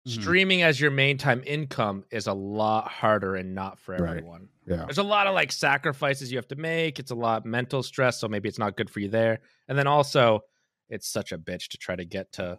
Mhm. 0.07 0.11
Streaming 0.21 0.61
as 0.63 0.79
your 0.79 0.89
main 0.91 1.17
time 1.17 1.43
income 1.45 2.05
is 2.11 2.25
a 2.27 2.33
lot 2.33 2.87
harder 2.89 3.35
and 3.35 3.53
not 3.53 3.77
for 3.79 3.95
Right. 3.95 4.09
everyone. 4.17 4.49
yeah, 4.65 4.85
There's 4.85 4.97
a 4.97 5.03
lot 5.03 5.27
of 5.27 5.35
like 5.35 5.51
sacrifices 5.51 6.31
you 6.31 6.37
have 6.37 6.47
to 6.47 6.55
make. 6.55 6.97
It's 6.99 7.11
a 7.11 7.15
lot 7.15 7.37
of 7.37 7.45
mental 7.45 7.83
stress, 7.83 8.19
so 8.19 8.27
maybe 8.27 8.49
it's 8.49 8.59
not 8.59 8.75
good 8.75 8.89
for 8.89 8.99
you 8.99 9.09
there. 9.09 9.39
And 9.67 9.77
then 9.77 9.85
also, 9.87 10.43
it's 10.89 11.07
such 11.07 11.31
a 11.31 11.37
bitch 11.37 11.67
to 11.69 11.77
try 11.77 11.95
to 11.95 12.03
get 12.05 12.31
to 12.33 12.57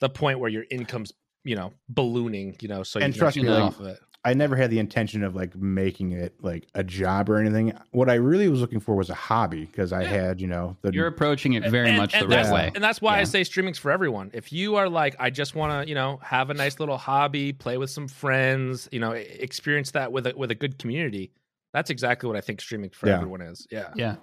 the 0.00 0.08
point 0.08 0.38
where 0.38 0.50
your 0.50 0.64
income's 0.70 1.12
you 1.44 1.56
know 1.56 1.72
ballooning. 1.88 2.56
You 2.60 2.68
know, 2.68 2.82
so 2.84 2.98
you 3.00 3.04
And 3.06 3.14
can 3.14 3.18
trust 3.18 3.36
me, 3.36 3.42
like, 3.48 3.62
off 3.62 3.80
of 3.80 3.86
it. 3.86 4.00
I 4.24 4.34
never 4.34 4.56
had 4.56 4.70
the 4.70 4.78
intention 4.80 5.22
of 5.22 5.34
like 5.36 5.54
making 5.56 6.12
it 6.12 6.34
like 6.42 6.66
a 6.74 6.82
job 6.82 7.30
or 7.30 7.36
anything. 7.38 7.72
What 7.92 8.10
I 8.10 8.14
really 8.14 8.48
was 8.48 8.60
looking 8.60 8.80
for 8.80 8.94
was 8.96 9.10
a 9.10 9.14
hobby 9.14 9.64
because 9.64 9.92
I 9.92 10.02
Yeah. 10.02 10.08
had, 10.08 10.40
you 10.40 10.48
know, 10.48 10.76
the 10.82 10.92
You're 10.92 11.06
approaching 11.06 11.52
it 11.54 11.64
very 11.70 11.88
and, 11.90 11.96
much 11.98 12.12
the 12.12 12.18
and 12.18 12.28
right 12.28 12.36
that's, 12.42 12.50
way. 12.52 12.72
And 12.74 12.82
that's 12.82 13.00
why 13.00 13.18
I 13.20 13.24
say 13.24 13.44
streaming's 13.44 13.78
for 13.78 13.90
everyone. 13.90 14.30
If 14.34 14.52
you 14.52 14.76
are 14.76 14.88
like, 14.88 15.14
I 15.18 15.30
just 15.30 15.54
want 15.54 15.82
to, 15.84 15.88
you 15.88 15.94
know, 15.94 16.18
have 16.22 16.50
a 16.50 16.54
nice 16.54 16.80
little 16.80 16.98
hobby, 16.98 17.52
play 17.52 17.78
with 17.78 17.90
some 17.90 18.08
friends, 18.08 18.88
you 18.90 18.98
know, 19.00 19.12
experience 19.12 19.92
that 19.92 20.10
with 20.12 20.26
a 20.26 20.34
with 20.36 20.50
a 20.50 20.54
good 20.56 20.78
community. 20.78 21.30
That's 21.72 21.88
exactly 21.90 22.26
what 22.26 22.36
I 22.36 22.40
think 22.40 22.60
streaming 22.60 22.90
for 22.90 23.06
Yeah. 23.06 23.16
everyone 23.16 23.40
is. 23.40 23.66
Yeah. 23.70 23.90
Yeah. 23.94 24.16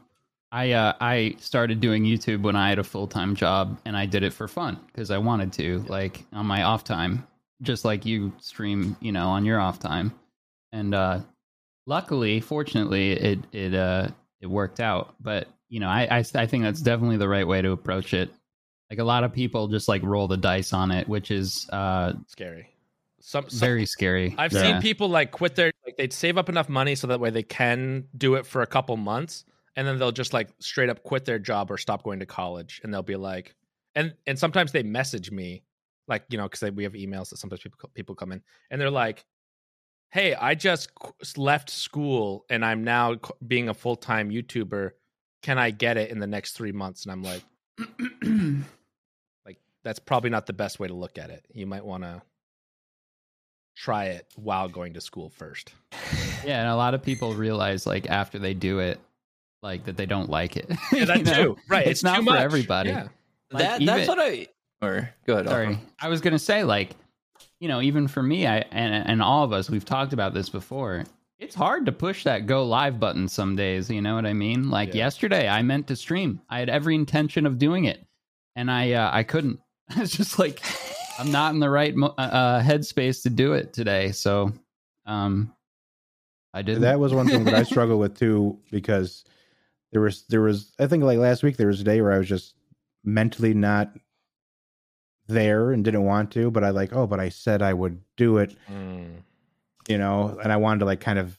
I 0.52 0.72
uh, 0.74 0.93
I 1.02 1.36
started 1.39 1.80
doing 1.80 2.04
YouTube 2.04 2.41
when 2.41 2.56
I 2.56 2.70
had 2.70 2.80
a 2.80 2.84
full 2.84 3.08
time 3.08 3.34
job, 3.36 3.80
and 3.86 3.98
I 3.98 4.06
did 4.06 4.24
it 4.24 4.34
for 4.34 4.48
fun 4.48 4.80
because 4.88 5.10
I 5.10 5.18
wanted 5.18 5.52
to, 5.54 5.80
like 5.88 6.24
on 6.34 6.46
my 6.46 6.64
off 6.64 6.84
time, 6.84 7.26
just 7.62 7.86
like 7.86 8.06
you 8.06 8.34
stream, 8.39 8.95
you 8.99 9.12
know, 9.12 9.28
on 9.28 9.45
your 9.45 9.60
off 9.60 9.80
time. 9.80 10.14
And 10.72 10.93
uh, 10.93 11.22
luckily, 11.86 12.39
fortunately, 12.41 13.12
it 13.12 13.39
it 13.51 13.74
uh 13.74 14.10
it 14.41 14.47
worked 14.47 14.80
out. 14.80 15.16
But 15.20 15.47
you 15.70 15.80
know, 15.80 15.88
I, 15.89 16.20
I 16.20 16.24
I 16.36 16.45
think 16.45 16.64
that's 16.64 16.82
definitely 16.82 17.18
the 17.18 17.30
right 17.30 17.47
way 17.47 17.62
to 17.62 17.72
approach 17.72 18.14
it. 18.14 18.30
Like 18.89 18.99
a 18.99 19.03
lot 19.03 19.24
of 19.24 19.34
people 19.34 19.68
just 19.68 19.88
like 19.88 20.03
roll 20.03 20.28
the 20.28 20.38
dice 20.38 20.74
on 20.74 20.91
it, 20.91 21.08
which 21.08 21.32
is 21.32 21.68
uh 21.72 22.14
Scary. 22.28 22.70
Some, 23.22 23.49
some 23.49 23.60
very 23.60 23.88
scary. 23.88 24.36
I've 24.38 24.53
Yeah. 24.53 24.62
seen 24.62 24.82
people 24.82 25.10
like 25.10 25.32
quit 25.32 25.56
their 25.56 25.72
like 25.86 25.97
they'd 25.97 26.14
save 26.14 26.38
up 26.38 26.49
enough 26.49 26.70
money 26.70 26.93
so 26.93 27.08
that 27.08 27.20
way 27.20 27.32
they 27.32 27.41
can 27.41 28.06
do 28.16 28.36
it 28.36 28.45
for 28.45 28.62
a 28.62 28.68
couple 28.68 28.95
months 28.97 29.45
and 29.76 29.88
then 29.88 29.97
they'll 29.97 30.12
just 30.12 30.32
like 30.34 30.49
straight 30.60 30.89
up 30.89 31.01
quit 31.03 31.26
their 31.26 31.39
job 31.39 31.72
or 31.72 31.78
stop 31.78 32.03
going 32.03 32.20
to 32.20 32.26
college 32.28 32.82
and 32.84 32.93
they'll 32.93 33.01
be 33.01 33.16
like 33.16 33.56
and 33.95 34.14
and 34.28 34.38
sometimes 34.38 34.72
they 34.74 34.84
message 34.84 35.32
me 35.32 35.64
like 36.08 36.24
you 36.30 36.38
know 36.38 36.47
because 36.49 36.72
we 36.72 36.84
have 36.84 36.93
emails 36.93 37.30
that 37.30 37.38
sometimes 37.38 37.62
people 37.62 37.89
people 37.93 38.16
come 38.16 38.32
in 38.32 38.41
and 38.70 38.80
they're 38.80 38.89
like 38.89 39.26
hey 40.12 40.36
i 40.36 40.53
just 40.56 40.89
left 41.38 41.70
school 41.70 42.45
and 42.49 42.64
i'm 42.64 42.84
now 42.84 43.16
being 43.47 43.70
a 43.70 43.74
full-time 43.74 44.30
youtuber 44.30 44.91
can 45.41 45.58
i 45.58 45.72
get 45.72 45.97
it 45.97 46.12
in 46.12 46.20
the 46.20 46.28
next 46.28 46.53
three 46.53 46.72
months 46.72 47.03
and 47.06 47.12
i'm 47.12 47.24
like 47.24 47.43
like 49.45 49.58
that's 49.84 49.99
probably 49.99 50.30
not 50.30 50.45
the 50.45 50.53
best 50.53 50.80
way 50.80 50.88
to 50.88 50.93
look 50.93 51.18
at 51.18 51.30
it 51.30 51.45
you 51.53 51.66
might 51.66 51.84
want 51.86 52.03
to 52.03 52.22
try 53.76 54.06
it 54.06 54.26
while 54.36 54.70
going 54.70 54.93
to 54.93 55.01
school 55.01 55.30
first 55.30 55.74
Yeah, 56.45 56.62
and 56.62 56.70
a 56.70 56.76
lot 56.76 56.93
of 56.93 57.01
people 57.01 57.34
realize 57.34 57.86
like 57.86 58.08
after 58.10 58.38
they 58.39 58.53
do 58.53 58.80
it, 58.80 58.99
like 59.64 59.84
that 59.86 59.97
they 59.97 60.06
don't 60.06 60.30
like 60.30 60.56
it. 60.58 60.70
yeah 60.93 60.99
You 60.99 61.06
that 61.08 61.24
know? 61.26 61.34
too 61.34 61.58
right 61.68 61.88
It's, 61.88 62.03
not 62.03 62.18
too 62.18 62.22
for 62.24 62.32
much. 62.32 62.41
everybody. 62.41 62.89
yeah 62.91 63.08
Like, 63.51 63.64
that 63.64 63.82
even- 63.82 63.95
that's 63.95 64.08
what 64.08 64.20
I. 64.20 64.47
Or 64.82 65.09
go 65.26 65.34
ahead. 65.34 65.47
Sorry, 65.47 65.67
Alpha. 65.67 65.80
I 66.01 66.09
was 66.09 66.21
gonna 66.21 66.39
say 66.39 66.63
like, 66.63 66.91
you 67.59 67.67
know, 67.67 67.82
even 67.82 68.07
for 68.07 68.21
me, 68.21 68.45
I 68.47 68.57
and 68.71 69.07
and 69.07 69.21
all 69.21 69.43
of 69.43 69.53
us, 69.53 69.69
we've 69.69 69.86
talked 69.86 70.13
about 70.13 70.34
this 70.34 70.49
before. 70.49 71.03
It's 71.39 71.55
hard 71.55 71.86
to 71.88 71.91
push 71.91 72.23
that 72.23 72.45
go 72.45 72.65
live 72.65 72.99
button 72.99 73.28
some 73.28 73.55
days. 73.55 73.89
You 73.89 74.01
know 74.01 74.15
what 74.15 74.26
I 74.26 74.34
mean? 74.34 74.69
Like 74.69 74.89
Yeah. 74.89 74.95
yesterday, 75.05 75.47
I 75.49 75.61
meant 75.63 75.88
to 75.88 75.95
stream. 75.95 76.39
I 76.49 76.59
had 76.59 76.69
every 76.69 76.95
intention 76.95 77.45
of 77.45 77.57
doing 77.57 77.86
it, 77.86 78.05
and 78.55 78.69
I 78.71 78.93
uh, 78.93 79.09
I 79.11 79.23
couldn't. 79.23 79.59
it's 79.97 80.15
just 80.15 80.39
like 80.39 80.61
I'm 81.19 81.32
not 81.32 81.53
in 81.53 81.59
the 81.59 81.69
right 81.69 81.95
mo- 81.95 82.13
uh, 82.17 82.21
uh, 82.21 82.61
headspace 82.63 83.23
to 83.23 83.30
do 83.30 83.53
it 83.53 83.73
today. 83.73 84.11
So, 84.11 84.51
um, 85.05 85.53
I 86.53 86.61
did 86.61 86.82
that 86.82 86.99
was 86.99 87.13
one 87.13 87.28
thing 87.28 87.43
that 87.45 87.53
I 87.53 87.63
struggled 87.71 87.99
with 87.99 88.17
too 88.17 88.59
because 88.71 89.26
there 89.91 90.01
was 90.01 90.23
there 90.30 90.41
was 90.41 90.73
I 90.80 90.88
think 90.88 91.03
like 91.03 91.17
last 91.19 91.43
week 91.43 91.57
there 91.57 91.67
was 91.67 91.82
a 91.82 91.86
day 91.86 92.01
where 92.01 92.11
I 92.13 92.17
was 92.17 92.28
just 92.30 92.55
mentally 93.03 93.53
not 93.53 93.91
there 95.28 95.71
and 95.71 95.84
didn't 95.84 96.03
want 96.03 96.32
to, 96.32 96.51
but 96.51 96.63
I 96.63 96.69
like 96.69 96.93
oh, 96.93 97.07
but 97.07 97.19
I 97.19 97.30
said 97.30 97.61
I 97.61 97.73
would 97.73 97.99
do 98.17 98.38
it, 98.38 98.55
Mm. 98.71 99.17
you 99.88 99.97
know, 99.97 100.38
and 100.43 100.51
I 100.51 100.57
wanted 100.57 100.80
to 100.80 100.86
like 100.86 100.99
kind 101.01 101.19
of 101.19 101.38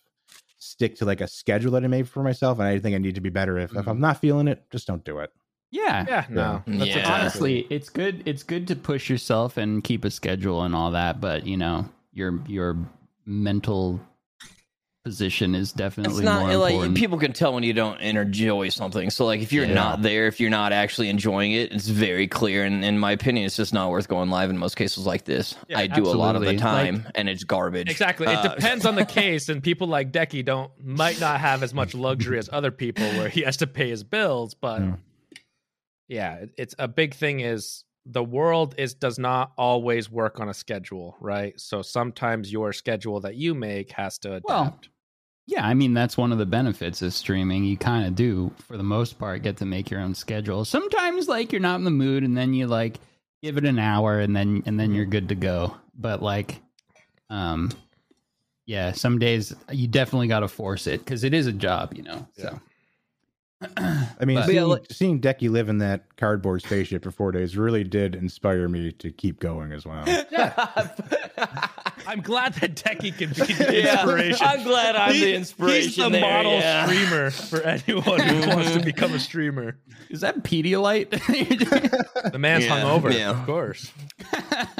stick 0.59 0.97
to 0.97 1.05
like 1.05 1.21
a 1.21 1.29
schedule 1.29 1.71
that 1.73 1.85
I 1.85 1.87
made 1.87 2.09
for 2.09 2.23
myself, 2.23 2.59
and 2.59 2.67
I 2.67 2.79
think 2.79 2.95
I 2.95 2.99
need 2.99 3.15
to 3.15 3.21
be 3.21 3.31
better 3.31 3.59
if 3.59 3.75
if 3.77 3.87
I'm 3.87 4.01
not 4.01 4.21
feeling 4.21 4.49
it, 4.49 4.65
just 4.71 4.87
don't 4.87 5.05
do 5.05 5.19
it. 5.21 5.31
yeah. 5.71 6.05
yeah 6.09 6.25
no 6.31 6.63
Yeah. 6.67 6.79
that's 6.79 6.91
Yeah. 6.91 6.99
exactly- 6.99 7.13
honestly 7.21 7.67
it's 7.71 7.89
good 7.89 8.23
it's 8.25 8.43
good 8.45 8.69
to 8.69 8.77
push 8.77 9.11
yourself 9.11 9.57
and 9.57 9.83
keep 9.83 10.05
a 10.05 10.11
schedule 10.11 10.63
and 10.63 10.75
all 10.77 10.93
that 10.93 11.21
but 11.21 11.45
you 11.47 11.57
know 11.57 11.89
your 12.13 12.41
your 12.47 12.77
mental 13.27 14.01
position 15.07 15.55
is 15.55 15.73
definitely 15.73 16.11
It's 16.11 16.21
definitely 16.21 16.25
not 16.25 16.49
more 16.57 16.59
like 16.65 16.73
important 16.73 16.97
people 16.97 17.17
can 17.19 17.33
tell 17.33 17.55
when 17.55 17.63
you 17.63 17.73
don't 17.73 18.01
enjoy 18.01 18.71
something. 18.71 19.09
So 19.11 19.25
like 19.25 19.41
if 19.41 19.53
you're 19.53 19.65
Yeah. 19.65 19.75
not 19.75 20.03
there, 20.03 20.27
if 20.27 20.41
you're 20.41 20.51
not 20.51 20.73
actually 20.73 21.09
enjoying 21.09 21.53
it, 21.53 21.71
it's 21.73 21.87
very 21.87 22.27
clear. 22.27 22.65
And 22.65 22.85
in 22.85 22.99
my 22.99 23.13
opinion, 23.13 23.47
it's 23.47 23.55
just 23.55 23.73
not 23.73 23.89
worth 23.91 24.09
going 24.09 24.31
live 24.31 24.51
in 24.51 24.59
most 24.59 24.75
cases 24.75 25.07
like 25.07 25.25
this. 25.25 25.55
Yeah, 25.69 25.79
I 25.79 25.87
do 25.87 26.07
a 26.07 26.11
lot 26.11 26.35
of 26.35 26.43
the 26.43 26.49
absolutely. 26.49 26.59
time, 26.59 27.07
and 27.15 27.29
it's 27.29 27.45
garbage. 27.45 27.89
Exactly. 27.89 28.27
It 28.27 28.37
Uh, 28.39 28.55
depends 28.57 28.85
on 28.85 28.97
the 28.97 29.05
case, 29.21 29.49
and 29.49 29.63
people 29.63 29.87
like 29.87 30.11
Decky 30.11 30.45
don't 30.45 30.73
might 30.85 31.21
not 31.21 31.39
have 31.39 31.63
as 31.63 31.73
much 31.73 31.95
luxury 31.95 32.41
as 32.41 32.51
other 32.53 32.73
people, 32.73 33.07
where 33.17 33.29
he 33.29 33.43
has 33.43 33.59
to 33.59 33.69
pay 33.69 33.89
his 33.89 34.03
bills. 34.03 34.55
But 34.55 34.83
Mm. 34.83 34.99
yeah, 36.09 36.47
it's 36.57 36.75
a 36.81 36.89
big 36.89 37.15
thing. 37.15 37.41
Is 37.41 37.85
the 38.05 38.25
world 38.25 38.75
is 38.77 38.95
does 38.95 39.21
not 39.21 39.53
always 39.57 40.11
work 40.11 40.41
on 40.41 40.49
a 40.49 40.55
schedule, 40.55 41.17
right? 41.21 41.59
So 41.61 41.83
sometimes 41.83 42.51
your 42.53 42.73
schedule 42.73 43.21
that 43.21 43.37
you 43.37 43.55
make 43.55 43.93
has 43.93 44.19
to 44.19 44.35
adapt. 44.35 44.49
Well, 44.49 44.79
yeah 45.47 45.67
i 45.67 45.75
mean 45.75 45.95
that's 45.95 46.17
one 46.17 46.33
of 46.33 46.39
the 46.39 46.47
benefits 46.47 47.03
of 47.03 47.13
streaming. 47.15 47.65
You 47.65 47.77
kind 47.77 48.07
of 48.07 48.15
do 48.15 48.53
for 48.67 48.77
the 48.77 48.83
most 48.83 49.19
part 49.19 49.43
get 49.43 49.57
to 49.59 49.65
make 49.65 49.91
your 49.91 50.01
own 50.01 50.15
schedule. 50.15 50.65
Sometimes 50.65 51.29
like 51.29 51.53
you're 51.53 51.61
not 51.61 51.77
in 51.77 51.85
the 51.85 51.91
mood 51.91 52.25
and 52.25 52.37
then 52.37 52.53
you 52.55 52.67
like 52.67 52.99
give 53.43 53.57
it 53.57 53.65
an 53.65 53.79
hour 53.79 54.19
and 54.21 54.35
then 54.35 54.63
and 54.67 54.79
then 54.79 54.93
you're 54.95 55.05
good 55.05 55.29
to 55.29 55.35
go. 55.35 55.77
But 55.95 56.23
like 56.23 56.61
um 57.31 57.71
yeah 58.67 58.93
some 58.93 59.19
days 59.19 59.55
you 59.71 59.87
definitely 59.89 60.29
got 60.29 60.41
to 60.41 60.49
force 60.49 60.87
it 60.87 60.99
because 61.05 61.25
it 61.25 61.33
is 61.33 61.47
a 61.47 61.53
job 61.53 61.95
you 61.95 62.03
know 62.03 62.27
so 62.37 62.61
I 63.77 64.25
mean, 64.25 64.37
But- 64.37 64.47
seeing, 64.47 64.57
Yeah, 64.57 64.65
like- 64.65 64.87
seeing 64.91 65.21
Decky 65.21 65.51
live 65.51 65.69
in 65.69 65.79
that 65.79 66.17
cardboard 66.17 66.63
spaceship 66.63 67.03
for 67.03 67.11
four 67.11 67.33
days 67.33 67.57
really 67.57 67.85
did 67.85 68.15
inspire 68.15 68.69
me 68.69 68.93
to 68.93 69.11
keep 69.11 69.41
going 69.41 69.73
as 69.73 69.87
well. 69.87 70.05
I'm 72.07 72.21
glad 72.21 72.55
that 72.55 72.77
Decky 72.77 73.17
can 73.17 73.31
be 73.31 73.53
the 73.53 73.83
Yeah, 73.83 73.93
inspiration. 74.03 74.47
I'm 74.47 74.63
glad 74.63 74.97
I'm 74.97 75.15
He- 75.15 75.21
the 75.21 75.35
inspiration. 75.35 75.83
He's 75.83 75.97
the 75.97 76.09
there, 76.11 76.21
model 76.21 76.53
yeah. 76.53 76.87
streamer 76.87 77.31
for 77.31 77.63
anyone 77.63 78.21
who 78.21 78.49
wants 78.57 78.73
to 78.75 78.81
become 78.81 79.13
a 79.15 79.19
streamer. 79.19 79.77
is 80.11 80.21
that 80.21 80.43
pedialyte 80.45 81.11
The 82.33 82.39
man's 82.39 82.67
Yeah, 82.67 82.81
hungover, 82.83 83.13
yeah. 83.13 83.31
of 83.31 83.45
course. 83.47 83.91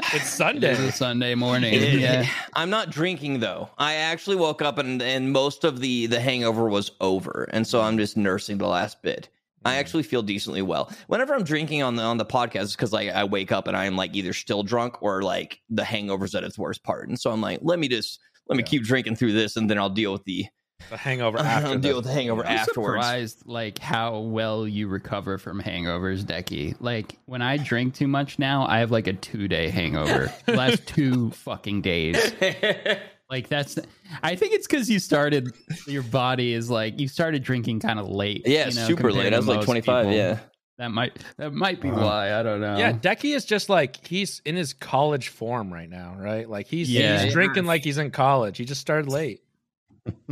It's 0.09 0.13
It 0.13 0.21
is 0.21 0.27
Sunday. 0.27 0.73
a 0.87 0.91
Sunday 0.91 1.35
morning. 1.35 1.73
It- 1.73 1.99
yeah. 1.99 2.25
I'm 2.53 2.69
not 2.69 2.91
drinking 2.91 3.39
though. 3.41 3.69
I 3.77 3.95
actually 3.95 4.37
woke 4.37 4.61
up 4.61 4.77
and 4.77 5.01
and 5.01 5.31
most 5.31 5.63
of 5.65 5.81
the 5.81 6.05
the 6.07 6.19
hangover 6.21 6.69
was 6.69 6.91
over, 7.01 7.47
and 7.51 7.67
so 7.67 7.81
I'm 7.81 7.97
just 7.97 8.15
nursing 8.15 8.57
the 8.57 8.66
last 8.67 9.01
bit. 9.01 9.29
I 9.65 9.73
mm. 9.73 9.79
actually 9.79 10.03
feel 10.03 10.21
decently 10.21 10.61
well. 10.61 10.91
Whenever 11.07 11.33
I'm 11.33 11.43
drinking 11.43 11.83
on 11.83 11.95
the 11.95 12.03
on 12.03 12.17
the 12.17 12.25
podcast, 12.25 12.75
because 12.75 12.93
like 12.93 13.09
I 13.09 13.23
wake 13.23 13.51
up 13.51 13.67
and 13.67 13.75
I'm 13.75 13.95
like 13.95 14.15
either 14.15 14.33
still 14.33 14.63
drunk 14.63 15.01
or 15.01 15.23
like 15.23 15.59
the 15.69 15.83
hangover's 15.83 16.35
at 16.35 16.43
its 16.43 16.57
worst 16.57 16.83
part, 16.83 17.09
and 17.09 17.19
so 17.19 17.31
I'm 17.31 17.41
like, 17.41 17.59
let 17.61 17.79
me 17.79 17.87
just 17.87 18.19
let 18.47 18.55
me 18.55 18.63
Yeah. 18.63 18.69
keep 18.69 18.83
drinking 18.83 19.15
through 19.15 19.33
this, 19.33 19.55
and 19.57 19.69
then 19.69 19.77
I'll 19.77 19.89
deal 19.89 20.13
with 20.13 20.23
the 20.25 20.45
The 20.89 20.95
hangover 20.97 21.39
I'll 21.39 21.45
after 21.45 21.77
deal 21.79 21.95
with 21.97 22.05
the 22.05 22.13
hangover 22.13 22.45
I'm 22.45 22.55
afterwards. 22.59 23.03
surprised 23.03 23.43
like 23.47 23.79
how 23.79 24.19
well 24.19 24.67
you 24.67 24.87
recover 24.87 25.37
from 25.39 25.61
hangovers, 25.61 26.23
Decky. 26.23 26.75
Like 26.79 27.17
when 27.25 27.41
I 27.41 27.57
drink 27.57 27.95
too 27.95 28.07
much 28.07 28.37
now, 28.39 28.65
I 28.67 28.79
have 28.79 28.91
like 28.91 29.07
a 29.07 29.13
two 29.13 29.47
day 29.47 29.69
hangover. 29.69 30.31
Last 30.47 30.85
two 30.87 31.31
fucking 31.31 31.81
days. 31.81 32.15
Like 33.29 33.49
that's 33.49 33.77
I 34.23 34.35
think 34.35 34.53
it's 34.53 34.67
because 34.67 34.89
you 34.89 34.99
started 34.99 35.53
your 35.85 36.03
body 36.03 36.53
is 36.53 36.69
like 36.69 36.99
you 36.99 37.07
started 37.07 37.43
drinking 37.43 37.81
kind 37.81 37.99
of 37.99 38.07
late. 38.07 38.43
Yeah, 38.45 38.69
you 38.69 38.75
know, 38.75 38.87
super 38.87 39.11
late. 39.11 39.29
to 39.31 39.35
I 39.35 39.37
was 39.39 39.47
like 39.47 39.61
25. 39.65 40.05
people. 40.05 40.17
Yeah. 40.17 40.39
That 40.77 40.91
might 40.91 41.17
that 41.37 41.53
might 41.53 41.81
be 41.81 41.91
Wow. 41.91 42.05
why. 42.05 42.39
I 42.39 42.43
don't 42.43 42.61
know. 42.61 42.77
Yeah, 42.77 42.93
Decky 42.93 43.35
is 43.35 43.43
just 43.45 43.67
like 43.67 44.05
he's 44.07 44.41
in 44.45 44.55
his 44.55 44.73
college 44.73 45.29
form 45.29 45.73
right 45.73 45.89
now, 45.89 46.15
right? 46.17 46.47
Like 46.49 46.67
he's 46.67 46.89
Yeah. 46.89 47.23
he's 47.23 47.33
drinking 47.33 47.65
like 47.65 47.83
he's 47.83 47.97
in 47.97 48.11
college. 48.11 48.57
He 48.57 48.63
just 48.65 48.79
started 48.79 49.09
late. 49.11 49.41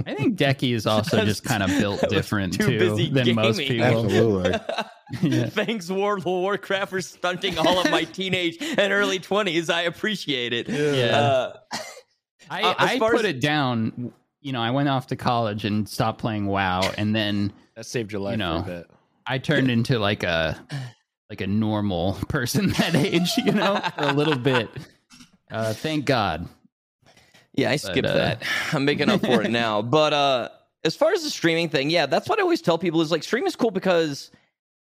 I 0.05 0.13
think 0.13 0.37
Decky 0.39 0.73
is 0.73 0.85
also 0.87 1.25
just 1.25 1.43
kind 1.51 1.63
of 1.63 1.69
built 1.71 1.99
different 2.09 2.53
too 2.53 2.67
too, 2.67 2.79
busy 2.79 3.09
than 3.09 3.35
most 3.35 3.59
people. 3.59 3.85
Absolutely. 4.05 4.59
Yeah. 5.21 5.45
Thanks, 5.49 5.91
World 5.91 6.21
of 6.21 6.25
Warcraft, 6.25 6.89
for 6.89 6.99
stunting 6.99 7.59
all 7.59 7.79
of 7.79 7.91
my 7.91 8.03
teenage 8.11 8.57
and 8.59 8.91
early 8.91 9.19
20s. 9.19 9.71
I 9.71 9.83
appreciate 9.83 10.51
it. 10.51 10.67
Yeah. 10.67 11.15
Uh, 11.15 11.53
I, 12.49 12.61
Uh, 12.63 12.75
I 12.77 12.99
put 12.99 13.15
as- 13.15 13.23
it 13.25 13.39
down. 13.41 14.13
You 14.41 14.51
know, 14.53 14.61
I 14.61 14.71
went 14.71 14.89
off 14.89 15.07
to 15.07 15.15
college 15.15 15.65
and 15.65 15.89
stopped 15.89 16.19
playing 16.19 16.45
WoW, 16.45 16.81
and 16.97 17.15
then 17.15 17.51
That 17.75 17.85
saved 17.85 18.11
your 18.11 18.21
life 18.21 18.33
You 18.33 18.37
know, 18.37 18.63
for 18.63 18.71
a 18.71 18.75
bit. 18.81 18.89
I 19.25 19.37
turned 19.39 19.71
into 19.71 19.97
like 19.97 20.21
a 20.23 20.57
like 21.29 21.41
a 21.41 21.47
normal 21.47 22.13
person 22.29 22.69
that 22.73 22.93
age. 22.95 23.31
You 23.37 23.51
know, 23.53 23.81
for 23.97 24.03
a 24.03 24.13
little 24.13 24.37
bit. 24.37 24.69
Uh, 25.49 25.73
thank 25.73 26.05
God. 26.05 26.47
Yeah, 27.53 27.71
I 27.71 27.77
skipped 27.77 28.07
uh, 28.07 28.13
that. 28.13 28.43
I'm 28.73 28.85
making 28.85 29.09
up 29.09 29.21
for 29.21 29.41
it 29.41 29.49
now. 29.65 29.81
But 29.81 30.13
uh 30.13 30.49
as 30.83 30.95
far 30.95 31.13
as 31.13 31.23
the 31.23 31.31
streaming 31.31 31.69
thing, 31.69 31.89
yeah, 31.89 32.05
that's 32.05 32.29
what 32.29 32.37
I 32.37 32.43
always 32.43 32.61
tell 32.61 32.77
people 32.77 33.01
is 33.01 33.09
like 33.11 33.23
stream 33.23 33.47
is 33.47 33.55
cool 33.55 33.71
because 33.71 34.29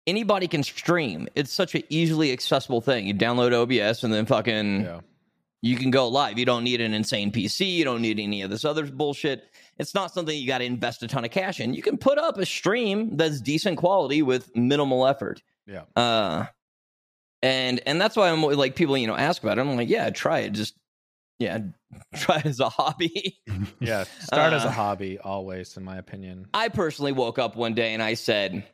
anybody 0.07 0.47
can 0.47 0.62
stream. 0.62 1.27
It's 1.35 1.51
such 1.51 1.75
an 1.75 1.83
easily 1.89 2.31
accessible 2.33 2.83
thing. 2.83 3.07
You 3.07 3.15
download 3.15 3.55
OBS 3.55 4.05
and 4.05 4.12
then 4.12 4.27
fucking 4.27 4.83
Yeah. 4.83 5.01
You 5.65 5.77
can 5.77 5.91
go 5.91 6.09
live. 6.09 6.39
You 6.39 6.45
don't 6.45 6.62
need 6.62 6.83
an 6.83 6.93
insane 6.93 7.33
PC. 7.33 7.73
You 7.73 7.85
don't 7.85 8.03
need 8.03 8.21
any 8.21 8.43
of 8.43 8.51
this 8.51 8.67
other 8.67 8.85
bullshit. 8.85 9.45
It's 9.79 9.95
not 9.95 10.12
something 10.12 10.37
you 10.37 10.47
got 10.47 10.59
to 10.59 10.65
invest 10.65 11.03
a 11.03 11.09
ton 11.09 11.25
of 11.25 11.31
cash 11.31 11.59
in. 11.59 11.73
You 11.73 11.81
can 11.81 11.97
put 11.97 12.19
up 12.19 12.37
a 12.37 12.45
stream 12.45 13.17
that's 13.17 13.41
decent 13.41 13.79
quality 13.79 14.21
with 14.21 14.55
minimal 14.55 15.07
effort. 15.07 15.43
Yeah. 15.67 15.85
Uh, 15.97 16.45
and 17.43 17.81
and 17.87 17.99
that's 17.99 18.15
why 18.15 18.29
I'm 18.29 18.43
like 18.43 18.77
people 18.77 18.99
you 18.99 19.07
know 19.07 19.17
ask 19.17 19.43
about 19.43 19.57
it. 19.57 19.62
I'm 19.62 19.75
like, 19.75 19.89
yeah, 19.89 20.11
try 20.11 20.41
it. 20.41 20.51
Just 20.53 20.75
yeah, 21.39 21.61
try 22.15 22.37
it 22.41 22.47
as 22.47 22.61
a 22.61 22.69
hobby. 22.69 23.39
Yeah. 23.81 24.05
Start 24.21 24.53
as 24.53 24.65
Uh, 24.67 24.69
a 24.69 24.71
hobby 24.71 25.19
always, 25.19 25.79
in 25.79 25.85
my 25.85 25.97
opinion. 25.97 26.47
I 26.53 26.69
personally 26.69 27.12
woke 27.12 27.39
up 27.39 27.57
one 27.57 27.73
day 27.73 27.95
and 27.95 28.03
I 28.03 28.15
said, 28.15 28.65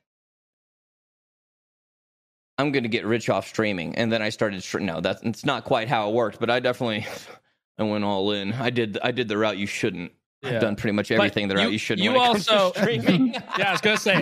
I'm 2.60 2.72
going 2.72 2.82
to 2.84 2.88
get 2.88 3.04
rich 3.06 3.28
off 3.30 3.48
streaming. 3.48 3.94
And 3.96 4.12
then 4.12 4.22
I 4.22 4.28
started, 4.28 4.64
no, 4.80 5.00
that's 5.00 5.22
it's 5.22 5.44
not 5.44 5.64
quite 5.64 5.88
how 5.88 6.08
it 6.08 6.14
worked, 6.14 6.38
but 6.38 6.50
I 6.50 6.60
definitely, 6.60 7.06
I 7.78 7.82
went 7.84 8.04
all 8.04 8.32
in. 8.32 8.52
I 8.52 8.70
did, 8.70 8.98
I 9.02 9.10
did 9.10 9.28
the 9.28 9.38
route 9.38 9.56
you 9.58 9.66
shouldn't. 9.66 10.12
Yeah. 10.42 10.54
I've 10.54 10.60
done 10.62 10.76
pretty 10.76 10.94
much 10.94 11.10
everything 11.10 11.48
the 11.48 11.54
you- 11.54 11.60
route 11.60 11.72
you 11.72 11.78
shouldn't. 11.78 12.02
you 12.04 12.12
when 12.12 12.20
it 12.20 12.24
also- 12.24 12.72
streaming. 12.72 13.34
Yeah, 13.58 13.68
I 13.68 13.72
was 13.72 13.80
gonna 13.82 13.96
say 13.98 14.14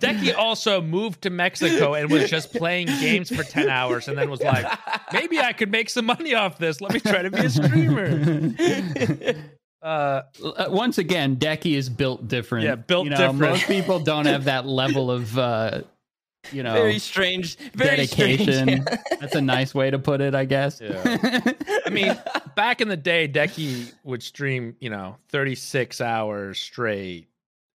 Decky 0.00 0.36
also 0.36 0.80
moved 0.82 1.22
to 1.22 1.30
Mexico 1.30 1.94
and 1.94 2.10
was 2.10 2.28
just 2.28 2.52
playing 2.52 2.88
games 2.88 3.28
for 3.32 3.44
ten 3.44 3.68
hours, 3.68 4.08
and 4.08 4.18
then 4.18 4.28
was 4.28 4.40
like, 4.42 4.66
maybe 5.12 5.38
I 5.38 5.52
could 5.52 5.70
make 5.70 5.88
some 5.88 6.06
money 6.06 6.34
off 6.34 6.58
this. 6.58 6.80
Let 6.80 6.92
me 6.94 6.98
try 6.98 7.22
to 7.22 7.30
be 7.30 7.38
a 7.44 7.50
streamer. 7.50 8.54
Uh, 9.82 10.22
Uh, 10.44 10.66
Once 10.68 10.98
again, 10.98 11.36
Decky 11.36 11.74
is 11.76 11.88
built 11.88 12.28
different. 12.28 12.64
Yeah, 12.64 12.76
built 12.76 13.04
you 13.04 13.10
know, 13.10 13.16
different. 13.16 13.40
Most 13.40 13.66
people 13.66 13.98
don't 13.98 14.26
have 14.26 14.44
that 14.44 14.64
level 14.64 15.10
of, 15.10 15.36
uh, 15.36 15.80
you 16.50 16.62
know, 16.62 16.72
very 16.72 16.98
strange, 16.98 17.56
very 17.74 17.96
dedication. 18.06 18.82
Strange. 18.82 18.84
That's 19.20 19.34
a 19.34 19.40
nice 19.40 19.74
way 19.74 19.90
to 19.90 19.98
put 19.98 20.20
it, 20.20 20.34
I 20.34 20.44
guess. 20.44 20.80
Yeah. 20.80 21.40
I 21.86 21.90
mean, 21.90 22.18
back 22.56 22.80
in 22.80 22.88
the 22.88 22.96
day, 22.96 23.28
Decky 23.28 23.92
would 24.04 24.22
stream, 24.22 24.74
you 24.80 24.90
know, 24.90 25.16
36 25.28 26.00
hours 26.00 26.58
straight 26.58 27.28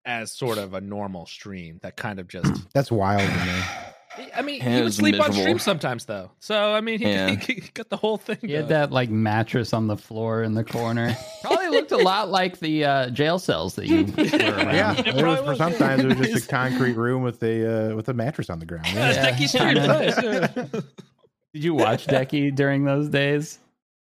as 0.05 0.31
sort 0.31 0.57
of 0.57 0.73
a 0.73 0.81
normal 0.81 1.25
stream 1.25 1.79
that 1.83 1.95
kind 1.95 2.19
of 2.19 2.27
just 2.27 2.51
That's 2.73 2.91
wild 2.91 3.21
to 3.21 3.27
me. 3.45 3.61
I 4.33 4.41
mean, 4.43 4.61
It 4.61 4.63
he 4.63 4.75
would 4.75 4.83
was 4.85 4.95
sleep 4.95 5.15
on 5.15 5.27
miserable. 5.27 5.41
stream 5.41 5.59
sometimes 5.59 6.05
though. 6.05 6.31
So 6.39 6.73
I 6.73 6.79
mean, 6.81 6.99
he, 6.99 7.09
Yeah. 7.09 7.35
he 7.35 7.55
got 7.73 7.89
the 7.89 7.97
whole 7.97 8.17
thing. 8.17 8.37
He 8.41 8.53
had 8.53 8.69
that 8.69 8.91
like 8.91 9.09
mattress 9.09 9.73
on 9.73 9.87
the 9.87 9.97
floor 9.97 10.41
in 10.43 10.53
the 10.53 10.63
corner. 10.63 11.15
Probably 11.65 11.79
looked 11.79 11.91
a 11.91 11.97
lot 11.97 12.29
like 12.29 12.59
the 12.59 12.85
uh, 12.85 13.09
jail 13.09 13.39
cells 13.39 13.75
that 13.75 13.87
you 13.87 14.05
were. 14.17 14.23
Yeah, 14.23 14.97
It 14.99 15.07
it 15.07 15.25
was 15.25 15.39
for 15.41 15.55
sometimes 15.55 16.03
it 16.03 16.17
was 16.17 16.29
just 16.29 16.45
a 16.45 16.49
concrete 16.49 16.93
room 16.93 17.23
with 17.23 17.41
a 17.43 17.91
uh, 17.91 17.95
with 17.95 18.09
a 18.09 18.13
mattress 18.13 18.49
on 18.49 18.59
the 18.59 18.65
ground. 18.65 18.87
Yeah, 18.87 19.11
Yeah. 19.11 19.31
Decky's 19.31 19.49
stream 19.51 19.75
kinda. 19.75 20.69
Did 21.53 21.63
you 21.63 21.73
watch 21.73 22.07
Decky 22.07 22.53
during 22.53 22.83
those 22.83 23.07
days? 23.09 23.59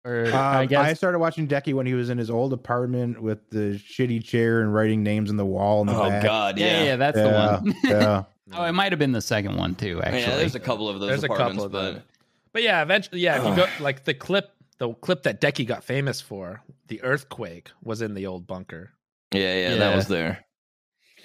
Or 0.06 0.26
Um, 0.28 0.34
I 0.36 0.66
guess 0.66 0.80
I, 0.86 0.94
started 0.94 1.20
watching 1.20 1.48
Decky 1.48 1.74
when 1.74 1.86
he 1.86 1.94
was 1.94 2.10
in 2.10 2.18
his 2.18 2.30
old 2.30 2.52
apartment 2.54 3.22
with 3.22 3.50
the 3.50 3.80
shitty 3.80 4.24
chair 4.24 4.62
and 4.62 4.74
writing 4.74 5.02
names 5.04 5.30
on 5.30 5.38
the 5.38 5.46
wall 5.46 5.82
in 5.82 5.88
the 5.88 5.96
Oh 5.96 6.10
back. 6.10 6.24
God, 6.24 6.58
yeah, 6.58 6.66
yeah, 6.80 6.84
yeah, 6.84 6.96
that's 6.98 7.18
yeah, 7.18 7.24
the 7.24 7.62
one. 7.64 7.76
yeah. 7.84 8.24
oh, 8.54 8.66
it 8.66 8.72
might 8.74 8.92
have 8.92 9.00
been 9.00 9.14
the 9.14 9.22
second 9.22 9.56
one 9.56 9.76
too. 9.76 10.02
Actually, 10.02 10.22
Yeah, 10.22 10.36
there's 10.38 10.56
a 10.56 10.60
couple 10.60 10.90
of 10.90 11.00
those 11.00 11.08
There's 11.10 11.24
a 11.24 11.30
couple 11.30 11.64
of 11.64 11.72
but 11.72 11.94
them. 11.94 12.04
But 12.52 12.64
yeah, 12.64 12.82
eventually, 12.82 13.22
yeah. 13.22 13.42
If 13.42 13.48
you 13.48 13.56
go 13.64 13.70
like 13.80 14.04
the 14.04 14.14
clip, 14.14 14.52
the 14.80 14.94
clip 14.96 15.24
that 15.24 15.40
Decky 15.42 15.66
got 15.68 15.84
famous 15.84 16.20
for, 16.22 16.62
the 16.88 17.02
earthquake, 17.04 17.72
was 17.84 18.02
in 18.02 18.14
the 18.14 18.26
old 18.28 18.48
bunker. 18.48 18.92
yeah, 19.34 19.40
yeah, 19.54 19.70
Yeah. 19.72 19.76
that 19.78 19.96
was 19.96 20.08
there. 20.08 20.46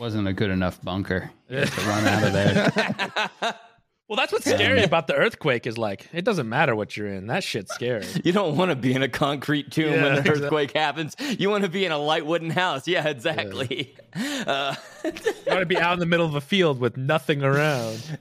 wasn't 0.00 0.28
a 0.28 0.32
good 0.32 0.50
enough 0.50 0.80
bunker 0.82 1.30
to 1.48 1.56
run 1.86 2.06
out 2.06 2.22
of 2.24 2.32
there. 2.32 3.54
Well, 4.08 4.16
that's 4.16 4.32
what's 4.32 4.46
scary 4.50 4.84
about 4.84 5.06
the 5.06 5.14
earthquake 5.14 5.66
is 5.66 5.76
like 5.76 6.06
it 6.14 6.24
doesn't 6.24 6.48
matter 6.48 6.74
what 6.74 6.96
you're 6.96 7.08
in. 7.08 7.26
That 7.26 7.44
shit's 7.44 7.74
scary. 7.74 8.06
You 8.24 8.32
don't 8.32 8.56
want 8.56 8.70
to 8.70 8.74
be 8.74 8.94
in 8.94 9.02
a 9.02 9.08
concrete 9.08 9.70
tomb 9.70 9.92
Yeah, 9.92 10.02
when 10.02 10.12
the 10.14 10.20
exactly. 10.20 10.44
earthquake 10.44 10.72
happens. 10.72 11.14
You 11.38 11.50
want 11.50 11.64
to 11.64 11.68
be 11.68 11.84
in 11.84 11.92
a 11.92 11.98
light 11.98 12.24
wooden 12.24 12.48
house. 12.48 12.88
Yeah, 12.88 13.06
exactly. 13.06 13.94
Uh, 14.16 14.74
You 15.04 15.12
want 15.48 15.60
to 15.60 15.66
be 15.66 15.76
out 15.76 15.92
in 15.92 15.98
the 15.98 16.06
middle 16.06 16.24
of 16.24 16.34
a 16.34 16.40
field 16.40 16.80
with 16.80 16.96
nothing 16.96 17.42
around. 17.42 18.18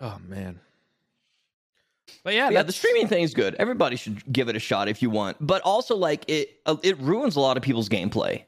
Oh 0.00 0.18
man. 0.28 0.60
But 2.24 2.32
yeah, 2.34 2.48
yeah, 2.50 2.62
the 2.62 2.72
streaming 2.72 3.06
thing 3.06 3.22
is 3.22 3.34
good. 3.34 3.54
Everybody 3.58 3.96
should 3.96 4.22
give 4.32 4.48
it 4.48 4.56
a 4.56 4.58
shot 4.58 4.88
if 4.88 5.02
you 5.02 5.10
want. 5.10 5.36
But 5.40 5.60
also, 5.62 5.94
like 5.94 6.24
it, 6.28 6.48
uh, 6.66 6.76
it 6.82 6.98
ruins 6.98 7.36
a 7.36 7.40
lot 7.40 7.56
of 7.58 7.62
people's 7.62 7.88
gameplay. 7.90 8.44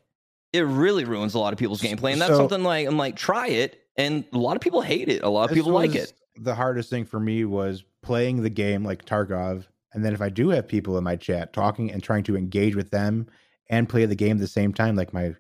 It 0.55 0.61
really 0.63 1.05
ruins 1.05 1.35
a 1.35 1.39
lot 1.39 1.53
of 1.53 1.59
people's 1.59 1.83
gameplay, 1.83 2.13
and 2.13 2.21
that's 2.21 2.31
So- 2.33 2.39
something 2.39 2.63
like 2.63 2.87
I'm 2.89 2.97
like, 2.97 3.17
try 3.17 3.49
it, 3.49 3.79
and 3.97 4.25
a 4.33 4.39
lot 4.39 4.57
of 4.57 4.63
people 4.63 4.81
hate 4.81 5.09
it. 5.11 5.23
A 5.23 5.29
lot 5.29 5.51
of 5.51 5.55
people 5.55 5.73
like 5.73 5.95
it. 5.95 6.13
The 6.37 6.55
hardest 6.55 6.89
thing 6.91 7.05
for 7.05 7.21
me 7.21 7.45
was 7.45 7.85
playing 8.03 8.43
the 8.43 8.51
game 8.51 8.83
like 8.85 9.05
Tarkov, 9.05 9.67
and 9.93 10.03
then 10.05 10.15
if 10.15 10.23
I 10.23 10.31
do 10.31 10.49
have 10.51 10.67
people 10.67 10.97
in 10.97 11.05
my 11.05 11.17
chat 11.17 11.53
talking 11.53 11.93
and 11.93 12.03
trying 12.03 12.23
to 12.25 12.37
engage 12.37 12.75
with 12.77 12.91
them 12.91 13.27
and 13.69 13.89
play 13.89 14.07
the 14.07 14.15
game 14.15 14.37
at 14.39 14.41
the 14.41 14.47
same 14.47 14.73
time, 14.73 14.97
like 14.97 15.13
my 15.13 15.35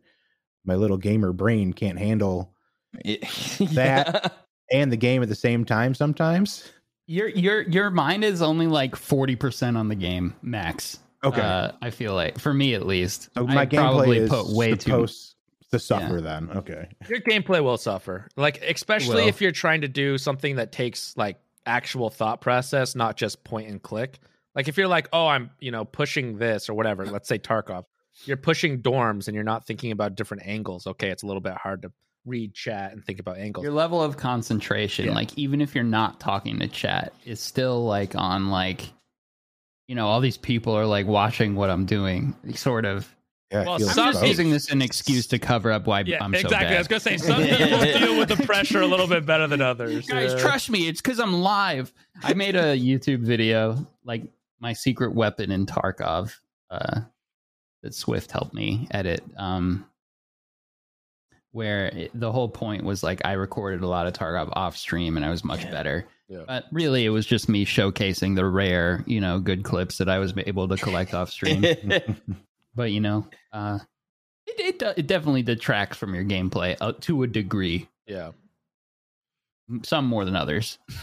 my 0.66 0.74
little 0.74 0.98
gamer 0.98 1.32
brain 1.32 1.72
can't 1.72 1.98
handle 1.98 2.52
Yeah. 3.04 4.28
and 4.72 4.90
the 4.92 4.96
game 4.96 5.22
at 5.22 5.28
the 5.28 5.34
same 5.34 5.64
time 5.64 5.94
sometimes. 5.94 6.70
Your 7.06 7.28
your 7.28 7.62
your 7.62 7.90
mind 7.90 8.24
is 8.24 8.42
only 8.42 8.66
like 8.66 8.96
forty 8.96 9.36
percent 9.36 9.76
on 9.76 9.88
the 9.88 9.94
game 9.94 10.34
max. 10.42 10.98
Okay. 11.22 11.40
Uh, 11.40 11.72
I 11.80 11.90
feel 11.90 12.14
like 12.14 12.38
for 12.38 12.52
me 12.52 12.74
at 12.74 12.86
least. 12.86 13.30
so 13.34 13.46
my 13.46 13.62
I 13.62 13.66
gameplay 13.66 13.76
probably 13.78 14.18
is 14.18 14.30
put 14.30 14.46
way 14.48 14.72
too. 14.72 14.80
supposed 14.80 15.34
to 15.72 15.78
suffer 15.78 16.20
then. 16.20 16.50
Okay. 16.50 16.88
your 17.08 17.20
gameplay 17.20 17.62
will 17.62 17.78
suffer. 17.78 18.28
Like 18.36 18.62
especially 18.62 19.22
Will. 19.22 19.28
if 19.28 19.40
you're 19.40 19.52
trying 19.52 19.80
to 19.80 19.88
do 19.88 20.18
something 20.18 20.56
that 20.56 20.72
takes 20.72 21.16
like 21.16 21.38
actual 21.64 22.10
thought 22.10 22.40
process, 22.40 22.94
not 22.94 23.16
just 23.16 23.42
point 23.44 23.68
and 23.68 23.82
click. 23.82 24.18
Like 24.54 24.68
if 24.68 24.76
you're 24.76 24.88
like, 24.88 25.08
oh, 25.12 25.26
I'm 25.26 25.50
you 25.60 25.70
know 25.70 25.84
pushing 25.84 26.38
this 26.38 26.68
or 26.68 26.74
whatever. 26.74 27.06
Let's 27.06 27.28
say 27.28 27.38
Tarkov, 27.38 27.84
you're 28.24 28.36
pushing 28.36 28.82
dorms 28.82 29.28
and 29.28 29.34
you're 29.34 29.44
not 29.44 29.66
thinking 29.66 29.92
about 29.92 30.14
different 30.16 30.44
angles. 30.46 30.86
Okay, 30.86 31.10
it's 31.10 31.22
a 31.22 31.26
little 31.26 31.42
bit 31.42 31.54
hard 31.54 31.82
to 31.82 31.92
read 32.26 32.52
chat 32.54 32.92
and 32.92 33.04
think 33.04 33.20
about 33.20 33.38
angles. 33.38 33.64
Your 33.64 33.72
level 33.72 34.02
of 34.02 34.16
concentration, 34.16 35.06
Yeah. 35.06 35.14
like 35.14 35.36
even 35.38 35.60
if 35.60 35.74
you're 35.74 35.84
not 35.84 36.20
talking 36.20 36.58
to 36.58 36.68
chat, 36.68 37.12
is 37.24 37.40
still 37.40 37.84
like 37.84 38.14
on 38.14 38.50
like, 38.50 38.82
you 39.88 39.94
know, 39.94 40.06
all 40.08 40.20
these 40.20 40.36
people 40.36 40.74
are 40.74 40.86
like 40.86 41.06
watching 41.06 41.54
what 41.54 41.70
I'm 41.70 41.86
doing, 41.86 42.34
sort 42.54 42.84
of. 42.84 43.08
Yeah. 43.52 43.64
Well, 43.64 43.74
I 43.74 43.78
feel 43.78 43.88
I'm 43.88 43.94
some 43.94 44.12
just 44.12 44.26
using 44.26 44.50
this 44.50 44.66
as 44.66 44.72
an 44.72 44.82
excuse 44.82 45.28
to 45.28 45.38
cover 45.38 45.70
up 45.70 45.86
why 45.86 46.00
yeah, 46.00 46.22
I'm 46.22 46.32
so 46.34 46.40
exactly. 46.40 46.66
bad. 46.66 46.74
I 46.74 46.78
was 46.78 46.88
gonna 46.88 47.00
say 47.00 47.16
some 47.16 47.42
people 47.44 47.78
deal 47.80 48.18
with 48.18 48.28
the 48.28 48.44
pressure 48.44 48.80
a 48.80 48.86
little 48.86 49.06
bit 49.06 49.24
better 49.24 49.46
than 49.46 49.62
others. 49.62 50.06
Guys, 50.06 50.32
Yeah. 50.32 50.38
trust 50.40 50.68
me, 50.68 50.88
it's 50.88 51.00
because 51.00 51.20
I'm 51.20 51.32
live. 51.34 51.92
I 52.24 52.34
made 52.34 52.56
a 52.56 52.76
YouTube 52.76 53.20
video, 53.20 53.86
like 54.04 54.24
my 54.58 54.72
secret 54.72 55.14
weapon 55.14 55.52
in 55.52 55.64
Tarkov, 55.64 56.34
uh, 56.70 57.02
that 57.84 57.94
Swift 57.94 58.32
helped 58.32 58.52
me 58.52 58.88
edit. 58.90 59.22
Um, 59.36 59.86
where 61.56 61.86
it, 61.86 62.10
the 62.12 62.30
whole 62.30 62.50
point 62.50 62.84
was 62.84 63.02
like 63.02 63.22
I 63.24 63.32
recorded 63.32 63.82
a 63.82 63.86
lot 63.86 64.06
of 64.06 64.12
Tarkov 64.12 64.50
off 64.52 64.76
stream 64.76 65.16
and 65.16 65.24
I 65.24 65.30
was 65.30 65.42
much 65.42 65.62
better. 65.70 66.06
Yeah. 66.28 66.42
But 66.46 66.66
really, 66.70 67.06
it 67.06 67.08
was 67.08 67.24
just 67.24 67.48
me 67.48 67.64
showcasing 67.64 68.36
the 68.36 68.44
rare, 68.44 69.02
you 69.06 69.22
know, 69.22 69.38
good 69.38 69.64
clips 69.64 69.96
that 69.96 70.10
I 70.10 70.18
was 70.18 70.34
able 70.36 70.68
to 70.68 70.76
collect 70.76 71.14
off 71.14 71.30
stream. 71.30 71.64
but 72.74 72.90
you 72.90 73.00
know, 73.00 73.26
uh, 73.54 73.78
it, 74.46 74.82
it 74.82 74.98
it 74.98 75.06
definitely 75.06 75.42
detracts 75.42 75.96
from 75.96 76.14
your 76.14 76.24
gameplay 76.24 76.76
uh, 76.78 76.92
to 77.00 77.22
a 77.22 77.26
degree. 77.26 77.88
Yeah. 78.06 78.32
Some 79.82 80.04
more 80.04 80.26
than 80.26 80.36
others. 80.36 80.76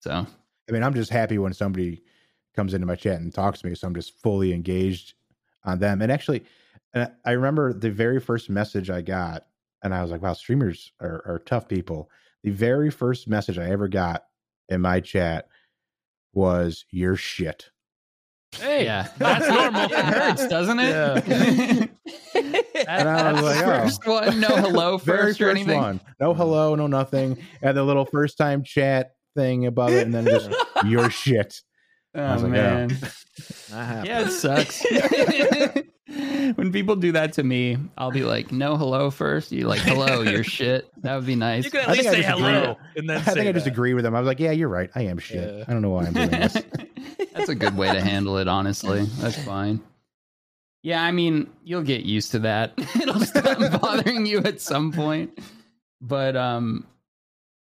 so 0.00 0.24
I 0.68 0.72
mean, 0.72 0.84
I'm 0.84 0.94
just 0.94 1.10
happy 1.10 1.38
when 1.38 1.52
somebody 1.52 2.00
comes 2.54 2.74
into 2.74 2.86
my 2.86 2.94
chat 2.94 3.20
and 3.20 3.34
talks 3.34 3.60
to 3.60 3.66
me, 3.66 3.74
so 3.74 3.88
I'm 3.88 3.94
just 3.96 4.16
fully 4.22 4.52
engaged 4.52 5.14
on 5.64 5.80
them. 5.80 6.00
And 6.00 6.12
actually, 6.12 6.44
uh, 6.96 7.06
I 7.24 7.32
remember 7.32 7.72
the 7.72 7.90
very 7.90 8.20
first 8.20 8.48
message 8.50 8.90
I 8.90 9.02
got, 9.02 9.44
and 9.84 9.94
I 9.94 10.02
was 10.02 10.10
like, 10.10 10.22
"Wow, 10.22 10.32
streamers 10.32 10.92
are, 11.00 11.22
are 11.26 11.42
tough 11.44 11.68
people." 11.68 12.10
The 12.42 12.50
very 12.50 12.90
first 12.90 13.28
message 13.28 13.58
I 13.58 13.70
ever 13.70 13.86
got 13.88 14.24
in 14.68 14.80
my 14.80 15.00
chat 15.00 15.46
was 16.32 16.84
"You're 16.90 17.16
shit." 17.16 17.70
Hey, 18.52 18.84
yeah, 18.84 19.08
that's 19.18 19.46
normal. 19.48 19.82
it 19.82 19.92
hurts, 19.92 20.46
doesn't 20.48 20.78
it? 20.80 21.90
And 22.88 23.08
I 23.08 23.32
was 23.32 23.42
like, 23.42 23.58
the 23.58 23.64
"Oh." 23.64 23.80
first 23.82 24.06
one. 24.06 24.40
No 24.40 24.48
hello 24.48 24.98
Very 25.04 25.28
first 25.28 25.40
or 25.40 25.50
anything. 25.50 25.80
one, 25.80 26.00
no 26.20 26.34
hello, 26.34 26.74
no 26.74 26.86
nothing, 26.86 27.38
and 27.62 27.76
the 27.76 27.82
little 27.82 28.04
first 28.04 28.36
time 28.38 28.62
chat 28.62 29.12
thing 29.34 29.66
above 29.66 29.90
it, 29.92 30.06
and 30.06 30.14
then 30.14 30.24
just 30.26 30.50
"You're 30.84 31.10
shit." 31.10 31.60
Oh 32.14 32.32
was 32.32 32.42
like, 32.44 32.52
man, 32.52 32.88
That 33.68 34.06
yeah, 34.06 34.20
it 34.26 34.30
sucks. 34.30 34.82
When 36.54 36.72
people 36.72 36.96
do 36.96 37.12
that 37.12 37.34
to 37.34 37.42
me, 37.42 37.76
I'll 37.98 38.10
be 38.10 38.22
like, 38.24 38.52
"No 38.52 38.76
hello 38.76 39.10
first. 39.10 39.52
You 39.52 39.66
like 39.66 39.80
hello? 39.80 40.22
You're 40.22 40.44
shit." 40.58 40.88
That 41.02 41.16
would 41.16 41.26
be 41.26 41.36
nice. 41.36 41.64
You 41.64 41.70
can 41.70 41.80
at 41.80 41.88
I 41.88 41.92
least 41.92 42.04
think 42.04 42.14
I 42.14 42.16
say 42.16 42.22
just 42.22 42.38
agree. 42.38 42.52
hello 42.52 42.76
and 42.96 43.10
then 43.10 43.16
I 43.18 43.20
think 43.20 43.48
I 43.48 43.52
just 43.52 43.64
that. 43.64 43.72
agree 43.72 43.94
with 43.94 44.04
them. 44.04 44.14
I 44.14 44.20
was 44.20 44.26
like, 44.26 44.40
"Yeah, 44.40 44.50
you're 44.52 44.68
right. 44.68 44.90
I 44.94 45.02
am 45.02 45.18
shit. 45.18 45.58
Yeah. 45.58 45.64
I 45.68 45.72
don't 45.72 45.82
know 45.82 45.90
why 45.90 46.06
I'm 46.06 46.12
doing 46.12 46.30
this." 46.30 46.56
That's 47.34 47.48
a 47.48 47.54
good 47.54 47.76
way 47.76 47.92
to 47.92 48.00
handle 48.00 48.38
it, 48.38 48.48
honestly. 48.48 49.04
That's 49.04 49.38
fine. 49.44 49.80
Yeah, 50.82 51.02
I 51.02 51.10
mean, 51.10 51.50
you'll 51.64 51.82
get 51.82 52.02
used 52.04 52.30
to 52.32 52.38
that. 52.40 52.74
It'll 53.00 53.20
stop 53.20 53.80
bothering 53.80 54.24
you 54.26 54.38
at 54.38 54.60
some 54.60 54.92
point. 54.92 55.38
But 56.00 56.36
um 56.36 56.86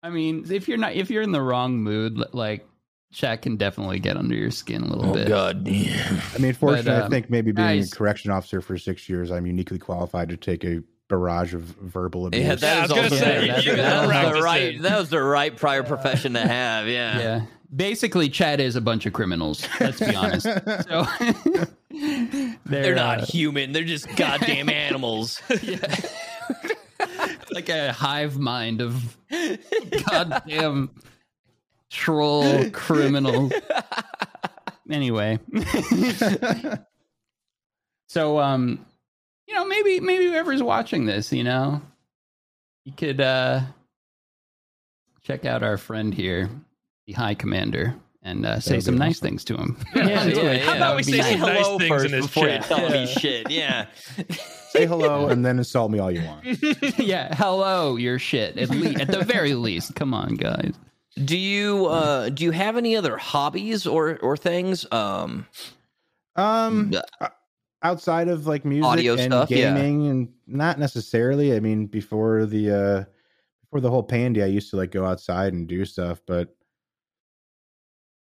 I 0.04 0.10
mean, 0.10 0.46
if 0.52 0.68
you're 0.68 0.78
not 0.80 0.94
if 0.94 1.10
you're 1.10 1.22
in 1.22 1.32
the 1.32 1.42
wrong 1.42 1.78
mood, 1.78 2.22
like 2.34 2.66
chat 3.12 3.42
can 3.42 3.58
definitely 3.58 4.00
get 4.00 4.18
under 4.18 4.36
your 4.36 4.52
skin 4.52 4.82
a 4.84 4.88
little 4.88 5.12
Oh 5.12 5.14
bit. 5.14 5.28
God. 5.28 5.68
I 5.68 6.38
mean, 6.40 6.54
fortunately, 6.54 6.92
I 6.92 7.02
um, 7.02 7.12
think 7.12 7.30
maybe 7.30 7.52
being 7.52 7.68
guys- 7.68 7.92
a 7.92 7.96
correction 7.96 8.32
officer 8.32 8.62
for 8.62 8.78
six 8.78 9.08
years, 9.10 9.32
I'm 9.32 9.46
uniquely 9.46 9.80
qualified 9.80 10.30
to 10.30 10.38
take 10.38 10.64
a 10.64 10.82
barrage 11.08 11.54
of 11.54 11.62
verbal 11.64 12.28
abuse. 12.28 12.42
Yeah, 12.42 12.48
Yeah, 12.48 12.54
I 12.54 12.56
that 12.56 12.82
was 12.84 12.90
gonna 12.92 13.02
also 13.04 13.16
say, 13.18 13.48
that, 13.48 13.66
you 13.66 13.76
that 13.76 14.08
was 14.08 14.34
the 14.38 14.42
right. 14.42 14.82
That 14.82 15.00
was 15.00 15.10
the 15.10 15.22
right 15.22 15.56
prior 15.56 15.84
profession 15.84 16.34
to 16.34 16.40
have. 16.42 16.88
Yeah. 16.88 17.20
Yeah. 17.20 17.42
Basically, 17.74 18.28
Chad 18.30 18.60
is 18.60 18.76
a 18.76 18.82
bunch 18.82 19.06
of 19.06 19.14
criminals. 19.14 19.66
Let's 19.80 20.00
be 20.00 20.16
honest. 20.16 20.46
So 20.88 21.06
they're, 21.92 22.58
They're 22.66 22.96
not 22.96 23.20
uh, 23.22 23.26
human. 23.26 23.72
They're 23.74 23.84
just 23.84 24.14
goddamn 24.16 24.70
animals. 24.90 25.42
like 27.52 27.70
a 27.70 27.92
hive 27.92 28.38
mind 28.38 28.82
of 28.82 29.18
goddamn 30.10 30.90
troll 31.92 32.70
criminal. 32.72 33.52
Anyway, 34.90 35.40
so 38.08 38.40
um, 38.40 38.86
you 39.48 39.54
know, 39.54 39.66
maybe 39.66 40.02
maybe 40.02 40.26
whoever's 40.26 40.62
watching 40.62 41.06
this, 41.06 41.32
you 41.32 41.46
know, 41.46 41.82
you 42.84 42.92
could 42.92 43.22
uh 43.22 43.62
check 45.24 45.46
out 45.46 45.64
our 45.64 45.78
friend 45.78 46.14
here, 46.14 46.50
the 47.08 47.14
High 47.14 47.36
Commander, 47.36 47.96
and 48.22 48.46
uh, 48.46 48.60
say 48.60 48.72
would 48.74 48.78
be 48.80 48.82
some 48.82 48.98
nice 48.98 49.22
things 49.22 49.46
to 49.46 49.56
him. 49.56 49.78
Yeah, 49.96 50.02
On 50.24 50.30
yeah, 50.32 50.42
yeah. 50.52 50.58
How 50.66 50.76
about 50.76 50.96
we 50.98 51.04
say 51.04 51.12
be 51.14 51.22
Say 51.22 51.36
nice. 51.38 51.40
nice 51.40 51.66
hello 51.66 51.78
things 51.78 51.90
first 51.90 52.06
in 52.08 52.12
his 52.12 52.26
before 52.26 52.48
chat. 52.48 52.62
you 52.70 52.76
tell 52.76 52.90
me 52.90 53.06
shit. 53.08 53.50
Yeah. 53.50 53.86
Say 54.72 54.86
hello 54.86 55.28
and 55.30 55.46
then 55.46 55.58
insult 55.58 55.90
me 55.92 56.00
all 56.00 56.12
you 56.12 56.24
want. 56.26 56.44
yeah, 57.00 57.34
hello, 57.36 57.96
your 57.96 58.20
shit. 58.20 58.58
At 58.58 58.70
least, 58.72 59.00
at 59.00 59.08
the 59.08 59.24
very 59.24 59.54
least, 59.54 59.96
come 59.96 60.14
on, 60.14 60.36
guys. 60.36 60.74
Do 61.16 61.38
you 61.38 61.88
uh 61.88 62.30
do 62.30 62.44
you 62.46 62.52
have 62.52 62.78
any 62.78 62.96
other 62.96 63.18
hobbies 63.18 63.86
or 63.86 64.18
or 64.20 64.38
things? 64.38 64.86
Um 64.92 65.46
Um, 66.36 66.94
outside 67.84 68.28
of 68.30 68.48
like 68.48 68.64
music 68.64 68.86
Audio 68.90 69.14
and 69.14 69.22
stuff, 69.34 69.52
yeah. 69.52 69.74
gaming, 69.74 70.08
and 70.08 70.34
not 70.48 70.80
necessarily. 70.80 71.56
I 71.56 71.60
mean, 71.60 71.88
before 71.88 72.46
the 72.46 72.72
uh 72.72 73.04
before 73.64 73.82
the 73.82 73.90
whole 73.90 74.04
pandy, 74.04 74.42
I 74.42 74.48
used 74.48 74.70
to 74.72 74.78
like 74.78 74.92
go 74.92 75.06
outside 75.06 75.54
and 75.54 75.68
do 75.68 75.84
stuff, 75.86 76.22
but 76.26 76.56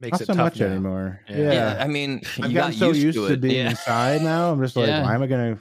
Makes 0.01 0.13
not 0.13 0.21
it 0.21 0.25
so 0.25 0.33
tough 0.33 0.43
much 0.45 0.59
now. 0.59 0.65
anymore. 0.65 1.21
Yeah. 1.29 1.37
Yeah, 1.37 1.51
yeah, 1.53 1.83
I 1.83 1.87
mean 1.87 2.21
I've 2.41 2.51
you 2.51 2.55
gotten 2.57 2.71
got 2.71 2.73
so 2.73 2.87
used, 2.87 3.01
used 3.03 3.17
to, 3.19 3.27
to, 3.29 3.37
being 3.37 3.55
yeah. 3.55 3.69
inside 3.69 4.21
now. 4.21 4.51
I'm 4.51 4.61
just 4.61 4.75
like, 4.75 4.87
Yeah. 4.87 5.03
why 5.03 5.13
am 5.15 5.21
I 5.21 5.27
gonna? 5.27 5.59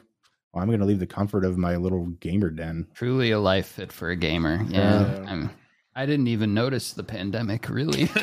Well, 0.53 0.63
I'm 0.65 0.71
gonna 0.71 0.87
leave 0.87 0.99
the 0.99 1.07
comfort 1.07 1.45
of 1.45 1.59
my 1.59 1.77
little 1.77 2.07
gamer 2.07 2.51
den. 2.51 2.89
Truly 2.95 3.31
a 3.31 3.39
life 3.39 3.67
fit 3.67 3.93
for 3.93 4.09
a 4.11 4.17
gamer. 4.17 4.65
Yeah. 4.69 5.23
Yeah. 5.25 5.49
I'm, 5.95 6.07
didn't 6.07 6.29
even 6.29 6.55
notice 6.55 6.93
the 6.93 7.03
pandemic, 7.03 7.69
really. 7.69 8.03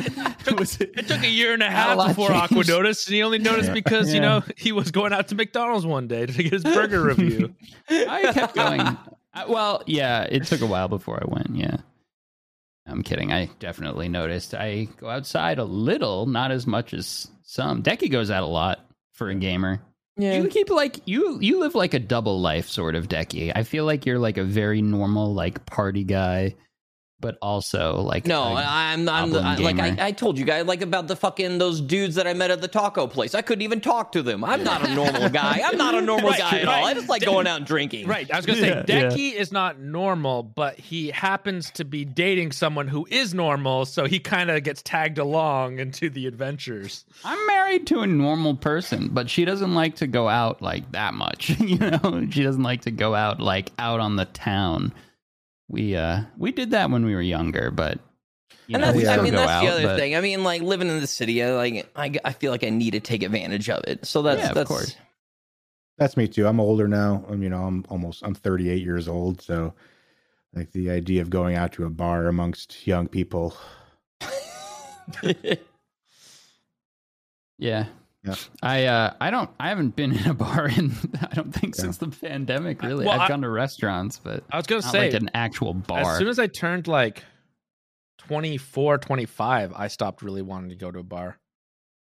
it 0.00 0.58
was, 0.58 0.80
It 0.80 1.06
took 1.08 1.22
a 1.22 1.28
year 1.30 1.54
and 1.54 1.62
a 1.62 1.66
Not 1.66 1.72
a 1.72 1.76
half 1.76 1.96
lot 1.96 2.08
before 2.08 2.32
Aqua 2.32 2.64
noticed, 2.64 3.06
and 3.06 3.14
he 3.14 3.22
only 3.22 3.38
noticed 3.38 3.72
because 3.72 4.12
you 4.12 4.20
know 4.20 4.42
he 4.56 4.72
was 4.72 4.90
going 4.90 5.12
out 5.12 5.28
to 5.28 5.34
McDonald's 5.34 5.86
one 5.86 6.08
day 6.08 6.26
to 6.26 6.32
get 6.32 6.52
his 6.52 6.64
burger 6.64 7.02
review. 7.02 7.54
I 7.88 8.32
kept 8.32 8.54
going. 8.54 8.80
I, 8.80 9.46
well, 9.46 9.82
yeah, 9.86 10.22
it 10.22 10.44
took 10.44 10.62
a 10.62 10.66
while 10.66 10.88
before 10.88 11.22
I 11.22 11.26
went. 11.30 11.54
Yeah. 11.54 11.76
I'm 12.86 13.02
kidding. 13.02 13.32
I 13.32 13.50
definitely 13.58 14.08
noticed. 14.08 14.54
I 14.54 14.88
go 14.96 15.10
outside 15.10 15.58
a 15.58 15.64
little, 15.64 16.24
not 16.26 16.50
as 16.50 16.66
much 16.66 16.94
as 16.94 17.28
some. 17.42 17.82
Decky 17.82 18.10
goes 18.10 18.30
out 18.30 18.42
a 18.42 18.46
lot 18.46 18.80
for 19.12 19.28
a 19.28 19.34
gamer. 19.34 19.82
Yeah. 20.18 20.34
You 20.34 20.48
keep 20.48 20.68
like 20.68 21.00
you 21.06 21.38
you 21.40 21.60
live 21.60 21.76
like 21.76 21.94
a 21.94 22.00
double 22.00 22.40
life 22.40 22.68
sort 22.68 22.96
of 22.96 23.08
Decky. 23.08 23.52
I 23.54 23.62
feel 23.62 23.84
like 23.84 24.04
you're 24.04 24.18
like 24.18 24.36
a 24.36 24.44
very 24.44 24.82
normal 24.82 25.32
like 25.32 25.64
party 25.64 26.02
guy, 26.02 26.56
but 27.20 27.36
also 27.42 28.00
like 28.00 28.26
No, 28.26 28.42
a- 28.42 28.54
I- 28.54 28.92
I'm 28.92 29.08
I'm 29.08 29.32
goblin 29.32 29.44
I, 29.44 29.56
like. 29.86 29.98
I, 30.00 30.06
I 30.08 30.12
told 30.12 30.38
you 30.38 30.44
guys 30.44 30.64
like 30.66 30.82
about 30.82 31.08
the 31.08 31.16
fucking 31.16 31.58
those 31.58 31.80
dudes 31.80 32.14
that 32.14 32.26
I 32.26 32.32
met 32.34 32.50
at 32.50 32.60
the 32.60 32.68
taco 32.68 33.06
place. 33.06 33.34
I 33.34 33.42
couldn't 33.42 33.62
even 33.62 33.80
talk 33.80 34.12
to 34.12 34.22
them. 34.22 34.44
I'm 34.44 34.62
not 34.62 34.88
a 34.88 34.94
normal 34.94 35.28
guy. 35.28 35.60
I'm 35.64 35.76
not 35.76 35.94
a 35.94 36.00
normal 36.00 36.30
Right, 36.30 36.38
guy 36.38 36.58
at 36.60 36.68
all. 36.68 36.84
I 36.86 36.94
just 36.94 37.08
like 37.08 37.24
going 37.24 37.46
out 37.46 37.58
and 37.58 37.66
drinking. 37.66 38.06
Right. 38.06 38.30
I 38.30 38.36
was 38.36 38.46
gonna 38.46 38.60
say 38.60 38.68
Yeah, 38.68 38.84
yeah. 38.86 39.02
Decky 39.10 39.32
is 39.34 39.50
not 39.52 39.78
normal, 39.80 40.42
but 40.42 40.78
he 40.78 41.08
happens 41.10 41.70
to 41.72 41.84
be 41.84 42.04
dating 42.04 42.52
someone 42.52 42.88
who 42.88 43.06
is 43.10 43.34
normal, 43.34 43.84
so 43.84 44.04
he 44.04 44.18
kind 44.20 44.50
of 44.50 44.62
gets 44.62 44.82
tagged 44.82 45.18
along 45.18 45.78
into 45.80 46.10
the 46.10 46.26
adventures. 46.26 47.04
I'm 47.24 47.46
married 47.46 47.86
to 47.88 48.00
a 48.00 48.06
normal 48.06 48.54
person, 48.56 49.08
but 49.12 49.28
she 49.28 49.44
doesn't 49.44 49.74
like 49.74 49.96
to 49.96 50.06
go 50.06 50.28
out 50.28 50.62
like 50.62 50.90
that 50.92 51.14
much. 51.14 51.50
you 51.60 51.78
know, 51.78 52.26
she 52.30 52.42
doesn't 52.42 52.62
like 52.62 52.82
to 52.82 52.90
go 52.90 53.14
out 53.14 53.40
like 53.40 53.72
out 53.78 54.00
on 54.00 54.16
the 54.16 54.24
town. 54.26 54.92
We 55.68 55.94
uh 55.96 56.22
we 56.36 56.52
did 56.52 56.70
that 56.70 56.90
when 56.90 57.04
we 57.04 57.14
were 57.14 57.20
younger, 57.22 57.70
but 57.70 57.98
you 58.66 58.74
And 58.74 58.80
know, 58.80 58.86
that's, 58.86 58.96
we 58.96 59.06
I 59.06 59.12
still 59.12 59.22
mean, 59.24 59.32
go 59.32 59.38
that's 59.40 59.50
out, 59.50 59.60
the 59.64 59.68
other 59.72 59.82
but- 59.88 59.98
thing. 59.98 60.16
I 60.16 60.20
mean, 60.20 60.42
like 60.44 60.62
living 60.62 60.88
in 60.88 61.00
the 61.00 61.06
city, 61.06 61.42
I 61.44 61.52
like 61.52 61.90
I, 61.94 62.12
I 62.24 62.32
feel 62.32 62.52
like 62.52 62.64
I 62.64 62.70
need 62.70 62.92
to 62.92 63.00
take 63.00 63.22
advantage 63.22 63.68
of 63.70 63.82
it. 63.86 64.06
So 64.06 64.22
that's 64.22 64.40
Yeah, 64.40 64.48
of 64.50 64.54
that's 64.54 64.68
course. 64.68 64.96
That's 65.98 66.16
me 66.16 66.28
too. 66.28 66.46
I'm 66.46 66.60
older 66.60 66.86
now. 66.86 67.24
I'm, 67.28 67.42
you 67.42 67.48
know, 67.50 67.64
I'm 67.64 67.84
almost 67.88 68.22
I'm 68.22 68.34
38 68.34 68.82
years 68.82 69.08
old, 69.08 69.40
so 69.42 69.74
like 70.54 70.70
the 70.72 70.90
idea 70.90 71.20
of 71.22 71.28
going 71.28 71.56
out 71.56 71.72
to 71.72 71.84
a 71.84 71.90
bar 71.90 72.28
amongst 72.28 72.86
young 72.86 73.08
people. 73.08 73.54
Yeah. 77.60 77.86
Yeah. 78.24 78.34
I 78.62 78.84
uh 78.86 79.14
I 79.20 79.30
don't 79.30 79.48
I 79.60 79.68
haven't 79.68 79.94
been 79.96 80.12
in 80.18 80.26
a 80.26 80.34
bar 80.34 80.68
in 80.68 80.92
I 81.22 81.34
don't 81.34 81.52
think 81.52 81.76
Yeah. 81.76 81.82
since 81.82 81.98
the 81.98 82.08
pandemic 82.08 82.82
really. 82.82 83.04
Well, 83.06 83.14
I've 83.14 83.22
I- 83.22 83.28
gone 83.28 83.42
to 83.42 83.48
restaurants, 83.48 84.18
but 84.18 84.44
I 84.50 84.56
was 84.56 84.66
gonna 84.66 84.82
not 84.82 84.90
say 84.92 85.10
like 85.12 85.14
an 85.14 85.30
actual 85.34 85.72
bar. 85.74 86.00
as 86.12 86.18
soon 86.18 86.28
as 86.28 86.38
I 86.38 86.46
turned 86.48 86.88
like 86.88 87.22
24, 88.18 88.98
25, 88.98 89.72
I 89.74 89.88
stopped 89.88 90.22
really 90.22 90.42
wanting 90.42 90.70
to 90.70 90.76
go 90.76 90.90
to 90.90 90.98
a 90.98 91.02
bar. 91.04 91.38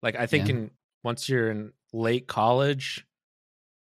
Like 0.03 0.17
I 0.17 0.27
think 0.27 0.49
Yeah. 0.49 0.55
in 0.55 0.71
once 1.05 1.29
you're 1.29 1.51
in 1.51 1.73
late 1.93 2.27
college, 2.27 3.07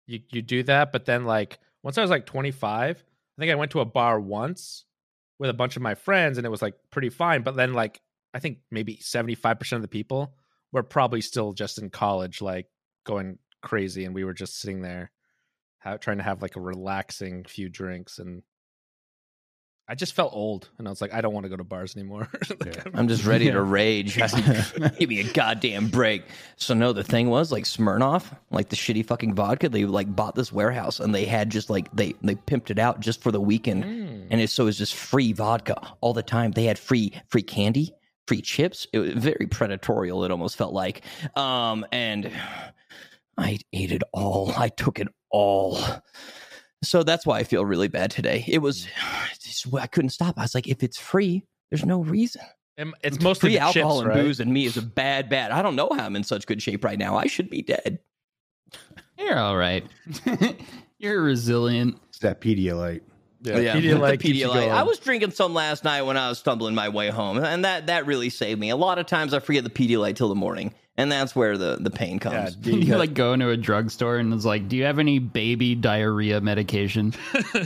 you 0.06 0.20
you 0.30 0.42
do 0.42 0.62
that, 0.64 0.92
but 0.92 1.04
then 1.04 1.24
like 1.24 1.58
once 1.82 1.98
I 1.98 2.02
was 2.02 2.10
like 2.10 2.26
25, 2.26 3.04
I 3.38 3.40
think 3.40 3.50
I 3.50 3.54
went 3.56 3.72
to 3.72 3.80
a 3.80 3.84
bar 3.84 4.20
once 4.20 4.84
with 5.38 5.50
a 5.50 5.54
bunch 5.54 5.76
of 5.76 5.82
my 5.82 5.94
friends 5.94 6.38
and 6.38 6.46
it 6.46 6.50
was 6.50 6.62
like 6.62 6.74
pretty 6.90 7.08
fine, 7.10 7.42
but 7.42 7.56
then 7.56 7.72
like 7.72 8.00
I 8.32 8.38
think 8.38 8.58
maybe 8.70 8.96
75% 8.96 9.72
of 9.72 9.82
the 9.82 9.88
people 9.88 10.32
were 10.72 10.82
probably 10.82 11.20
still 11.20 11.52
just 11.52 11.78
in 11.78 11.90
college 11.90 12.40
like 12.40 12.66
going 13.04 13.38
crazy 13.62 14.04
and 14.04 14.14
we 14.14 14.24
were 14.24 14.34
just 14.34 14.58
sitting 14.60 14.82
there 14.82 15.10
ha- 15.80 15.96
trying 15.96 16.18
to 16.18 16.22
have 16.24 16.42
like 16.42 16.56
a 16.56 16.60
relaxing 16.60 17.44
few 17.44 17.68
drinks 17.68 18.18
and 18.18 18.42
I 19.88 19.96
just 19.96 20.14
felt 20.14 20.32
old 20.32 20.68
and 20.78 20.86
I 20.86 20.90
was 20.90 21.00
like 21.00 21.12
I 21.12 21.20
don't 21.20 21.34
want 21.34 21.44
to 21.44 21.50
go 21.50 21.56
to 21.56 21.64
bars 21.64 21.96
anymore. 21.96 22.28
Like, 22.50 22.64
Yeah. 22.76 22.82
I'm- 22.86 22.92
I'm 22.94 23.08
just 23.08 23.24
ready 23.24 23.46
Yeah. 23.46 23.52
to 23.54 23.62
rage. 23.62 24.14
Give 24.98 25.08
me 25.08 25.18
a 25.20 25.32
goddamn 25.32 25.88
break. 25.88 26.22
So 26.56 26.74
no, 26.74 26.92
the 26.92 27.02
thing 27.02 27.28
was 27.28 27.50
like 27.50 27.64
Smirnoff, 27.64 28.24
like 28.52 28.68
the 28.68 28.76
shitty 28.76 29.04
fucking 29.04 29.34
vodka. 29.34 29.68
They 29.68 29.84
like 29.86 30.14
bought 30.14 30.36
this 30.36 30.52
warehouse 30.52 31.00
and 31.00 31.12
they 31.12 31.24
had 31.24 31.50
just 31.50 31.70
like 31.70 31.90
they 31.92 32.14
they 32.22 32.36
pimped 32.36 32.70
it 32.70 32.78
out 32.78 33.00
just 33.00 33.20
for 33.20 33.32
the 33.32 33.40
weekend, 33.40 33.82
Mm. 33.84 34.26
and 34.30 34.40
it, 34.40 34.50
so 34.50 34.62
it 34.64 34.66
was 34.66 34.78
just 34.78 34.94
free 34.94 35.32
vodka 35.32 35.74
all 36.00 36.12
the 36.12 36.22
time. 36.22 36.52
They 36.52 36.64
had 36.66 36.78
free 36.78 37.12
free 37.28 37.42
candy, 37.42 37.92
free 38.30 38.40
chips. 38.40 38.86
It 38.92 39.00
was 39.00 39.12
very 39.14 39.48
predatorial. 39.48 40.24
It 40.24 40.30
almost 40.30 40.54
felt 40.54 40.72
like, 40.72 41.02
um, 41.34 41.84
and 41.90 42.30
I 43.36 43.58
ate 43.72 43.90
it 43.90 44.04
all. 44.12 44.52
I 44.56 44.68
took 44.68 45.00
it 45.00 45.08
all. 45.32 45.80
So 46.84 47.02
that's 47.02 47.26
why 47.26 47.40
I 47.40 47.42
feel 47.42 47.64
really 47.66 47.88
bad 47.88 48.12
today. 48.12 48.44
It 48.46 48.58
was, 48.58 48.86
just, 49.40 49.74
I 49.74 49.88
couldn't 49.88 50.10
stop. 50.10 50.38
I 50.38 50.42
was 50.42 50.54
like, 50.54 50.68
if 50.68 50.84
it's 50.84 50.96
free, 50.96 51.42
there's 51.72 51.84
no 51.84 52.02
reason 52.04 52.42
And 52.78 52.94
it's 53.02 53.20
mostly 53.20 53.48
free 53.48 53.54
the 53.56 53.62
alcohol 53.64 53.96
chips, 53.96 54.06
and 54.06 54.08
right? 54.10 54.22
booze 54.22 54.38
and 54.38 54.52
me 54.52 54.64
is 54.64 54.76
a 54.76 54.82
bad 54.82 55.28
bad. 55.28 55.50
I 55.50 55.60
don't 55.60 55.74
know 55.74 55.88
how 55.92 56.06
I'm 56.06 56.14
in 56.14 56.22
such 56.22 56.46
good 56.46 56.62
shape 56.62 56.84
right 56.84 57.00
now. 57.00 57.16
I 57.16 57.26
should 57.26 57.50
be 57.50 57.62
dead. 57.62 57.98
You're 59.18 59.40
all 59.40 59.56
right. 59.56 59.84
You're 61.00 61.20
resilient. 61.20 61.98
It's 62.10 62.20
that 62.20 62.40
Pedialyte. 62.40 63.00
Yeah, 63.42 63.74
The 63.74 63.80
Pedialyte 63.80 64.20
keeps 64.20 64.38
Pedialyte. 64.38 64.70
I 64.70 64.82
was 64.82 64.98
drinking 64.98 65.30
some 65.30 65.54
last 65.54 65.84
night 65.84 66.02
when 66.02 66.16
I 66.16 66.28
was 66.28 66.38
stumbling 66.38 66.74
my 66.74 66.88
way 66.88 67.08
home, 67.08 67.38
and 67.38 67.64
that 67.64 67.86
that 67.86 68.06
really 68.06 68.30
saved 68.30 68.60
me. 68.60 68.70
A 68.70 68.76
lot 68.76 68.98
of 68.98 69.06
times 69.06 69.32
I 69.32 69.38
forget 69.38 69.64
the 69.64 69.70
Pedialyte 69.70 70.16
till 70.16 70.28
the 70.28 70.34
morning, 70.34 70.74
and 70.96 71.10
that's 71.10 71.34
where 71.34 71.56
the 71.56 71.78
the 71.80 71.90
pain 71.90 72.18
comes. 72.18 72.54
do 72.56 72.70
you 72.76 72.78
You 72.80 72.96
like 72.96 73.14
go 73.14 73.32
into 73.32 73.48
a 73.48 73.56
drugstore 73.56 74.18
and 74.18 74.32
it's 74.34 74.44
like, 74.44 74.68
"Do 74.68 74.76
you 74.76 74.84
have 74.84 74.98
any 74.98 75.18
baby 75.18 75.74
diarrhea 75.74 76.40
medication? 76.42 77.14
do, 77.32 77.64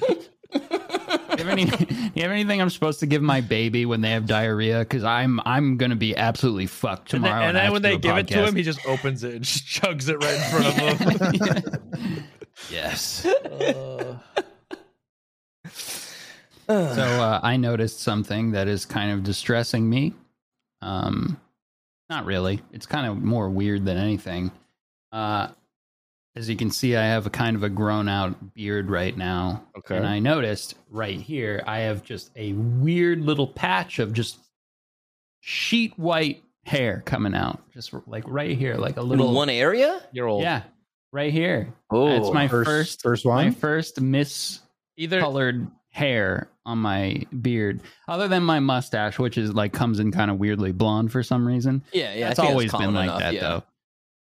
you 0.53 0.61
have 1.39 1.49
any, 1.49 1.64
do 1.66 1.87
you 2.14 2.22
have 2.22 2.31
anything 2.31 2.62
I'm 2.62 2.70
supposed 2.70 3.01
to 3.01 3.07
give 3.07 3.22
my 3.22 3.41
baby 3.41 3.85
when 3.85 4.01
they 4.01 4.11
have 4.11 4.27
diarrhea? 4.27 4.79
Because 4.81 5.03
I'm 5.03 5.41
I'm 5.45 5.77
gonna 5.77 5.97
be 5.97 6.16
absolutely 6.16 6.66
fucked 6.66 7.14
and 7.14 7.25
then, 7.25 7.31
tomorrow." 7.33 7.49
and 7.49 7.57
then 7.57 7.72
when 7.72 7.83
they 7.83 7.97
do 7.97 8.11
a 8.11 8.14
give 8.14 8.18
it 8.18 8.29
to 8.29 8.47
him, 8.47 8.55
he 8.55 8.62
just 8.62 8.87
opens 8.87 9.25
it 9.25 9.35
and 9.35 9.45
just 9.45 9.66
chugs 9.66 10.09
it 10.09 10.18
right 10.18 10.35
in 10.35 11.33
front 11.33 11.57
of 11.57 11.97
him. 11.97 12.25
yes. 12.70 13.27
Uh, 13.27 14.18
So 16.67 16.75
uh, 16.75 17.41
I 17.43 17.57
noticed 17.57 18.01
something 18.01 18.53
that 18.53 18.69
is 18.69 18.87
kind 18.87 19.11
of 19.11 19.23
distressing 19.23 19.89
me. 19.89 20.15
Um, 20.81 21.41
not 22.09 22.25
really. 22.25 22.61
It's 22.73 22.87
kind 22.87 23.07
of 23.07 23.23
more 23.23 23.51
weird 23.51 23.85
than 23.85 23.97
anything. 23.97 24.51
Uh, 25.12 25.49
as 26.37 26.49
you 26.49 26.57
can 26.57 26.71
see, 26.71 26.97
I 26.97 27.05
have 27.05 27.27
a 27.27 27.31
kind 27.31 27.55
of 27.55 27.62
a 27.62 27.69
grown 27.69 28.09
out 28.09 28.55
beard 28.55 28.91
right 28.91 29.17
now. 29.17 29.62
Okay. 29.79 29.97
And 29.97 30.07
I 30.07 30.19
noticed 30.19 30.75
right 30.91 31.21
here, 31.21 31.62
I 31.67 31.81
have 31.81 32.03
just 32.03 32.31
a 32.37 32.53
weird 32.55 33.21
little 33.21 33.47
patch 33.47 33.99
of 33.99 34.12
just 34.12 34.39
sheet 35.41 35.97
white 35.99 36.43
hair 36.65 37.03
coming 37.05 37.35
out, 37.35 37.62
just 37.73 37.95
like 38.07 38.25
right 38.27 38.57
here, 38.57 38.75
like 38.77 38.97
a 38.97 39.01
In 39.01 39.09
little 39.09 39.33
one 39.33 39.51
area? 39.51 40.03
You're 40.12 40.27
old. 40.27 40.43
Yeah, 40.43 40.62
right 41.12 41.33
here. 41.33 41.73
Oh, 41.91 42.09
it's 42.09 42.33
my 42.33 42.49
First, 42.49 42.67
first 42.67 43.03
first 43.03 43.27
my 43.27 43.51
first 43.51 44.01
first 44.01 44.62
Either 44.97 45.20
colored 45.20 45.66
hair 45.90 46.49
on 46.66 46.78
my 46.78 47.22
beard, 47.42 47.80
other 48.09 48.26
than 48.28 48.42
my 48.42 48.61
mustache, 48.61 49.18
which 49.18 49.38
is 49.38 49.53
like 49.55 49.72
comes 49.72 50.01
in 50.01 50.11
kind 50.11 50.30
of 50.30 50.38
weirdly 50.38 50.72
blonde 50.72 51.12
for 51.12 51.22
some 51.22 51.47
reason. 51.47 51.82
yeah, 51.92 52.14
yeah. 52.14 52.30
It's 52.30 52.38
always 52.38 52.72
been 52.72 52.95
like 52.95 53.05
enough, 53.05 53.20
that 53.20 53.34
yeah. 53.34 53.40
though. 53.40 53.62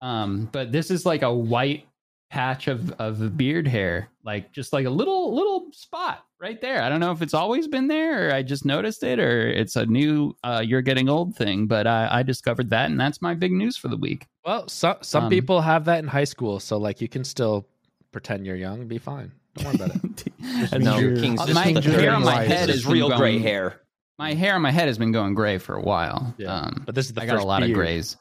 Um, 0.07 0.49
but 0.51 0.71
this 0.71 0.91
is 0.91 1.05
like 1.05 1.21
a 1.21 1.34
white 1.34 1.88
patch 2.30 2.67
of 2.67 2.91
of 2.99 3.38
beard 3.38 3.67
hair, 3.67 4.09
like 4.24 4.51
just 4.51 4.74
like 4.74 4.86
a 4.86 4.89
little 4.89 5.34
little 5.34 5.67
spot 5.71 6.26
right 6.39 6.59
there. 6.59 6.82
I 6.82 6.89
don't 6.89 6.99
know 6.99 7.11
if 7.11 7.21
it's 7.21 7.34
always 7.34 7.67
been 7.67 7.88
there, 7.88 8.28
or 8.28 8.34
I 8.34 8.43
just 8.43 8.65
noticed 8.65 9.03
it, 9.03 9.19
or 9.19 9.47
it's 9.47 9.76
a 9.76 9.86
new 9.86 10.36
uh, 10.43 10.61
"you're 10.65 10.82
getting 10.82 11.07
old" 11.09 11.36
thing. 11.36 11.67
But 11.67 11.88
I, 11.88 12.07
I 12.11 12.24
discovered 12.24 12.69
that, 12.71 12.89
and 12.89 12.99
that's 12.99 13.21
my 13.21 13.34
big 13.34 13.51
news 13.53 13.78
for 13.78 13.88
the 13.88 13.97
week. 13.97 14.28
well, 14.45 14.67
some 14.67 14.97
some 15.01 15.26
Um, 15.26 15.30
people 15.30 15.61
have 15.61 15.86
that 15.86 15.99
in 15.99 16.07
high 16.07 16.24
school, 16.26 16.59
so 16.59 16.78
like 16.78 16.99
you 16.99 17.07
can 17.07 17.24
still 17.24 17.65
pretend 18.11 18.45
you're 18.45 18.55
young 18.57 18.80
and 18.82 18.89
be 18.89 18.97
fine. 18.97 19.32
Don't 19.56 19.66
worry 19.66 19.76
about 19.76 19.95
it. 19.95 20.01
That's 20.39 20.72
means 20.74 20.84
No, 20.86 20.97
you're- 20.97 21.20
King's 21.22 21.39
Uh, 21.41 21.45
this 21.45 21.56
my 21.56 21.72
the 21.74 21.82
hair 21.82 22.12
on 22.14 22.24
my 22.24 22.36
one. 22.38 22.45
head 22.45 22.70
is 22.70 22.84
been 22.84 22.93
real 22.93 23.16
gray 23.18 23.39
hair. 23.39 23.82
my 24.20 24.34
hair 24.34 24.56
on 24.56 24.62
my 24.62 24.72
head 24.72 24.88
has 24.88 24.97
been 24.97 25.12
going 25.12 25.34
gray 25.36 25.58
for 25.58 25.76
a 25.76 25.82
while. 25.82 26.34
Yeah, 26.38 26.54
um, 26.54 26.84
but 26.86 26.95
this 26.95 27.08
is 27.08 27.14
the 27.14 27.22
I 27.22 27.26
got 27.26 27.39
a 27.39 27.43
lot 27.43 27.60
beard. 27.62 27.72
of 27.72 27.76
grays. 27.76 28.18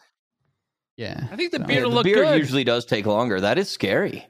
Yeah, 0.97 1.26
I 1.33 1.37
think 1.37 1.53
the 1.53 1.59
So- 1.59 1.64
beard 1.64 1.78
Yeah, 1.78 1.83
will 1.85 1.91
the 1.91 1.97
look 1.97 2.05
beard 2.05 2.18
good. 2.26 2.39
usually 2.39 2.64
does 2.64 2.85
take 2.85 3.07
longer. 3.07 3.41
That 3.41 3.59
is 3.59 3.68
scary. 3.70 4.26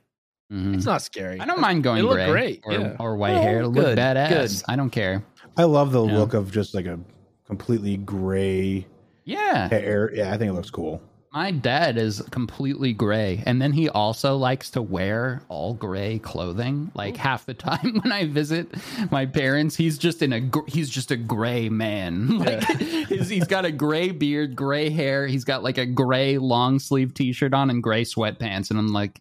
Mhm. 0.53 0.75
It's 0.77 0.85
not 0.85 1.03
scary. 1.03 1.41
I 1.41 1.45
don't 1.47 1.61
mind 1.61 1.83
going 1.83 1.97
They 1.97 2.03
look 2.03 2.15
gray 2.17 2.31
great, 2.31 2.61
or, 2.65 2.73
yeah. 2.73 2.97
or 3.01 3.17
white 3.17 3.35
Oh, 3.37 3.43
hair. 3.43 3.59
It'll 3.61 3.71
look 3.73 3.97
badass. 3.97 4.29
good. 4.61 4.65
I 4.69 4.77
don't 4.77 4.91
care. 4.91 5.25
I 5.57 5.65
love 5.65 5.93
the 5.93 6.05
Yeah. 6.05 6.19
look 6.19 6.35
of 6.35 6.53
just 6.53 6.75
like 6.75 6.87
a 6.87 6.99
completely 7.47 7.97
gray 7.97 8.87
Yeah, 9.25 9.69
hair. 9.69 10.11
Yeah, 10.15 10.33
I 10.33 10.37
think 10.39 10.51
it 10.51 10.53
looks 10.55 10.71
cool. 10.71 11.01
My 11.33 11.51
dad 11.51 11.97
is 11.97 12.21
completely 12.31 12.93
gray, 12.93 13.43
and 13.47 13.61
then 13.61 13.73
he 13.73 13.89
also 13.89 14.37
likes 14.37 14.71
to 14.71 14.83
wear 14.83 15.41
all 15.49 15.73
gray 15.73 16.19
clothing. 16.19 16.91
Like 16.95 17.17
half 17.17 17.47
the 17.47 17.55
time 17.55 18.01
when 18.03 18.13
I 18.13 18.27
visit 18.27 18.69
my 19.11 19.25
parents, 19.25 19.75
he's 19.75 19.97
just 19.97 20.21
in 20.21 20.35
a 20.35 20.41
gr- 20.41 20.69
he's 20.69 20.91
just 20.91 21.11
a 21.11 21.17
gray 21.17 21.69
man. 21.69 22.41
Like 22.43 22.65
his, 22.65 23.29
he's 23.29 23.47
got 23.47 23.65
a 23.65 23.71
gray 23.71 24.11
beard, 24.11 24.57
gray 24.57 24.91
hair. 24.91 25.27
He's 25.27 25.45
got 25.45 25.63
like 25.63 25.79
a 25.79 25.87
gray 25.87 26.39
long 26.39 26.79
sleeve 26.79 27.15
t 27.15 27.33
shirt 27.33 27.55
on 27.55 27.71
and 27.71 27.83
gray 27.83 28.05
sweatpants, 28.05 28.71
and 28.71 28.79
I'm 28.79 28.89
like. 28.89 29.21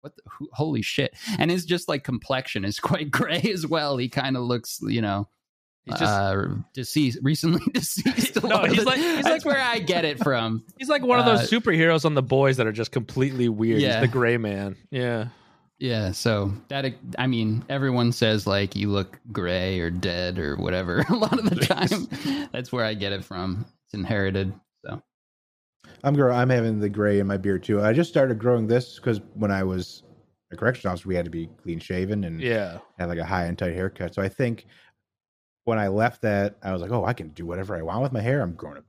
What 0.00 0.16
the, 0.16 0.22
holy 0.52 0.82
shit! 0.82 1.14
And 1.38 1.48
his 1.48 1.64
just 1.64 1.88
like 1.88 2.02
complexion 2.02 2.64
is 2.64 2.80
quite 2.80 3.12
gray 3.12 3.40
as 3.54 3.68
well. 3.68 3.98
He 3.98 4.08
kind 4.08 4.36
of 4.36 4.42
looks, 4.42 4.80
you 4.82 5.00
know, 5.00 5.28
He's 5.84 5.98
just 5.98 6.12
uh, 6.12 6.46
deceased, 6.74 7.18
recently 7.22 7.60
deceased. 7.74 8.42
No, 8.44 8.64
he's 8.64 8.78
the- 8.78 8.84
like- 8.84 8.98
he's 9.00 9.24
like- 9.24 9.44
where 9.44 9.60
I 9.60 9.78
get 9.80 10.04
it 10.04 10.18
from. 10.22 10.64
he's 10.78 10.88
like 10.88 11.02
one 11.02 11.18
of 11.18 11.24
those 11.26 11.52
uh, 11.52 11.56
superheroes 11.56 12.04
on 12.04 12.14
the 12.14 12.22
boys 12.22 12.56
that 12.58 12.66
are 12.66 12.72
just 12.72 12.92
completely 12.92 13.48
weird. 13.48 13.80
Yeah. 13.80 14.00
He's 14.00 14.08
the 14.08 14.12
gray 14.12 14.36
man. 14.36 14.76
Yeah. 14.90 15.28
Yeah, 15.78 16.12
so 16.12 16.52
that 16.68 16.94
I 17.18 17.26
mean, 17.26 17.64
everyone 17.68 18.12
says 18.12 18.46
like 18.46 18.76
you 18.76 18.88
look 18.88 19.18
gray 19.32 19.80
or 19.80 19.90
dead 19.90 20.38
or 20.38 20.54
whatever. 20.54 21.04
A 21.08 21.14
lot 21.16 21.36
of 21.36 21.50
the 21.50 21.56
time, 21.56 22.48
that's 22.52 22.70
where 22.70 22.84
I 22.84 22.94
get 22.94 23.10
it 23.12 23.24
from. 23.24 23.66
It's 23.86 23.94
inherited. 23.94 24.52
So 24.86 25.02
I'm 26.04 26.14
growing. 26.14 26.36
I'm 26.38 26.50
having 26.50 26.78
the 26.78 26.88
gray 26.88 27.18
in 27.18 27.26
my 27.26 27.36
beard 27.36 27.64
too. 27.64 27.82
I 27.82 27.92
just 27.92 28.10
started 28.10 28.38
growing 28.38 28.68
this 28.68 28.94
because 29.00 29.20
when 29.34 29.50
I 29.50 29.64
was 29.64 30.04
a 30.52 30.56
correction 30.56 30.88
officer, 30.88 31.08
we 31.08 31.16
had 31.16 31.24
to 31.24 31.32
be 31.32 31.48
clean 31.64 31.80
shaven 31.80 32.22
and 32.22 32.40
Yeah. 32.40 32.78
had 32.96 33.08
like 33.08 33.18
a 33.18 33.24
high 33.24 33.46
and 33.46 33.58
tight 33.58 33.74
haircut. 33.74 34.14
So 34.14 34.22
I 34.22 34.28
think 34.28 34.66
when 35.64 35.78
I 35.78 35.88
left 35.88 36.22
that, 36.22 36.56
I 36.62 36.72
was 36.72 36.82
like, 36.82 36.90
oh, 36.90 37.04
I 37.04 37.12
can 37.12 37.28
do 37.30 37.46
whatever 37.46 37.76
I 37.76 37.82
want 37.82 38.02
with 38.02 38.12
my 38.12 38.20
hair. 38.20 38.40
I'm 38.42 38.54
growing 38.54 38.78
a 38.78 38.84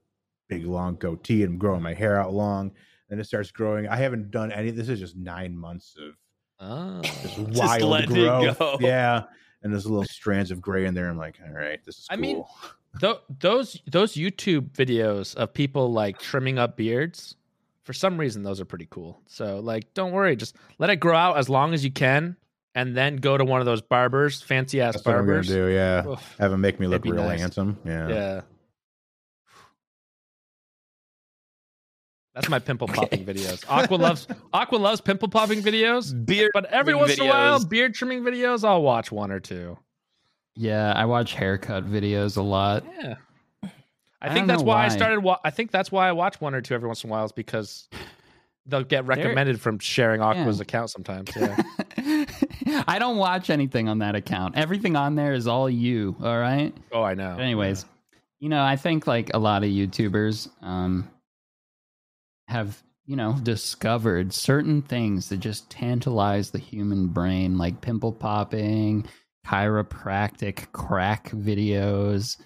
big 0.49 0.65
long 0.65 0.95
goatee 0.95 1.43
and 1.43 1.53
I'm 1.53 1.57
growing 1.59 1.81
my 1.81 1.93
hair 1.93 2.19
out 2.19 2.33
long. 2.33 2.71
Then 3.09 3.19
it 3.19 3.25
starts 3.25 3.51
growing. 3.51 3.87
I 3.87 3.95
haven't 3.97 4.31
done 4.31 4.51
any. 4.51 4.71
This 4.71 4.89
is 4.89 4.99
just 4.99 5.15
nine 5.15 5.55
months 5.57 5.95
of 5.99 6.15
Oh. 6.59 7.01
just 7.01 7.35
Just 7.35 7.49
wild 7.51 7.81
let 7.83 8.03
it 8.05 8.09
growth. 8.09 8.57
go. 8.59 8.77
Yeah, 8.79 9.23
and 9.61 9.73
there's 9.73 9.85
little 9.85 10.05
strands 10.05 10.49
of 10.51 10.61
gray 10.61 10.85
in 10.85 10.93
there. 10.93 11.09
I'm 11.09 11.17
like, 11.17 11.35
all 11.45 11.53
right, 11.53 11.83
this 11.85 11.97
is. 11.99 12.07
I 12.09 12.15
Cool. 12.15 12.21
mean, 12.21 12.43
Th- 13.01 13.17
those 13.39 13.81
those 13.91 14.13
YouTube 14.13 14.69
videos 14.71 15.35
of 15.35 15.53
people 15.53 15.91
like 15.91 16.19
trimming 16.19 16.59
up 16.59 16.77
beards, 16.77 17.35
for 17.83 17.91
some 17.91 18.17
reason 18.19 18.43
those 18.43 18.61
are 18.61 18.65
pretty 18.65 18.87
cool. 18.89 19.19
So 19.25 19.59
like, 19.59 19.93
don't 19.95 20.11
worry, 20.11 20.35
just 20.35 20.55
let 20.77 20.89
it 20.91 20.97
grow 20.97 21.17
out 21.17 21.37
as 21.37 21.49
long 21.49 21.73
as 21.73 21.83
you 21.83 21.91
can, 21.91 22.37
and 22.75 22.95
then 22.95 23.17
go 23.17 23.37
to 23.37 23.45
one 23.45 23.59
of 23.59 23.65
those 23.65 23.81
barbers, 23.81 24.41
fancy 24.41 24.81
ass 24.81 24.93
that's 24.95 25.05
what 25.05 25.13
I'm 25.15 25.21
gonna 25.25 25.31
barbers. 25.39 25.47
do. 25.47 25.67
Yeah, 25.67 26.07
Oof. 26.07 26.35
have 26.39 26.51
them 26.51 26.61
make 26.61 26.79
me 26.79 26.87
look 26.87 27.03
real 27.05 27.15
nice. 27.15 27.39
handsome. 27.39 27.77
Yeah. 27.85 28.07
Yeah. 28.09 28.41
That's 32.33 32.49
my 32.49 32.57
pimple 32.59 32.87
popping 32.87 33.25
videos. 33.25 33.63
Aqua 33.69 33.95
loves 33.95 34.27
Aqua 34.53 34.77
loves 34.77 35.01
pimple 35.01 35.27
popping 35.29 35.61
videos, 35.61 36.13
Beard 36.25 36.49
but 36.53 36.65
every 36.65 36.93
trimming 36.93 36.99
once 37.01 37.19
in 37.19 37.27
a 37.27 37.29
while, 37.29 37.59
videos. 37.59 37.69
beard 37.69 37.93
trimming 37.93 38.21
videos, 38.23 38.63
I'll 38.67 38.81
watch 38.81 39.11
one 39.11 39.31
or 39.31 39.39
two. 39.39 39.77
yeah, 40.55 40.93
I 40.95 41.05
watch 41.05 41.33
haircut 41.35 41.85
videos 41.85 42.35
a 42.37 42.41
lot. 42.41 42.85
Yeah. 42.99 43.15
I, 43.63 44.29
I 44.29 44.33
think 44.33 44.47
that's 44.47 44.61
know 44.61 44.67
why, 44.67 44.85
I 44.85 44.87
started. 44.87 45.19
Wa- 45.19 45.39
I 45.43 45.51
think 45.51 45.69
that's 45.69 45.91
why 45.91 46.07
I 46.07 46.13
watch 46.13 46.39
one 46.41 46.55
or 46.55 46.61
two 46.61 46.73
every 46.73 46.87
once 46.87 47.03
in 47.03 47.09
a 47.09 47.11
while 47.13 47.25
is 47.25 47.31
because 47.33 47.87
they'll 48.65 48.83
get 48.83 49.05
recommended 49.05 49.61
from 49.61 49.77
sharing 49.77 50.21
Aqua's 50.21 50.57
Yeah. 50.57 50.63
account 50.63 50.89
sometimes. 50.89 51.29
Yeah. 52.05 52.22
I 52.87 52.99
don't 52.99 53.17
watch 53.17 53.49
anything 53.49 53.87
on 53.87 53.99
that 53.99 54.15
account. 54.15 54.57
Everything 54.57 54.95
on 54.95 55.15
there 55.15 55.33
is 55.33 55.47
all 55.47 55.69
you. 55.69 56.15
All 56.21 56.37
right. 56.37 56.73
oh, 56.91 57.03
I 57.03 57.13
know. 57.13 57.33
But 57.35 57.43
anyways, 57.43 57.85
you 58.39 58.49
know, 58.49 58.61
I 58.61 58.75
think 58.75 59.07
like 59.07 59.31
a 59.33 59.39
lot 59.39 59.63
of 59.63 59.69
YouTubers 59.69 60.49
um, 60.61 61.09
have, 62.47 62.81
you 63.05 63.15
know, 63.15 63.37
discovered 63.41 64.33
certain 64.33 64.81
things 64.81 65.29
that 65.29 65.37
just 65.37 65.69
tantalize 65.69 66.51
the 66.51 66.59
human 66.59 67.07
brain, 67.07 67.57
like 67.57 67.81
pimple 67.81 68.11
popping, 68.11 69.05
chiropractic 69.45 70.71
crack 70.71 71.29
videos, 71.31 72.37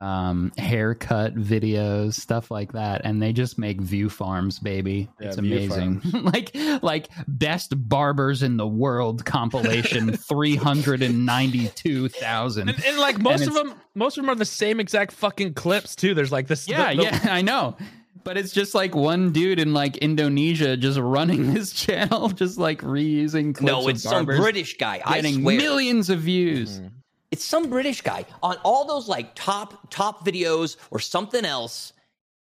um, 0.00 0.50
haircut 0.56 1.34
videos, 1.34 2.14
stuff 2.14 2.50
like 2.50 2.72
that. 2.72 3.02
And 3.04 3.20
they 3.22 3.32
just 3.32 3.58
make 3.58 3.80
view 3.80 4.08
farms, 4.08 4.58
baby. 4.58 5.08
Yeah, 5.20 5.28
it's 5.28 5.36
amazing. 5.36 6.00
like 6.14 6.56
like 6.82 7.08
best 7.28 7.72
barbers 7.88 8.42
in 8.42 8.56
the 8.56 8.66
world 8.66 9.24
compilation, 9.24 10.12
three 10.16 10.56
hundred 10.56 11.02
and 11.02 11.26
ninety 11.26 11.68
two 11.68 12.08
thousand. 12.08 12.68
And, 12.70 12.84
and 12.84 12.98
like 12.98 13.18
most 13.18 13.46
of 13.46 13.54
them, 13.54 13.74
most 13.94 14.16
of 14.16 14.24
them 14.24 14.30
are 14.30 14.34
the 14.36 14.44
same 14.44 14.80
exact 14.80 15.12
fucking 15.12 15.54
clips 15.54 15.94
too. 15.96 16.14
There's 16.14 16.32
like 16.32 16.46
this. 16.46 16.66
Yeah, 16.68 16.90
the- 16.92 16.96
the- 16.98 17.02
yeah, 17.04 17.20
I 17.30 17.42
know. 17.42 17.76
But 18.22 18.36
it's 18.36 18.52
just 18.52 18.74
like 18.74 18.94
one 18.94 19.32
dude 19.32 19.58
in 19.58 19.72
like 19.72 19.96
Indonesia 19.96 20.76
just 20.76 20.98
running 20.98 21.54
this 21.54 21.72
channel, 21.72 22.28
just 22.28 22.58
like 22.58 22.82
reusing 22.82 23.54
clips 23.54 23.62
No, 23.62 23.80
of 23.80 23.88
it's 23.88 24.02
some 24.02 24.26
British 24.26 24.76
guy. 24.76 25.00
I 25.04 25.16
getting 25.16 25.40
swear. 25.40 25.56
millions 25.56 26.10
of 26.10 26.20
views. 26.20 26.80
Mhm. 26.80 26.90
It's 27.30 27.44
some 27.44 27.70
British 27.70 28.00
guy 28.02 28.24
on 28.42 28.56
all 28.64 28.86
those 28.86 29.08
like 29.08 29.34
top 29.34 29.90
top 29.90 30.26
videos 30.26 30.76
or 30.90 30.98
something 30.98 31.44
else. 31.44 31.92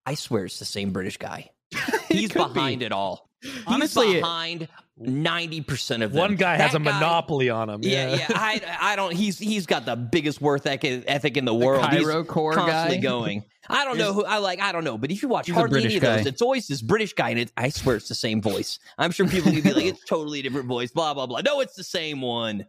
I 0.06 0.16
swear 0.16 0.46
it's 0.46 0.60
the 0.60 0.66
same 0.66 0.92
British 0.92 1.18
guy. 1.18 1.52
He's 2.08 2.32
could 2.32 2.48
be. 2.48 2.54
behind 2.56 2.82
it 2.82 2.92
all. 2.92 3.30
Honestly, 3.68 4.08
He's 4.08 4.16
it- 4.18 4.22
behind 4.22 4.68
ninety 4.98 5.62
percent 5.62 6.04
of 6.04 6.12
them. 6.12 6.20
One 6.20 6.36
guy 6.36 6.58
has 6.58 6.72
That 6.72 6.78
a 6.78 6.80
monopoly 6.80 7.50
on 7.50 7.70
him. 7.70 7.82
Yeah, 7.84 8.16
yeah. 8.16 8.26
I, 8.32 8.62
I 8.82 8.96
don't. 8.96 9.14
He's 9.14 9.38
he's 9.38 9.66
got 9.66 9.86
the 9.86 9.96
biggest 9.96 10.42
worth 10.42 10.66
ethic, 10.66 11.04
ethic 11.08 11.38
in 11.38 11.46
the 11.46 11.54
world. 11.54 11.86
He's 11.92 12.04
Cairo 12.04 12.24
core 12.24 12.54
constantly 12.54 12.98
guy? 12.98 13.02
going. 13.02 13.44
I 13.72 13.86
don't 13.86 14.00
know 14.00 14.14
who 14.14 14.26
I 14.26 14.40
like. 14.40 14.60
I 14.60 14.72
don't 14.72 14.84
know, 14.84 14.98
but 14.98 15.12
if 15.12 15.22
you 15.22 15.28
watch 15.30 15.46
He's 15.46 15.54
hardly 15.56 15.84
any 15.86 15.96
of 15.98 16.02
those, 16.02 16.24
guy. 16.24 16.28
it's 16.30 16.42
always 16.42 16.66
this 16.68 16.82
British 16.82 17.14
guy, 17.14 17.30
and 17.30 17.40
it, 17.40 17.52
I 17.56 17.70
swear 17.70 17.98
it's 17.98 18.08
the 18.10 18.16
same 18.16 18.42
voice. 18.42 18.80
I'm 18.98 19.12
sure 19.12 19.28
people 19.28 19.52
can 19.52 19.62
be 19.62 19.72
like, 19.74 19.86
it's 19.94 20.04
totally 20.06 20.42
different 20.42 20.68
voice. 20.68 20.90
Blah 20.92 21.14
blah 21.14 21.28
blah. 21.28 21.42
No, 21.42 21.60
it's 21.60 21.76
the 21.76 21.84
same 21.84 22.20
one. 22.22 22.66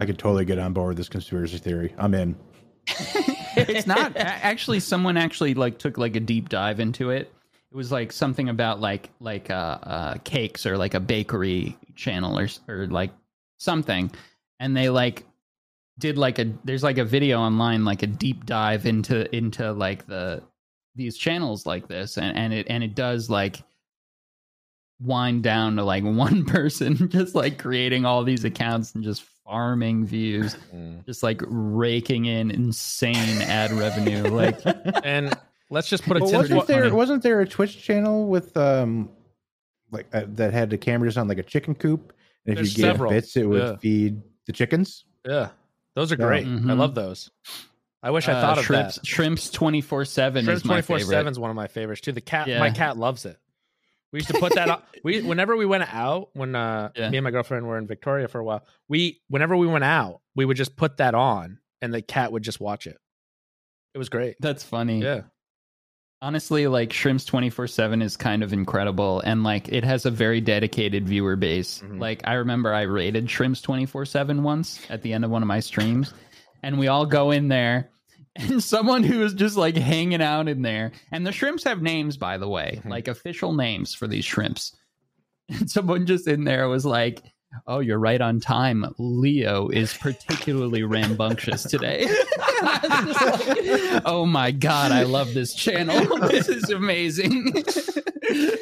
I 0.00 0.06
could 0.06 0.18
totally 0.18 0.44
get 0.44 0.58
on 0.58 0.72
board 0.72 0.88
with 0.88 0.96
this 0.98 1.08
conspiracy 1.08 1.58
theory. 1.58 1.94
I'm 1.98 2.14
in. 2.14 2.36
it's 3.56 3.86
not 3.86 4.16
actually 4.16 4.80
someone 4.80 5.16
actually 5.16 5.54
like 5.54 5.78
took 5.78 5.98
like 5.98 6.16
a 6.16 6.20
deep 6.20 6.48
dive 6.48 6.80
into 6.80 7.10
it 7.10 7.32
it 7.70 7.76
was 7.76 7.92
like 7.92 8.12
something 8.12 8.48
about 8.48 8.80
like 8.80 9.10
like 9.20 9.50
uh, 9.50 9.78
uh 9.82 10.14
cakes 10.24 10.64
or 10.64 10.78
like 10.78 10.94
a 10.94 11.00
bakery 11.00 11.76
channel 11.96 12.38
or 12.38 12.48
or 12.66 12.86
like 12.86 13.10
something 13.58 14.10
and 14.60 14.76
they 14.76 14.88
like 14.88 15.24
did 15.98 16.16
like 16.16 16.38
a 16.38 16.50
there's 16.64 16.82
like 16.82 16.98
a 16.98 17.04
video 17.04 17.38
online 17.40 17.84
like 17.84 18.02
a 18.02 18.06
deep 18.06 18.46
dive 18.46 18.86
into 18.86 19.34
into 19.36 19.72
like 19.72 20.06
the 20.06 20.42
these 20.94 21.16
channels 21.16 21.66
like 21.66 21.88
this 21.88 22.16
and 22.16 22.36
and 22.36 22.52
it 22.52 22.66
and 22.70 22.82
it 22.82 22.94
does 22.94 23.28
like 23.28 23.62
wind 25.00 25.42
down 25.42 25.76
to 25.76 25.84
like 25.84 26.02
one 26.04 26.44
person 26.44 27.08
just 27.08 27.34
like 27.34 27.58
creating 27.58 28.04
all 28.04 28.24
these 28.24 28.44
accounts 28.44 28.94
and 28.94 29.04
just 29.04 29.22
farming 29.44 30.04
views 30.04 30.56
Mm. 30.74 31.06
just 31.06 31.22
like 31.22 31.40
raking 31.46 32.26
in 32.26 32.50
insane 32.50 33.40
ad 33.42 33.70
revenue. 33.72 34.24
Like, 34.24 34.60
And 35.04 35.32
let's 35.70 35.88
just 35.88 36.02
put 36.04 36.16
a 36.16 36.20
But 36.20 36.26
tin 36.26 36.36
wasn't 36.36 36.58
foil- 36.60 36.66
there 36.66 36.94
wasn't 36.94 37.22
there 37.22 37.40
a 37.40 37.46
Twitch 37.46 37.82
channel 37.82 38.26
with 38.28 38.56
um 38.56 39.08
like 39.90 40.06
uh, 40.12 40.24
that 40.34 40.52
had 40.52 40.68
the 40.70 40.76
camera 40.78 41.08
just 41.08 41.16
on 41.16 41.28
like 41.28 41.38
a 41.38 41.42
chicken 41.42 41.74
coop, 41.74 42.12
and 42.44 42.52
if 42.52 42.56
There's 42.56 42.76
you 42.76 42.84
gave 42.84 42.92
several. 42.92 43.10
bits, 43.10 43.36
it 43.36 43.44
would 43.48 43.62
Yeah. 43.62 43.76
feed 43.76 44.20
the 44.46 44.52
chickens. 44.52 45.04
Yeah, 45.24 45.48
those 45.94 46.12
are 46.12 46.16
Yeah. 46.16 46.26
great. 46.26 46.46
I 46.46 46.50
Mhm. 46.50 46.76
love 46.78 46.94
those. 46.94 47.30
I 48.02 48.10
wish 48.10 48.28
I 48.28 48.34
Uh, 48.34 48.40
thought 48.42 48.58
of 48.58 48.64
shrimps, 48.66 48.96
that. 48.96 49.06
Shrimps 49.06 49.48
twenty 49.50 49.80
four 49.80 50.04
seven 50.04 50.44
Shrimps 50.44 50.60
is 50.60 50.64
my 50.66 50.74
twenty 50.74 50.82
four 50.82 50.98
favorite. 50.98 51.10
seven 51.14 51.30
is 51.32 51.38
one 51.38 51.48
of 51.48 51.56
my 51.56 51.68
favorites 51.68 52.02
too. 52.02 52.12
The 52.12 52.20
cat, 52.20 52.48
Yeah. 52.48 52.58
my 52.58 52.70
cat 52.70 52.98
loves 52.98 53.24
it. 53.24 53.38
We 54.12 54.18
used 54.20 54.28
to 54.28 54.38
put 54.40 54.54
that 54.54 54.70
on. 54.70 54.82
We 55.04 55.20
whenever 55.22 55.56
we 55.56 55.66
went 55.66 55.92
out 55.92 56.30
when 56.32 56.54
uh, 56.54 56.90
Yeah. 56.96 57.10
me 57.10 57.18
and 57.18 57.24
my 57.24 57.30
girlfriend 57.30 57.66
were 57.66 57.78
in 57.78 57.86
Victoria 57.86 58.28
for 58.28 58.38
a 58.38 58.44
while. 58.44 58.64
We 58.88 59.20
whenever 59.28 59.56
we 59.56 59.66
went 59.66 59.84
out, 59.84 60.20
we 60.34 60.44
would 60.44 60.56
just 60.56 60.76
put 60.76 60.96
that 60.98 61.14
on, 61.14 61.58
and 61.82 61.92
the 61.92 62.00
cat 62.02 62.32
would 62.32 62.42
just 62.42 62.60
watch 62.60 62.86
it. 62.86 62.96
It 63.94 63.98
was 63.98 64.08
great. 64.08 64.36
That's 64.40 64.62
funny. 64.62 65.00
Yeah, 65.02 65.22
Honestly, 66.20 66.66
like 66.66 66.92
Shrimps 66.92 67.24
24 67.26 67.68
7 67.68 68.02
is 68.02 68.16
kind 68.16 68.42
of 68.42 68.52
incredible. 68.52 69.20
And 69.20 69.44
like 69.44 69.68
it 69.68 69.84
has 69.84 70.04
a 70.04 70.10
very 70.10 70.40
dedicated 70.40 71.06
viewer 71.06 71.36
base. 71.36 71.80
Mhm. 71.80 72.00
Like 72.00 72.22
I 72.24 72.34
remember 72.34 72.74
I 72.74 72.82
rated 72.82 73.30
Shrimps 73.30 73.60
24 73.62 74.04
7 74.04 74.42
once 74.42 74.80
at 74.90 75.02
the 75.02 75.12
end 75.12 75.24
of 75.24 75.30
one 75.30 75.42
of 75.42 75.48
my 75.48 75.60
streams. 75.60 76.12
And 76.62 76.76
we 76.78 76.88
all 76.88 77.06
go 77.06 77.30
in 77.30 77.46
there. 77.48 77.88
And 78.50 78.62
someone 78.62 79.02
who 79.02 79.18
was 79.18 79.34
just 79.34 79.56
like 79.56 79.76
hanging 79.76 80.22
out 80.22 80.48
in 80.48 80.62
there. 80.62 80.92
And 81.12 81.26
the 81.26 81.32
shrimps 81.32 81.64
have 81.64 81.82
names, 81.82 82.16
by 82.16 82.38
the 82.38 82.48
way, 82.48 82.80
Mhm. 82.84 82.90
like 82.90 83.08
official 83.08 83.52
names 83.52 83.94
for 83.94 84.06
these 84.06 84.24
shrimps. 84.24 84.76
And 85.50 85.70
someone 85.70 86.06
just 86.06 86.28
in 86.28 86.44
there 86.44 86.68
was 86.68 86.84
like, 86.86 87.22
Oh, 87.66 87.78
you're 87.80 87.98
right 87.98 88.20
on 88.20 88.40
time. 88.40 88.84
Leo 88.98 89.68
is 89.70 89.94
particularly 89.96 90.82
rambunctious 90.82 91.62
today. 91.62 92.06
I 92.60 93.02
was 93.06 93.16
just 93.16 93.94
like, 93.94 94.02
oh 94.04 94.26
my 94.26 94.50
god, 94.50 94.92
I 94.92 95.04
love 95.04 95.32
this 95.32 95.54
channel. 95.54 96.18
This 96.28 96.50
is 96.50 96.68
amazing. 96.68 97.54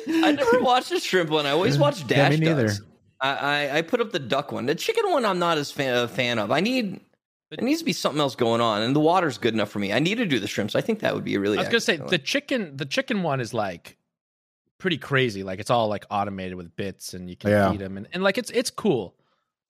I 0.08 0.32
never 0.38 0.60
watched 0.60 0.92
a 0.92 1.00
shrimp 1.00 1.30
one. 1.30 1.46
I 1.46 1.50
always 1.50 1.78
watch 1.78 2.02
Yeah, 2.02 2.28
Dash. 2.28 2.38
me 2.38 2.46
neither. 2.46 2.66
Ducks. 2.68 2.80
I, 3.20 3.28
I 3.30 3.78
I 3.78 3.82
put 3.82 4.00
up 4.00 4.12
the 4.12 4.20
duck 4.20 4.52
one. 4.52 4.66
The 4.66 4.74
chicken 4.76 5.10
one, 5.10 5.24
I'm 5.24 5.40
not 5.40 5.58
as 5.58 5.72
fan, 5.72 5.96
a 5.96 6.06
fan 6.06 6.38
of. 6.38 6.52
I 6.52 6.60
need 6.60 7.00
there 7.50 7.64
needs 7.64 7.80
to 7.80 7.84
be 7.84 7.92
something 7.92 8.20
else 8.20 8.34
going 8.34 8.60
on, 8.60 8.82
and 8.82 8.94
the 8.94 9.00
water's 9.00 9.38
good 9.38 9.54
enough 9.54 9.70
for 9.70 9.78
me. 9.78 9.92
I 9.92 9.98
need 9.98 10.16
to 10.16 10.26
do 10.26 10.38
the 10.40 10.46
shrimps. 10.48 10.74
I 10.74 10.80
think 10.80 11.00
that 11.00 11.14
would 11.14 11.24
be 11.24 11.34
a 11.36 11.40
really. 11.40 11.58
I 11.58 11.60
was 11.62 11.68
gonna 11.68 11.80
say 11.80 11.92
excellent 11.94 12.10
the 12.10 12.18
chicken. 12.18 12.76
The 12.76 12.86
chicken 12.86 13.22
one 13.22 13.40
is 13.40 13.54
like 13.54 13.96
pretty 14.78 14.98
crazy. 14.98 15.42
Like 15.42 15.60
it's 15.60 15.70
all 15.70 15.88
like 15.88 16.04
automated 16.10 16.54
with 16.56 16.74
bits, 16.76 17.14
and 17.14 17.30
you 17.30 17.36
can 17.36 17.50
Yeah. 17.50 17.70
feed 17.72 17.80
them, 17.80 17.96
and, 17.96 18.08
and 18.12 18.22
like 18.22 18.36
it's 18.38 18.50
it's 18.50 18.70
cool. 18.70 19.16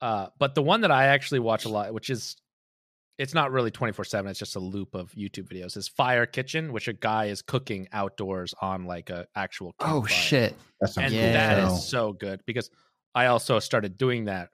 Uh, 0.00 0.28
but 0.38 0.54
the 0.54 0.62
one 0.62 0.82
that 0.82 0.90
I 0.90 1.06
actually 1.06 1.38
watch 1.40 1.64
a 1.64 1.68
lot, 1.68 1.92
which 1.94 2.10
is 2.10 2.36
it's 3.18 3.32
not 3.32 3.50
really 3.50 3.70
twenty 3.70 3.92
four 3.92 4.04
seven. 4.04 4.30
It's 4.30 4.38
just 4.38 4.56
a 4.56 4.60
loop 4.60 4.94
of 4.94 5.12
YouTube 5.12 5.48
videos. 5.48 5.76
Is 5.76 5.88
Fire 5.88 6.26
Kitchen, 6.26 6.72
which 6.72 6.86
a 6.88 6.92
guy 6.92 7.26
is 7.26 7.40
cooking 7.42 7.88
outdoors 7.92 8.54
on 8.60 8.84
like 8.84 9.08
a 9.10 9.26
actual. 9.34 9.74
oh 9.80 10.00
campfire. 10.02 10.08
shit. 10.08 10.56
That 10.80 10.88
sounds 10.88 11.06
And 11.06 11.14
Yeah. 11.14 11.32
that 11.32 11.64
cool. 11.66 11.76
is 11.76 11.88
so 11.88 12.12
good 12.12 12.40
because 12.46 12.70
I 13.14 13.26
also 13.26 13.58
started 13.58 13.96
doing 13.96 14.26
that 14.26 14.50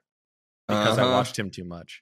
because 0.69 0.97
I 0.97 1.03
Uh-huh. 1.03 1.11
watched 1.11 1.37
him 1.37 1.51
too 1.51 1.65
much, 1.65 2.01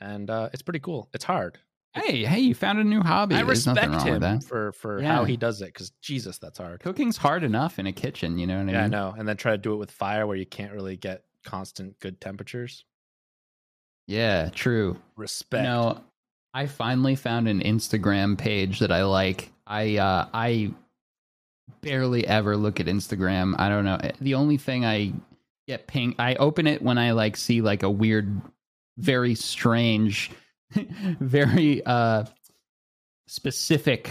and 0.00 0.28
uh, 0.30 0.50
it's 0.52 0.62
pretty 0.62 0.80
cool. 0.80 1.08
It's 1.14 1.24
hard. 1.24 1.58
Hey, 1.94 2.24
hey, 2.26 2.40
you 2.40 2.54
found 2.54 2.78
a 2.78 2.84
new 2.84 3.00
hobby. 3.00 3.34
I 3.36 3.38
There's 3.42 3.66
respect 3.66 4.02
him 4.02 4.40
for 4.40 4.72
for 4.72 5.00
Yeah. 5.00 5.14
how 5.14 5.24
he 5.24 5.38
does 5.38 5.62
it 5.62 5.66
because 5.66 5.92
Jesus, 6.02 6.36
that's 6.38 6.58
hard. 6.58 6.80
Cooking's 6.80 7.16
hard 7.16 7.42
enough 7.42 7.78
in 7.78 7.86
a 7.86 7.92
kitchen, 7.92 8.36
you 8.38 8.46
know 8.46 8.58
what 8.58 8.68
I 8.68 8.72
Yeah, 8.72 8.84
I 8.84 8.88
know. 8.88 9.14
And 9.16 9.26
then 9.26 9.36
try 9.38 9.52
to 9.52 9.58
do 9.58 9.72
it 9.72 9.76
with 9.76 9.90
fire 9.90 10.26
where 10.26 10.36
you 10.36 10.44
can't 10.44 10.72
really 10.72 10.96
get 10.98 11.24
constant 11.44 11.98
good 12.00 12.20
temperatures. 12.20 12.84
Yeah, 14.06 14.50
true. 14.50 14.98
Respect. 15.16 15.62
You 15.64 15.68
know, 15.70 16.00
I 16.52 16.66
finally 16.66 17.16
found 17.16 17.48
an 17.48 17.60
Instagram 17.60 18.36
page 18.36 18.78
that 18.80 18.92
I 18.92 19.04
like. 19.04 19.50
I 19.66 19.96
uh 19.96 20.28
I 20.34 20.72
barely 21.80 22.26
ever 22.26 22.56
look 22.56 22.78
at 22.78 22.86
Instagram. 22.86 23.54
I 23.58 23.68
don't 23.68 23.84
know. 23.84 23.98
The 24.20 24.34
only 24.34 24.58
thing 24.58 24.84
I 24.84 25.12
get 25.66 25.86
ping 25.86 26.14
I 26.18 26.34
open 26.36 26.66
it 26.66 26.82
when 26.82 26.98
I 26.98 27.12
like 27.12 27.36
see 27.36 27.62
like 27.62 27.82
a 27.82 27.90
weird 27.90 28.40
very 28.98 29.34
strange 29.34 30.30
very 31.20 31.84
uh 31.86 32.24
specific 33.26 34.08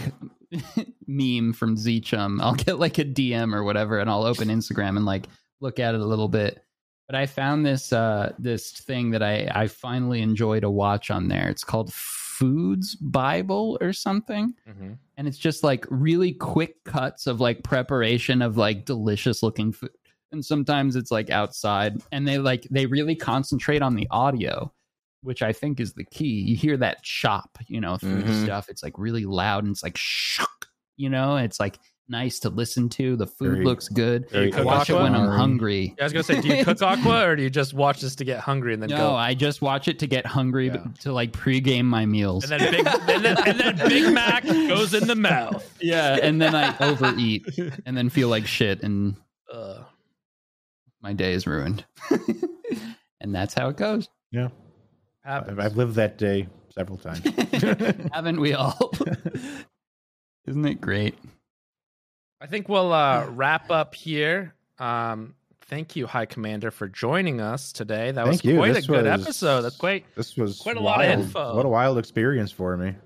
meme 1.06 1.52
from 1.52 1.76
ZChum. 1.76 2.40
I'll 2.40 2.54
get 2.54 2.78
like 2.78 2.98
a 2.98 3.04
DM 3.04 3.54
or 3.54 3.64
whatever 3.64 3.98
and 3.98 4.08
I'll 4.10 4.24
open 4.24 4.48
Instagram 4.48 4.96
and 4.96 5.04
like 5.04 5.26
look 5.60 5.78
at 5.78 5.94
it 5.94 6.00
a 6.00 6.04
little 6.06 6.28
bit. 6.28 6.62
But 7.08 7.16
I 7.16 7.26
found 7.26 7.64
this 7.64 7.92
uh 7.92 8.32
this 8.38 8.72
thing 8.72 9.10
that 9.10 9.22
I 9.22 9.50
I 9.54 9.66
finally 9.68 10.20
enjoy 10.22 10.60
to 10.60 10.70
watch 10.70 11.10
on 11.10 11.28
there. 11.28 11.48
It's 11.48 11.64
called 11.64 11.92
Foods 11.92 12.94
Bible 12.96 13.78
or 13.80 13.92
something 13.92 14.54
Mhm. 14.68 14.98
and 15.16 15.26
it's 15.28 15.38
just 15.38 15.64
like 15.64 15.86
really 15.88 16.32
quick 16.32 16.84
cuts 16.84 17.26
of 17.26 17.40
like 17.40 17.62
preparation 17.64 18.42
of 18.42 18.56
like 18.58 18.84
delicious 18.84 19.42
looking 19.42 19.72
food 19.72 19.90
and 20.32 20.44
sometimes 20.44 20.96
it's 20.96 21.10
like 21.10 21.30
outside 21.30 22.00
and 22.12 22.26
they 22.26 22.38
like 22.38 22.66
they 22.70 22.86
really 22.86 23.14
concentrate 23.14 23.82
on 23.82 23.94
the 23.94 24.06
audio 24.10 24.72
which 25.22 25.42
i 25.42 25.52
think 25.52 25.80
is 25.80 25.94
the 25.94 26.04
key 26.04 26.40
you 26.42 26.56
hear 26.56 26.76
that 26.76 27.02
chop 27.02 27.58
you 27.68 27.80
know 27.80 27.96
through 27.96 28.22
the 28.22 28.30
Mhm. 28.32 28.44
stuff 28.44 28.68
it's 28.68 28.82
like 28.82 28.94
really 28.98 29.24
loud 29.24 29.64
and 29.64 29.72
it's 29.72 29.82
like 29.82 29.96
shock 29.96 30.66
you 30.96 31.08
know 31.08 31.36
it's 31.36 31.58
like 31.60 31.78
nice 32.08 32.38
to 32.40 32.50
listen 32.50 32.88
to 32.88 33.16
the 33.16 33.26
food 33.26 33.52
Very- 33.54 33.64
looks 33.64 33.88
good 33.88 34.30
very 34.30 34.52
I 34.54 34.62
watch 34.62 34.88
it 34.90 34.94
when 34.94 35.12
i'm 35.14 35.28
hungry 35.28 35.92
Yeah, 35.98 36.04
I 36.04 36.06
was 36.06 36.12
gonna 36.12 36.22
say, 36.22 36.40
do 36.40 36.48
you 36.48 36.64
cook 36.64 36.80
aqua 36.80 37.24
or 37.26 37.34
do 37.34 37.42
you 37.42 37.50
just 37.50 37.74
watch 37.74 38.00
this 38.00 38.14
to 38.16 38.24
get 38.24 38.38
hungry 38.38 38.74
and 38.74 38.80
then 38.82 38.90
go? 38.90 38.96
no 38.96 39.10
go? 39.10 39.14
i 39.16 39.34
just 39.34 39.60
watch 39.60 39.88
it 39.88 39.98
to 40.00 40.06
get 40.06 40.24
hungry 40.24 40.66
Yeah. 40.68 40.84
to 41.00 41.12
like 41.12 41.32
pregame 41.32 41.84
my 41.86 42.06
meals 42.06 42.48
And 42.48 42.60
then 42.60 42.70
Big 42.72 42.86
and 42.86 43.24
then, 43.24 43.36
and 43.48 43.58
then 43.58 43.88
Big 43.88 44.12
Mac 44.14 44.44
goes 44.44 44.94
in 44.94 45.08
the 45.08 45.16
mouth. 45.16 45.68
yeah 45.80 46.18
and 46.22 46.40
then 46.40 46.54
i 46.54 46.76
overeat 46.78 47.44
and 47.86 47.96
then 47.96 48.08
feel 48.08 48.28
like 48.28 48.46
shit 48.46 48.82
and 48.84 49.16
Uh, 49.52 49.82
my 51.06 51.12
day 51.12 51.34
is 51.34 51.46
ruined. 51.46 51.84
and 53.20 53.32
that's 53.32 53.54
how 53.54 53.68
it 53.68 53.76
goes. 53.76 54.08
happens. 54.34 54.52
I've, 55.24 55.60
I've 55.60 55.76
lived 55.76 55.94
that 55.94 56.18
day 56.18 56.48
several 56.74 56.98
times. 56.98 57.20
Haven't 58.12 58.40
we 58.40 58.54
all? 58.54 58.90
Isn't 60.48 60.66
it 60.66 60.80
great? 60.80 61.14
I 62.40 62.48
think 62.48 62.68
we'll 62.68 62.92
uh, 62.92 63.26
wrap 63.28 63.70
up 63.70 63.94
here. 63.94 64.54
Um, 64.80 65.36
thank 65.66 65.94
you, 65.94 66.08
High 66.08 66.26
Commander, 66.26 66.72
for 66.72 66.88
joining 66.88 67.40
us 67.40 67.70
today. 67.70 68.10
That 68.10 68.26
was 68.26 68.38
Thank 68.40 68.44
you. 68.46 68.56
quite 68.56 68.74
This 68.74 68.86
a 68.86 68.88
good 68.88 69.04
was- 69.04 69.22
episode. 69.22 69.60
That's 69.60 69.76
quite. 69.76 70.06
This 70.16 70.36
was 70.36 70.58
Quite 70.58 70.76
a 70.76 70.80
lot 70.80 71.04
of 71.04 71.08
info. 71.08 71.54
What 71.54 71.66
a 71.66 71.68
wild 71.68 71.98
experience 71.98 72.50
for 72.50 72.76
me. 72.76 72.96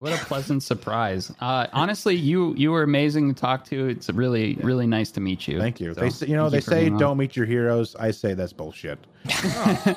What 0.00 0.12
a 0.14 0.16
pleasant 0.24 0.62
surprise. 0.62 1.30
Uh, 1.40 1.66
honestly, 1.74 2.16
you 2.16 2.54
you 2.56 2.70
were 2.72 2.82
amazing 2.82 3.32
to 3.34 3.38
talk 3.38 3.64
to. 3.66 3.86
It's 3.88 4.08
really 4.08 4.54
really 4.62 4.86
nice 4.86 5.10
to 5.12 5.20
meet 5.20 5.46
you. 5.46 5.58
Thank 5.60 5.78
you. 5.78 5.92
So, 5.94 6.00
they 6.00 6.10
say, 6.10 6.26
you 6.26 6.36
know 6.36 6.48
they 6.48 6.60
for 6.62 6.70
say 6.70 6.88
don't 6.90 7.18
meet 7.18 7.36
your 7.36 7.44
heroes. 7.46 7.94
I 7.96 8.10
say 8.10 8.32
that's 8.34 8.52
bullshit. 8.54 8.98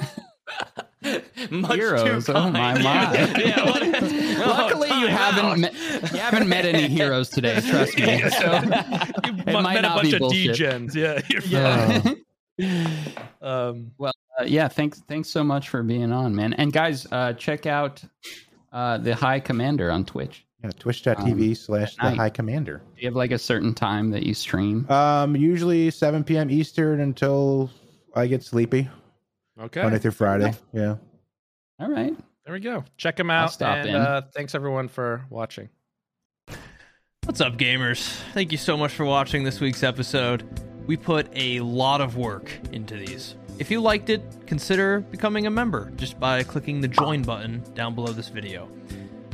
Much 1.51 1.75
Heroes, 1.75 2.25
too 2.25 2.33
oh 2.33 2.49
my, 2.49 2.73
kind. 2.73 2.83
my. 2.83 3.13
yeah, 3.43 3.65
what- 3.65 3.81
Luckily, 4.47 4.87
Oh, 4.91 4.99
you 5.01 5.07
haven't 5.07 5.45
out. 5.45 5.59
met, 5.59 5.73
you 5.73 6.19
haven't 6.19 6.47
met 6.47 6.65
any 6.65 6.87
heroes 6.87 7.29
today. 7.29 7.59
Trust 7.59 7.97
me. 7.97 8.21
So 8.29 8.61
you 9.25 9.33
it 9.47 9.53
might 9.53 9.73
met 9.73 9.77
a 9.79 9.81
not 9.81 9.95
bunch 9.97 10.09
be 10.09 10.13
of 10.13 10.19
bullshit. 10.19 10.55
degens. 10.57 10.95
Yeah. 10.95 11.21
You're 11.29 11.41
yeah. 12.57 13.01
Um, 13.41 13.91
uh, 14.01 14.11
yeah. 14.45 14.67
Thanks 14.69 15.01
thanks 15.07 15.29
so 15.29 15.43
much 15.43 15.67
for 15.69 15.83
being 15.83 16.11
on, 16.13 16.33
man. 16.35 16.53
And 16.53 16.71
guys, 16.71 17.05
uh, 17.11 17.33
check 17.33 17.65
out 17.65 18.01
uh, 18.73 18.97
the 18.97 19.15
High 19.15 19.39
Commander 19.39 19.89
on 19.91 20.03
Twitch. 20.03 20.45
Yeah, 20.63 20.71
twitch.tv 20.79 21.47
Um, 21.49 21.55
slash 21.55 21.95
the 21.97 22.11
high 22.11 22.29
commander. 22.29 22.77
Do 22.95 23.01
you 23.01 23.07
have 23.07 23.15
like 23.17 23.31
a 23.31 23.37
certain 23.37 23.73
time 23.73 24.11
that 24.11 24.23
you 24.23 24.33
stream? 24.33 24.89
Um, 24.89 25.35
usually 25.35 25.91
7 25.91 26.23
p.m. 26.23 26.49
Eastern 26.49 27.01
until 27.01 27.69
I 28.15 28.27
get 28.27 28.43
sleepy. 28.43 28.89
okay. 29.59 29.83
Monday 29.83 29.99
through 29.99 30.11
Friday. 30.11 30.53
Yeah. 30.71 30.95
All 31.79 31.89
right. 31.91 32.15
There 32.45 32.53
we 32.53 32.61
go. 32.61 32.85
Check 32.97 33.17
them 33.17 33.29
I'll 33.29 33.43
out. 33.45 33.51
stop 33.51 33.75
and 33.77 33.89
in. 33.89 33.95
Uh, 33.95 34.21
thanks 34.33 34.55
everyone 34.55 34.87
for 34.87 35.25
watching. 35.29 35.67
What's 37.25 37.41
up, 37.41 37.57
gamers? 37.57 38.05
Thank 38.33 38.51
you 38.53 38.57
so 38.57 38.77
much 38.77 38.93
for 38.93 39.05
watching 39.05 39.43
this 39.43 39.59
week's 39.59 39.83
episode. 39.83 40.43
We 40.87 40.95
put 40.97 41.27
a 41.35 41.59
lot 41.61 41.99
of 42.01 42.15
work 42.17 42.51
into 42.71 42.95
these. 42.95 43.35
If 43.59 43.69
you 43.69 43.81
liked 43.81 44.09
it, 44.09 44.21
consider 44.47 44.99
becoming 44.99 45.45
a 45.45 45.51
member 45.51 45.91
just 45.95 46.19
by 46.19 46.43
clicking 46.43 46.81
the 46.81 46.87
join 46.87 47.21
button 47.21 47.63
down 47.75 47.95
below 47.95 48.11
this 48.11 48.29
video. 48.29 48.67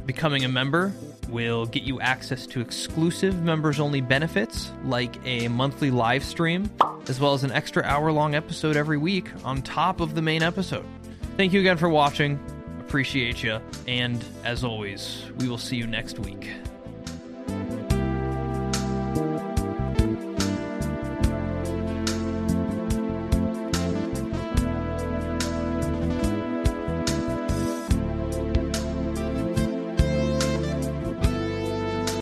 Becoming 0.05 0.43
a 0.43 0.49
member 0.49 0.93
will 1.29 1.65
get 1.65 1.83
you 1.83 2.01
access 2.01 2.45
to 2.47 2.61
exclusive 2.61 3.41
members 3.41 3.79
only 3.79 4.01
benefits 4.01 4.71
like 4.83 5.15
a 5.25 5.47
monthly 5.47 5.89
live 5.89 6.23
stream, 6.23 6.69
as 7.07 7.19
well 7.19 7.33
as 7.33 7.43
an 7.43 7.51
extra 7.51 7.83
hour 7.83 8.11
long 8.11 8.35
episode 8.35 8.75
every 8.75 8.97
week 8.97 9.29
on 9.45 9.61
top 9.61 9.99
of 10.01 10.15
the 10.15 10.21
main 10.21 10.43
episode. 10.43 10.85
Thank 11.37 11.53
you 11.53 11.59
again 11.59 11.77
for 11.77 11.89
watching. 11.89 12.39
Appreciate 12.81 13.41
you. 13.41 13.59
And 13.87 14.23
as 14.43 14.63
always, 14.63 15.23
we 15.37 15.47
will 15.47 15.57
see 15.57 15.77
you 15.77 15.87
next 15.87 16.19
week. 16.19 16.49